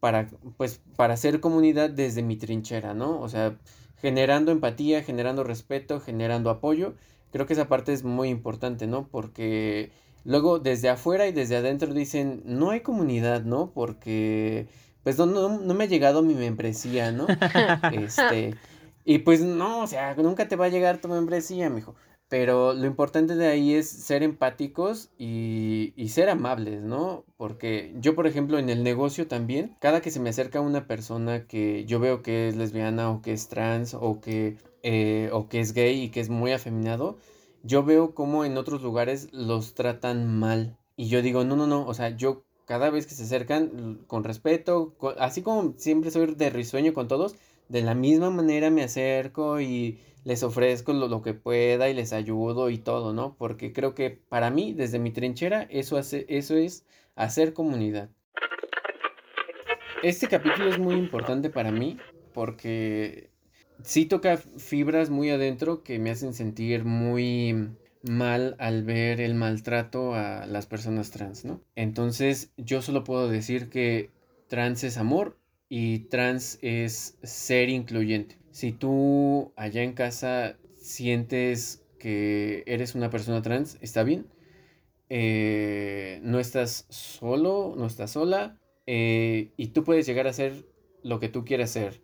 para, 0.00 0.28
pues, 0.56 0.80
para 0.96 1.14
hacer 1.14 1.40
comunidad 1.40 1.90
desde 1.90 2.22
mi 2.22 2.36
trinchera, 2.36 2.94
¿no? 2.94 3.20
O 3.20 3.28
sea, 3.28 3.56
generando 4.00 4.50
empatía, 4.50 5.02
generando 5.02 5.44
respeto, 5.44 6.00
generando 6.00 6.50
apoyo. 6.50 6.94
Creo 7.32 7.46
que 7.46 7.52
esa 7.52 7.68
parte 7.68 7.92
es 7.92 8.02
muy 8.02 8.28
importante, 8.28 8.86
¿no? 8.86 9.06
Porque 9.06 9.92
luego 10.24 10.58
desde 10.58 10.88
afuera 10.88 11.26
y 11.28 11.32
desde 11.32 11.56
adentro 11.56 11.94
dicen, 11.94 12.42
no 12.44 12.70
hay 12.70 12.80
comunidad, 12.80 13.42
¿no? 13.44 13.70
Porque, 13.72 14.66
pues, 15.04 15.18
no, 15.18 15.26
no, 15.26 15.60
no 15.60 15.74
me 15.74 15.84
ha 15.84 15.88
llegado 15.88 16.22
mi 16.22 16.34
membresía, 16.34 17.12
¿no? 17.12 17.26
Este, 17.92 18.56
y 19.04 19.18
pues 19.18 19.40
no, 19.40 19.82
o 19.82 19.86
sea, 19.86 20.14
nunca 20.14 20.48
te 20.48 20.56
va 20.56 20.66
a 20.66 20.68
llegar 20.68 20.98
tu 21.00 21.08
membresía, 21.08 21.70
mijo. 21.70 21.94
Pero 22.30 22.74
lo 22.74 22.86
importante 22.86 23.34
de 23.34 23.48
ahí 23.48 23.74
es 23.74 23.90
ser 23.90 24.22
empáticos 24.22 25.10
y, 25.18 25.92
y 25.96 26.10
ser 26.10 26.30
amables, 26.30 26.80
¿no? 26.80 27.24
Porque 27.36 27.92
yo, 27.98 28.14
por 28.14 28.28
ejemplo, 28.28 28.58
en 28.60 28.70
el 28.70 28.84
negocio 28.84 29.26
también, 29.26 29.76
cada 29.80 30.00
que 30.00 30.12
se 30.12 30.20
me 30.20 30.30
acerca 30.30 30.60
una 30.60 30.86
persona 30.86 31.48
que 31.48 31.84
yo 31.86 31.98
veo 31.98 32.22
que 32.22 32.46
es 32.46 32.54
lesbiana 32.54 33.10
o 33.10 33.20
que 33.20 33.32
es 33.32 33.48
trans 33.48 33.94
o 33.94 34.20
que, 34.20 34.56
eh, 34.84 35.28
o 35.32 35.48
que 35.48 35.58
es 35.58 35.72
gay 35.74 36.04
y 36.04 36.10
que 36.10 36.20
es 36.20 36.28
muy 36.30 36.52
afeminado, 36.52 37.18
yo 37.64 37.82
veo 37.82 38.14
como 38.14 38.44
en 38.44 38.56
otros 38.58 38.80
lugares 38.80 39.28
los 39.32 39.74
tratan 39.74 40.38
mal. 40.38 40.78
Y 40.96 41.08
yo 41.08 41.22
digo, 41.22 41.42
no, 41.42 41.56
no, 41.56 41.66
no, 41.66 41.84
o 41.84 41.94
sea, 41.94 42.10
yo 42.10 42.44
cada 42.64 42.90
vez 42.90 43.06
que 43.08 43.14
se 43.16 43.24
acercan, 43.24 44.04
con 44.06 44.22
respeto, 44.22 44.94
así 45.18 45.42
como 45.42 45.74
siempre 45.78 46.12
soy 46.12 46.32
de 46.36 46.50
risueño 46.50 46.94
con 46.94 47.08
todos, 47.08 47.34
de 47.68 47.82
la 47.82 47.94
misma 47.94 48.30
manera 48.30 48.70
me 48.70 48.82
acerco 48.82 49.60
y 49.60 49.98
les 50.24 50.42
ofrezco 50.42 50.92
lo, 50.92 51.22
que 51.22 51.34
pueda 51.34 51.88
y 51.88 51.94
les 51.94 52.12
ayudo 52.12 52.70
y 52.70 52.78
todo, 52.78 53.12
¿no? 53.12 53.36
Porque 53.36 53.72
creo 53.72 53.94
que 53.94 54.10
para 54.10 54.50
mí, 54.50 54.72
desde 54.72 54.98
mi 54.98 55.10
trinchera, 55.10 55.62
eso, 55.70 55.96
hace, 55.96 56.26
eso 56.28 56.56
es 56.56 56.84
hacer 57.16 57.52
comunidad. 57.52 58.10
Este 60.02 60.28
capítulo 60.28 60.68
es 60.68 60.78
muy 60.78 60.94
importante 60.94 61.50
para 61.50 61.70
mí 61.70 61.98
porque 62.32 63.30
sí 63.82 64.06
toca 64.06 64.36
fibras 64.38 65.10
muy 65.10 65.30
adentro 65.30 65.82
que 65.82 65.98
me 65.98 66.10
hacen 66.10 66.32
sentir 66.32 66.84
muy 66.84 67.76
mal 68.02 68.56
al 68.58 68.82
ver 68.82 69.20
el 69.20 69.34
maltrato 69.34 70.14
a 70.14 70.46
las 70.46 70.66
personas 70.66 71.10
trans, 71.10 71.44
¿no? 71.44 71.60
Entonces 71.76 72.52
yo 72.56 72.80
solo 72.82 73.04
puedo 73.04 73.28
decir 73.28 73.68
que 73.68 74.10
trans 74.48 74.84
es 74.84 74.96
amor 74.96 75.38
y 75.68 76.00
trans 76.08 76.58
es 76.62 77.18
ser 77.22 77.68
incluyente. 77.68 78.39
Si 78.50 78.72
tú 78.72 79.52
allá 79.56 79.82
en 79.82 79.92
casa 79.92 80.56
sientes 80.76 81.84
que 81.98 82.64
eres 82.66 82.94
una 82.94 83.10
persona 83.10 83.42
trans, 83.42 83.78
está 83.80 84.02
bien. 84.02 84.26
Eh, 85.08 86.20
no 86.22 86.40
estás 86.40 86.86
solo, 86.88 87.74
no 87.76 87.86
estás 87.86 88.12
sola. 88.12 88.58
Eh, 88.86 89.50
y 89.56 89.68
tú 89.68 89.84
puedes 89.84 90.06
llegar 90.06 90.26
a 90.26 90.32
ser 90.32 90.64
lo 91.02 91.20
que 91.20 91.28
tú 91.28 91.44
quieras 91.44 91.70
ser. 91.70 92.00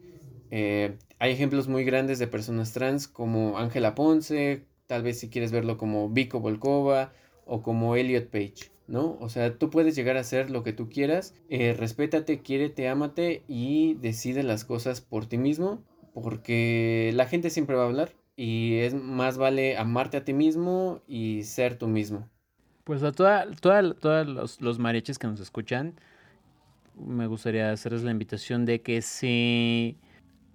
Eh, 0.50 0.96
hay 1.18 1.32
ejemplos 1.32 1.66
muy 1.66 1.84
grandes 1.84 2.18
de 2.20 2.28
personas 2.28 2.72
trans 2.72 3.08
como 3.08 3.58
Ángela 3.58 3.94
Ponce, 3.94 4.66
tal 4.86 5.02
vez 5.02 5.18
si 5.18 5.28
quieres 5.28 5.50
verlo 5.50 5.76
como 5.78 6.08
Vico 6.10 6.38
Volkova 6.38 7.12
o 7.44 7.62
como 7.62 7.96
Elliot 7.96 8.28
Page, 8.28 8.70
¿no? 8.86 9.16
O 9.20 9.28
sea, 9.28 9.58
tú 9.58 9.70
puedes 9.70 9.96
llegar 9.96 10.16
a 10.16 10.24
ser 10.24 10.50
lo 10.50 10.62
que 10.62 10.72
tú 10.72 10.88
quieras, 10.88 11.34
respétate, 11.48 12.40
quiérete, 12.40 12.88
ámate 12.88 13.42
y 13.48 13.94
decide 13.94 14.44
las 14.44 14.64
cosas 14.64 15.00
por 15.00 15.26
ti 15.26 15.38
mismo, 15.38 15.82
porque 16.22 17.12
la 17.14 17.26
gente 17.26 17.50
siempre 17.50 17.76
va 17.76 17.84
a 17.84 17.86
hablar 17.86 18.12
y 18.36 18.76
es 18.76 18.94
más 18.94 19.38
vale 19.38 19.76
amarte 19.76 20.16
a 20.16 20.24
ti 20.24 20.32
mismo 20.32 21.00
y 21.06 21.42
ser 21.44 21.76
tú 21.76 21.88
mismo. 21.88 22.28
Pues 22.84 23.02
a 23.02 23.12
toda, 23.12 23.46
todos 23.52 24.26
los, 24.28 24.60
los 24.60 24.78
mariachis 24.78 25.18
que 25.18 25.26
nos 25.26 25.40
escuchan, 25.40 25.94
me 26.96 27.26
gustaría 27.26 27.72
hacerles 27.72 28.02
la 28.02 28.10
invitación 28.10 28.64
de 28.64 28.80
que 28.80 29.02
si 29.02 29.96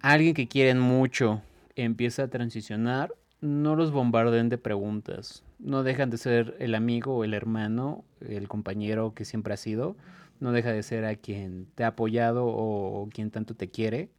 alguien 0.00 0.34
que 0.34 0.48
quieren 0.48 0.80
mucho 0.80 1.42
empieza 1.76 2.24
a 2.24 2.28
transicionar, 2.28 3.14
no 3.40 3.76
los 3.76 3.90
bombarden 3.90 4.48
de 4.48 4.58
preguntas. 4.58 5.44
No 5.58 5.82
dejan 5.82 6.10
de 6.10 6.18
ser 6.18 6.56
el 6.58 6.74
amigo 6.74 7.24
el 7.24 7.34
hermano, 7.34 8.04
el 8.20 8.48
compañero 8.48 9.14
que 9.14 9.24
siempre 9.24 9.54
ha 9.54 9.56
sido. 9.56 9.96
No 10.40 10.52
deja 10.52 10.72
de 10.72 10.82
ser 10.82 11.04
a 11.04 11.16
quien 11.16 11.66
te 11.74 11.84
ha 11.84 11.88
apoyado 11.88 12.46
o, 12.46 13.08
quien 13.12 13.30
tanto 13.30 13.54
te 13.54 13.68
quiere. 13.68 14.10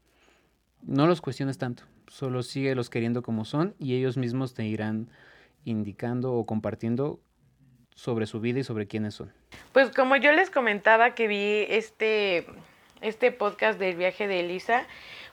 No 0.85 1.07
los 1.07 1.21
cuestiones 1.21 1.57
tanto. 1.57 1.83
Solo 2.07 2.43
sigue 2.43 2.75
los 2.75 2.89
queriendo 2.89 3.23
como 3.23 3.45
son 3.45 3.73
y 3.79 3.95
ellos 3.95 4.17
mismos 4.17 4.53
te 4.53 4.65
irán 4.65 5.09
indicando 5.65 6.33
o 6.33 6.45
compartiendo 6.45 7.19
sobre 7.95 8.25
su 8.25 8.39
vida 8.39 8.59
y 8.59 8.63
sobre 8.63 8.87
quiénes 8.87 9.15
son. 9.15 9.31
Pues 9.71 9.89
como 9.89 10.15
yo 10.15 10.31
les 10.31 10.49
comentaba 10.49 11.15
que 11.15 11.27
vi 11.27 11.65
este, 11.69 12.45
este 13.01 13.31
podcast 13.31 13.79
del 13.79 13.95
viaje 13.95 14.27
de 14.27 14.41
Elisa, 14.41 14.85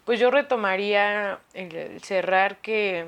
pues 0.05 0.20
yo 0.20 0.30
retomaría 0.30 1.40
el 1.55 2.01
cerrar 2.01 2.59
que 2.59 3.07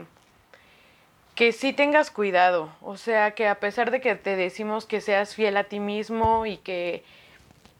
que 1.34 1.53
sí 1.53 1.72
tengas 1.72 2.11
cuidado, 2.11 2.74
o 2.82 2.97
sea, 2.97 3.30
que 3.32 3.49
a 3.49 3.59
pesar 3.59 3.90
de 3.90 4.01
que 4.01 4.14
te 4.16 4.36
decimos 4.36 4.84
que 4.84 5.01
seas 5.01 5.34
fiel 5.34 5.57
a 5.57 5.64
ti 5.64 5.80
mismo 5.80 6.45
y 6.45 6.59
que 6.59 7.05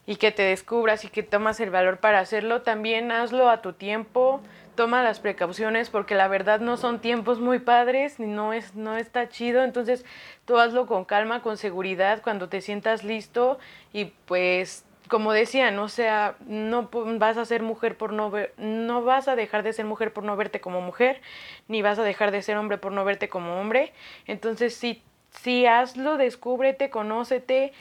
y 0.05 0.17
que 0.17 0.31
te 0.31 0.43
descubras 0.43 1.05
y 1.05 1.07
que 1.07 1.23
tomas 1.23 1.59
el 1.59 1.69
valor 1.69 1.99
para 1.99 2.19
hacerlo, 2.19 2.61
también 2.61 3.11
hazlo 3.11 3.49
a 3.49 3.61
tu 3.61 3.73
tiempo, 3.73 4.41
toma 4.75 5.03
las 5.03 5.19
precauciones 5.19 5.89
porque 5.89 6.15
la 6.15 6.27
verdad 6.27 6.59
no 6.59 6.77
son 6.77 6.99
tiempos 6.99 7.39
muy 7.39 7.59
padres 7.59 8.19
no 8.19 8.53
es 8.53 8.75
no 8.75 8.97
está 8.97 9.29
chido, 9.29 9.63
entonces 9.63 10.03
tú 10.45 10.57
hazlo 10.57 10.87
con 10.87 11.05
calma, 11.05 11.41
con 11.41 11.57
seguridad 11.57 12.21
cuando 12.21 12.49
te 12.49 12.61
sientas 12.61 13.03
listo 13.03 13.59
y 13.93 14.05
pues 14.25 14.85
como 15.07 15.33
decían, 15.33 15.77
o 15.79 15.89
sea, 15.89 16.35
no 16.47 16.89
vas 16.91 17.37
a 17.37 17.45
ser 17.45 17.61
mujer 17.61 17.97
por 17.97 18.13
no 18.13 18.31
ver, 18.31 18.53
no 18.57 19.03
vas 19.03 19.27
a 19.27 19.35
dejar 19.35 19.61
de 19.61 19.73
ser 19.73 19.85
mujer 19.85 20.13
por 20.13 20.23
no 20.23 20.35
verte 20.35 20.61
como 20.61 20.81
mujer, 20.81 21.21
ni 21.67 21.81
vas 21.81 21.99
a 21.99 22.03
dejar 22.03 22.31
de 22.31 22.41
ser 22.41 22.57
hombre 22.57 22.77
por 22.77 22.93
no 22.93 23.05
verte 23.05 23.29
como 23.29 23.59
hombre. 23.59 23.93
Entonces 24.25 24.73
sí, 24.73 25.03
sí 25.29 25.65
hazlo, 25.65 26.17
descúbrete, 26.17 26.89
conócete, 26.89 27.73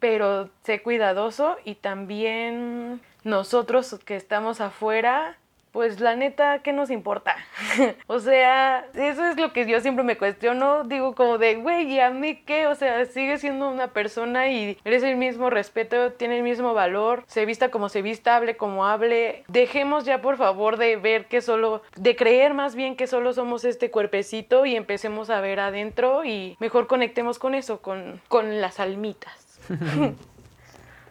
pero 0.00 0.48
sé 0.64 0.82
cuidadoso 0.82 1.56
y 1.64 1.76
también 1.76 3.00
nosotros 3.22 3.98
que 4.04 4.16
estamos 4.16 4.60
afuera, 4.60 5.36
pues 5.72 6.00
la 6.00 6.16
neta, 6.16 6.60
¿qué 6.60 6.72
nos 6.72 6.90
importa? 6.90 7.36
o 8.06 8.18
sea, 8.18 8.86
eso 8.94 9.24
es 9.26 9.38
lo 9.38 9.52
que 9.52 9.66
yo 9.66 9.80
siempre 9.80 10.04
me 10.04 10.16
cuestiono, 10.16 10.84
digo 10.84 11.14
como 11.14 11.38
de, 11.38 11.56
güey, 11.56 11.92
¿y 11.92 12.00
a 12.00 12.10
mí 12.10 12.36
qué? 12.44 12.66
O 12.66 12.74
sea, 12.74 13.04
sigue 13.04 13.38
siendo 13.38 13.70
una 13.70 13.88
persona 13.88 14.50
y 14.50 14.78
eres 14.84 15.02
el 15.02 15.16
mismo 15.16 15.50
respeto, 15.50 16.12
tiene 16.12 16.38
el 16.38 16.42
mismo 16.42 16.74
valor, 16.74 17.24
se 17.28 17.46
vista 17.46 17.70
como 17.70 17.88
se 17.88 18.02
vista, 18.02 18.36
hable 18.36 18.56
como 18.56 18.86
hable. 18.86 19.44
Dejemos 19.48 20.04
ya 20.04 20.20
por 20.20 20.36
favor 20.36 20.76
de 20.76 20.96
ver 20.96 21.26
que 21.26 21.40
solo, 21.40 21.82
de 21.96 22.16
creer 22.16 22.54
más 22.54 22.74
bien 22.74 22.96
que 22.96 23.06
solo 23.06 23.32
somos 23.32 23.64
este 23.64 23.90
cuerpecito 23.90 24.66
y 24.66 24.74
empecemos 24.74 25.30
a 25.30 25.40
ver 25.40 25.60
adentro 25.60 26.24
y 26.24 26.56
mejor 26.58 26.86
conectemos 26.86 27.38
con 27.38 27.54
eso, 27.54 27.80
con, 27.80 28.20
con 28.28 28.60
las 28.60 28.80
almitas. 28.80 29.49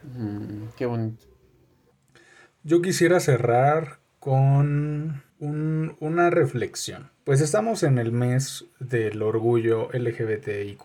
Mm, 0.03 0.69
qué 0.77 0.85
bonito. 0.85 1.25
Yo 2.63 2.81
quisiera 2.81 3.19
cerrar 3.19 3.99
con 4.19 5.23
una 5.39 6.29
reflexión. 6.29 7.09
Pues 7.23 7.41
estamos 7.41 7.83
en 7.83 7.97
el 7.97 8.11
mes 8.11 8.65
del 8.79 9.21
orgullo 9.21 9.89
LGBTIQ. 9.93 10.79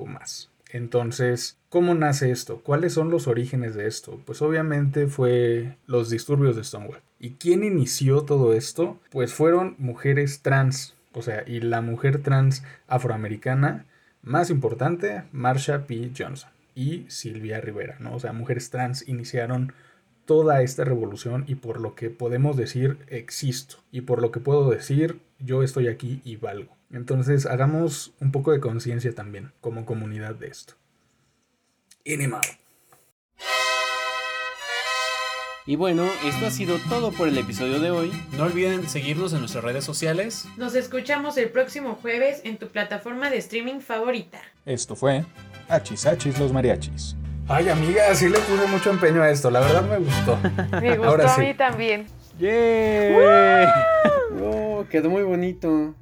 Entonces, 0.70 1.58
¿cómo 1.68 1.94
nace 1.94 2.30
esto? 2.30 2.60
¿Cuáles 2.60 2.92
son 2.92 3.10
los 3.10 3.26
orígenes 3.26 3.74
de 3.74 3.86
esto? 3.86 4.20
Pues 4.24 4.42
obviamente 4.42 5.06
fue 5.06 5.76
los 5.86 6.10
disturbios 6.10 6.56
de 6.56 6.64
Stonewall. 6.64 7.00
¿Y 7.18 7.30
quién 7.32 7.64
inició 7.64 8.22
todo 8.22 8.52
esto? 8.52 8.98
Pues 9.10 9.32
fueron 9.32 9.76
mujeres 9.78 10.42
trans. 10.42 10.94
O 11.12 11.22
sea, 11.22 11.44
y 11.46 11.60
la 11.60 11.80
mujer 11.80 12.22
trans 12.22 12.64
afroamericana 12.88 13.86
más 14.22 14.50
importante, 14.50 15.22
Marsha 15.32 15.86
P. 15.86 16.10
Johnson 16.16 16.53
y 16.74 17.06
Silvia 17.08 17.60
Rivera, 17.60 17.96
¿no? 18.00 18.14
O 18.14 18.20
sea, 18.20 18.32
mujeres 18.32 18.70
trans 18.70 19.06
iniciaron 19.08 19.72
toda 20.24 20.62
esta 20.62 20.84
revolución 20.84 21.44
y 21.46 21.56
por 21.56 21.80
lo 21.80 21.94
que 21.94 22.10
podemos 22.10 22.56
decir 22.56 22.98
existo 23.08 23.76
y 23.90 24.02
por 24.02 24.22
lo 24.22 24.30
que 24.30 24.40
puedo 24.40 24.70
decir 24.70 25.20
yo 25.38 25.62
estoy 25.62 25.88
aquí 25.88 26.20
y 26.24 26.36
valgo. 26.36 26.76
Entonces 26.90 27.46
hagamos 27.46 28.14
un 28.20 28.32
poco 28.32 28.52
de 28.52 28.60
conciencia 28.60 29.14
también 29.14 29.52
como 29.60 29.84
comunidad 29.84 30.34
de 30.34 30.48
esto. 30.48 30.74
Inimado. 32.04 32.63
Y 35.66 35.76
bueno, 35.76 36.04
esto 36.26 36.46
ha 36.46 36.50
sido 36.50 36.76
todo 36.90 37.10
por 37.10 37.26
el 37.26 37.38
episodio 37.38 37.80
de 37.80 37.90
hoy. 37.90 38.12
No 38.36 38.44
olviden 38.44 38.86
seguirnos 38.86 39.32
en 39.32 39.40
nuestras 39.40 39.64
redes 39.64 39.82
sociales. 39.82 40.46
Nos 40.58 40.74
escuchamos 40.74 41.38
el 41.38 41.48
próximo 41.48 41.98
jueves 42.02 42.42
en 42.44 42.58
tu 42.58 42.68
plataforma 42.68 43.30
de 43.30 43.38
streaming 43.38 43.80
favorita. 43.80 44.42
Esto 44.66 44.94
fue 44.94 45.24
Hachis 45.68 46.04
Hachis 46.04 46.38
los 46.38 46.52
Mariachis. 46.52 47.16
Ay, 47.48 47.70
amiga, 47.70 48.14
sí 48.14 48.28
le 48.28 48.38
puse 48.40 48.66
mucho 48.66 48.90
empeño 48.90 49.22
a 49.22 49.30
esto. 49.30 49.50
La 49.50 49.60
verdad 49.60 49.82
me 49.84 49.98
gustó. 49.98 50.38
Me 50.82 50.98
gustó 50.98 51.28
a 51.28 51.38
mí 51.38 51.54
también. 51.54 52.06
¡Yeah! 52.38 53.72
oh, 54.42 54.84
quedó 54.90 55.08
muy 55.08 55.22
bonito. 55.22 55.94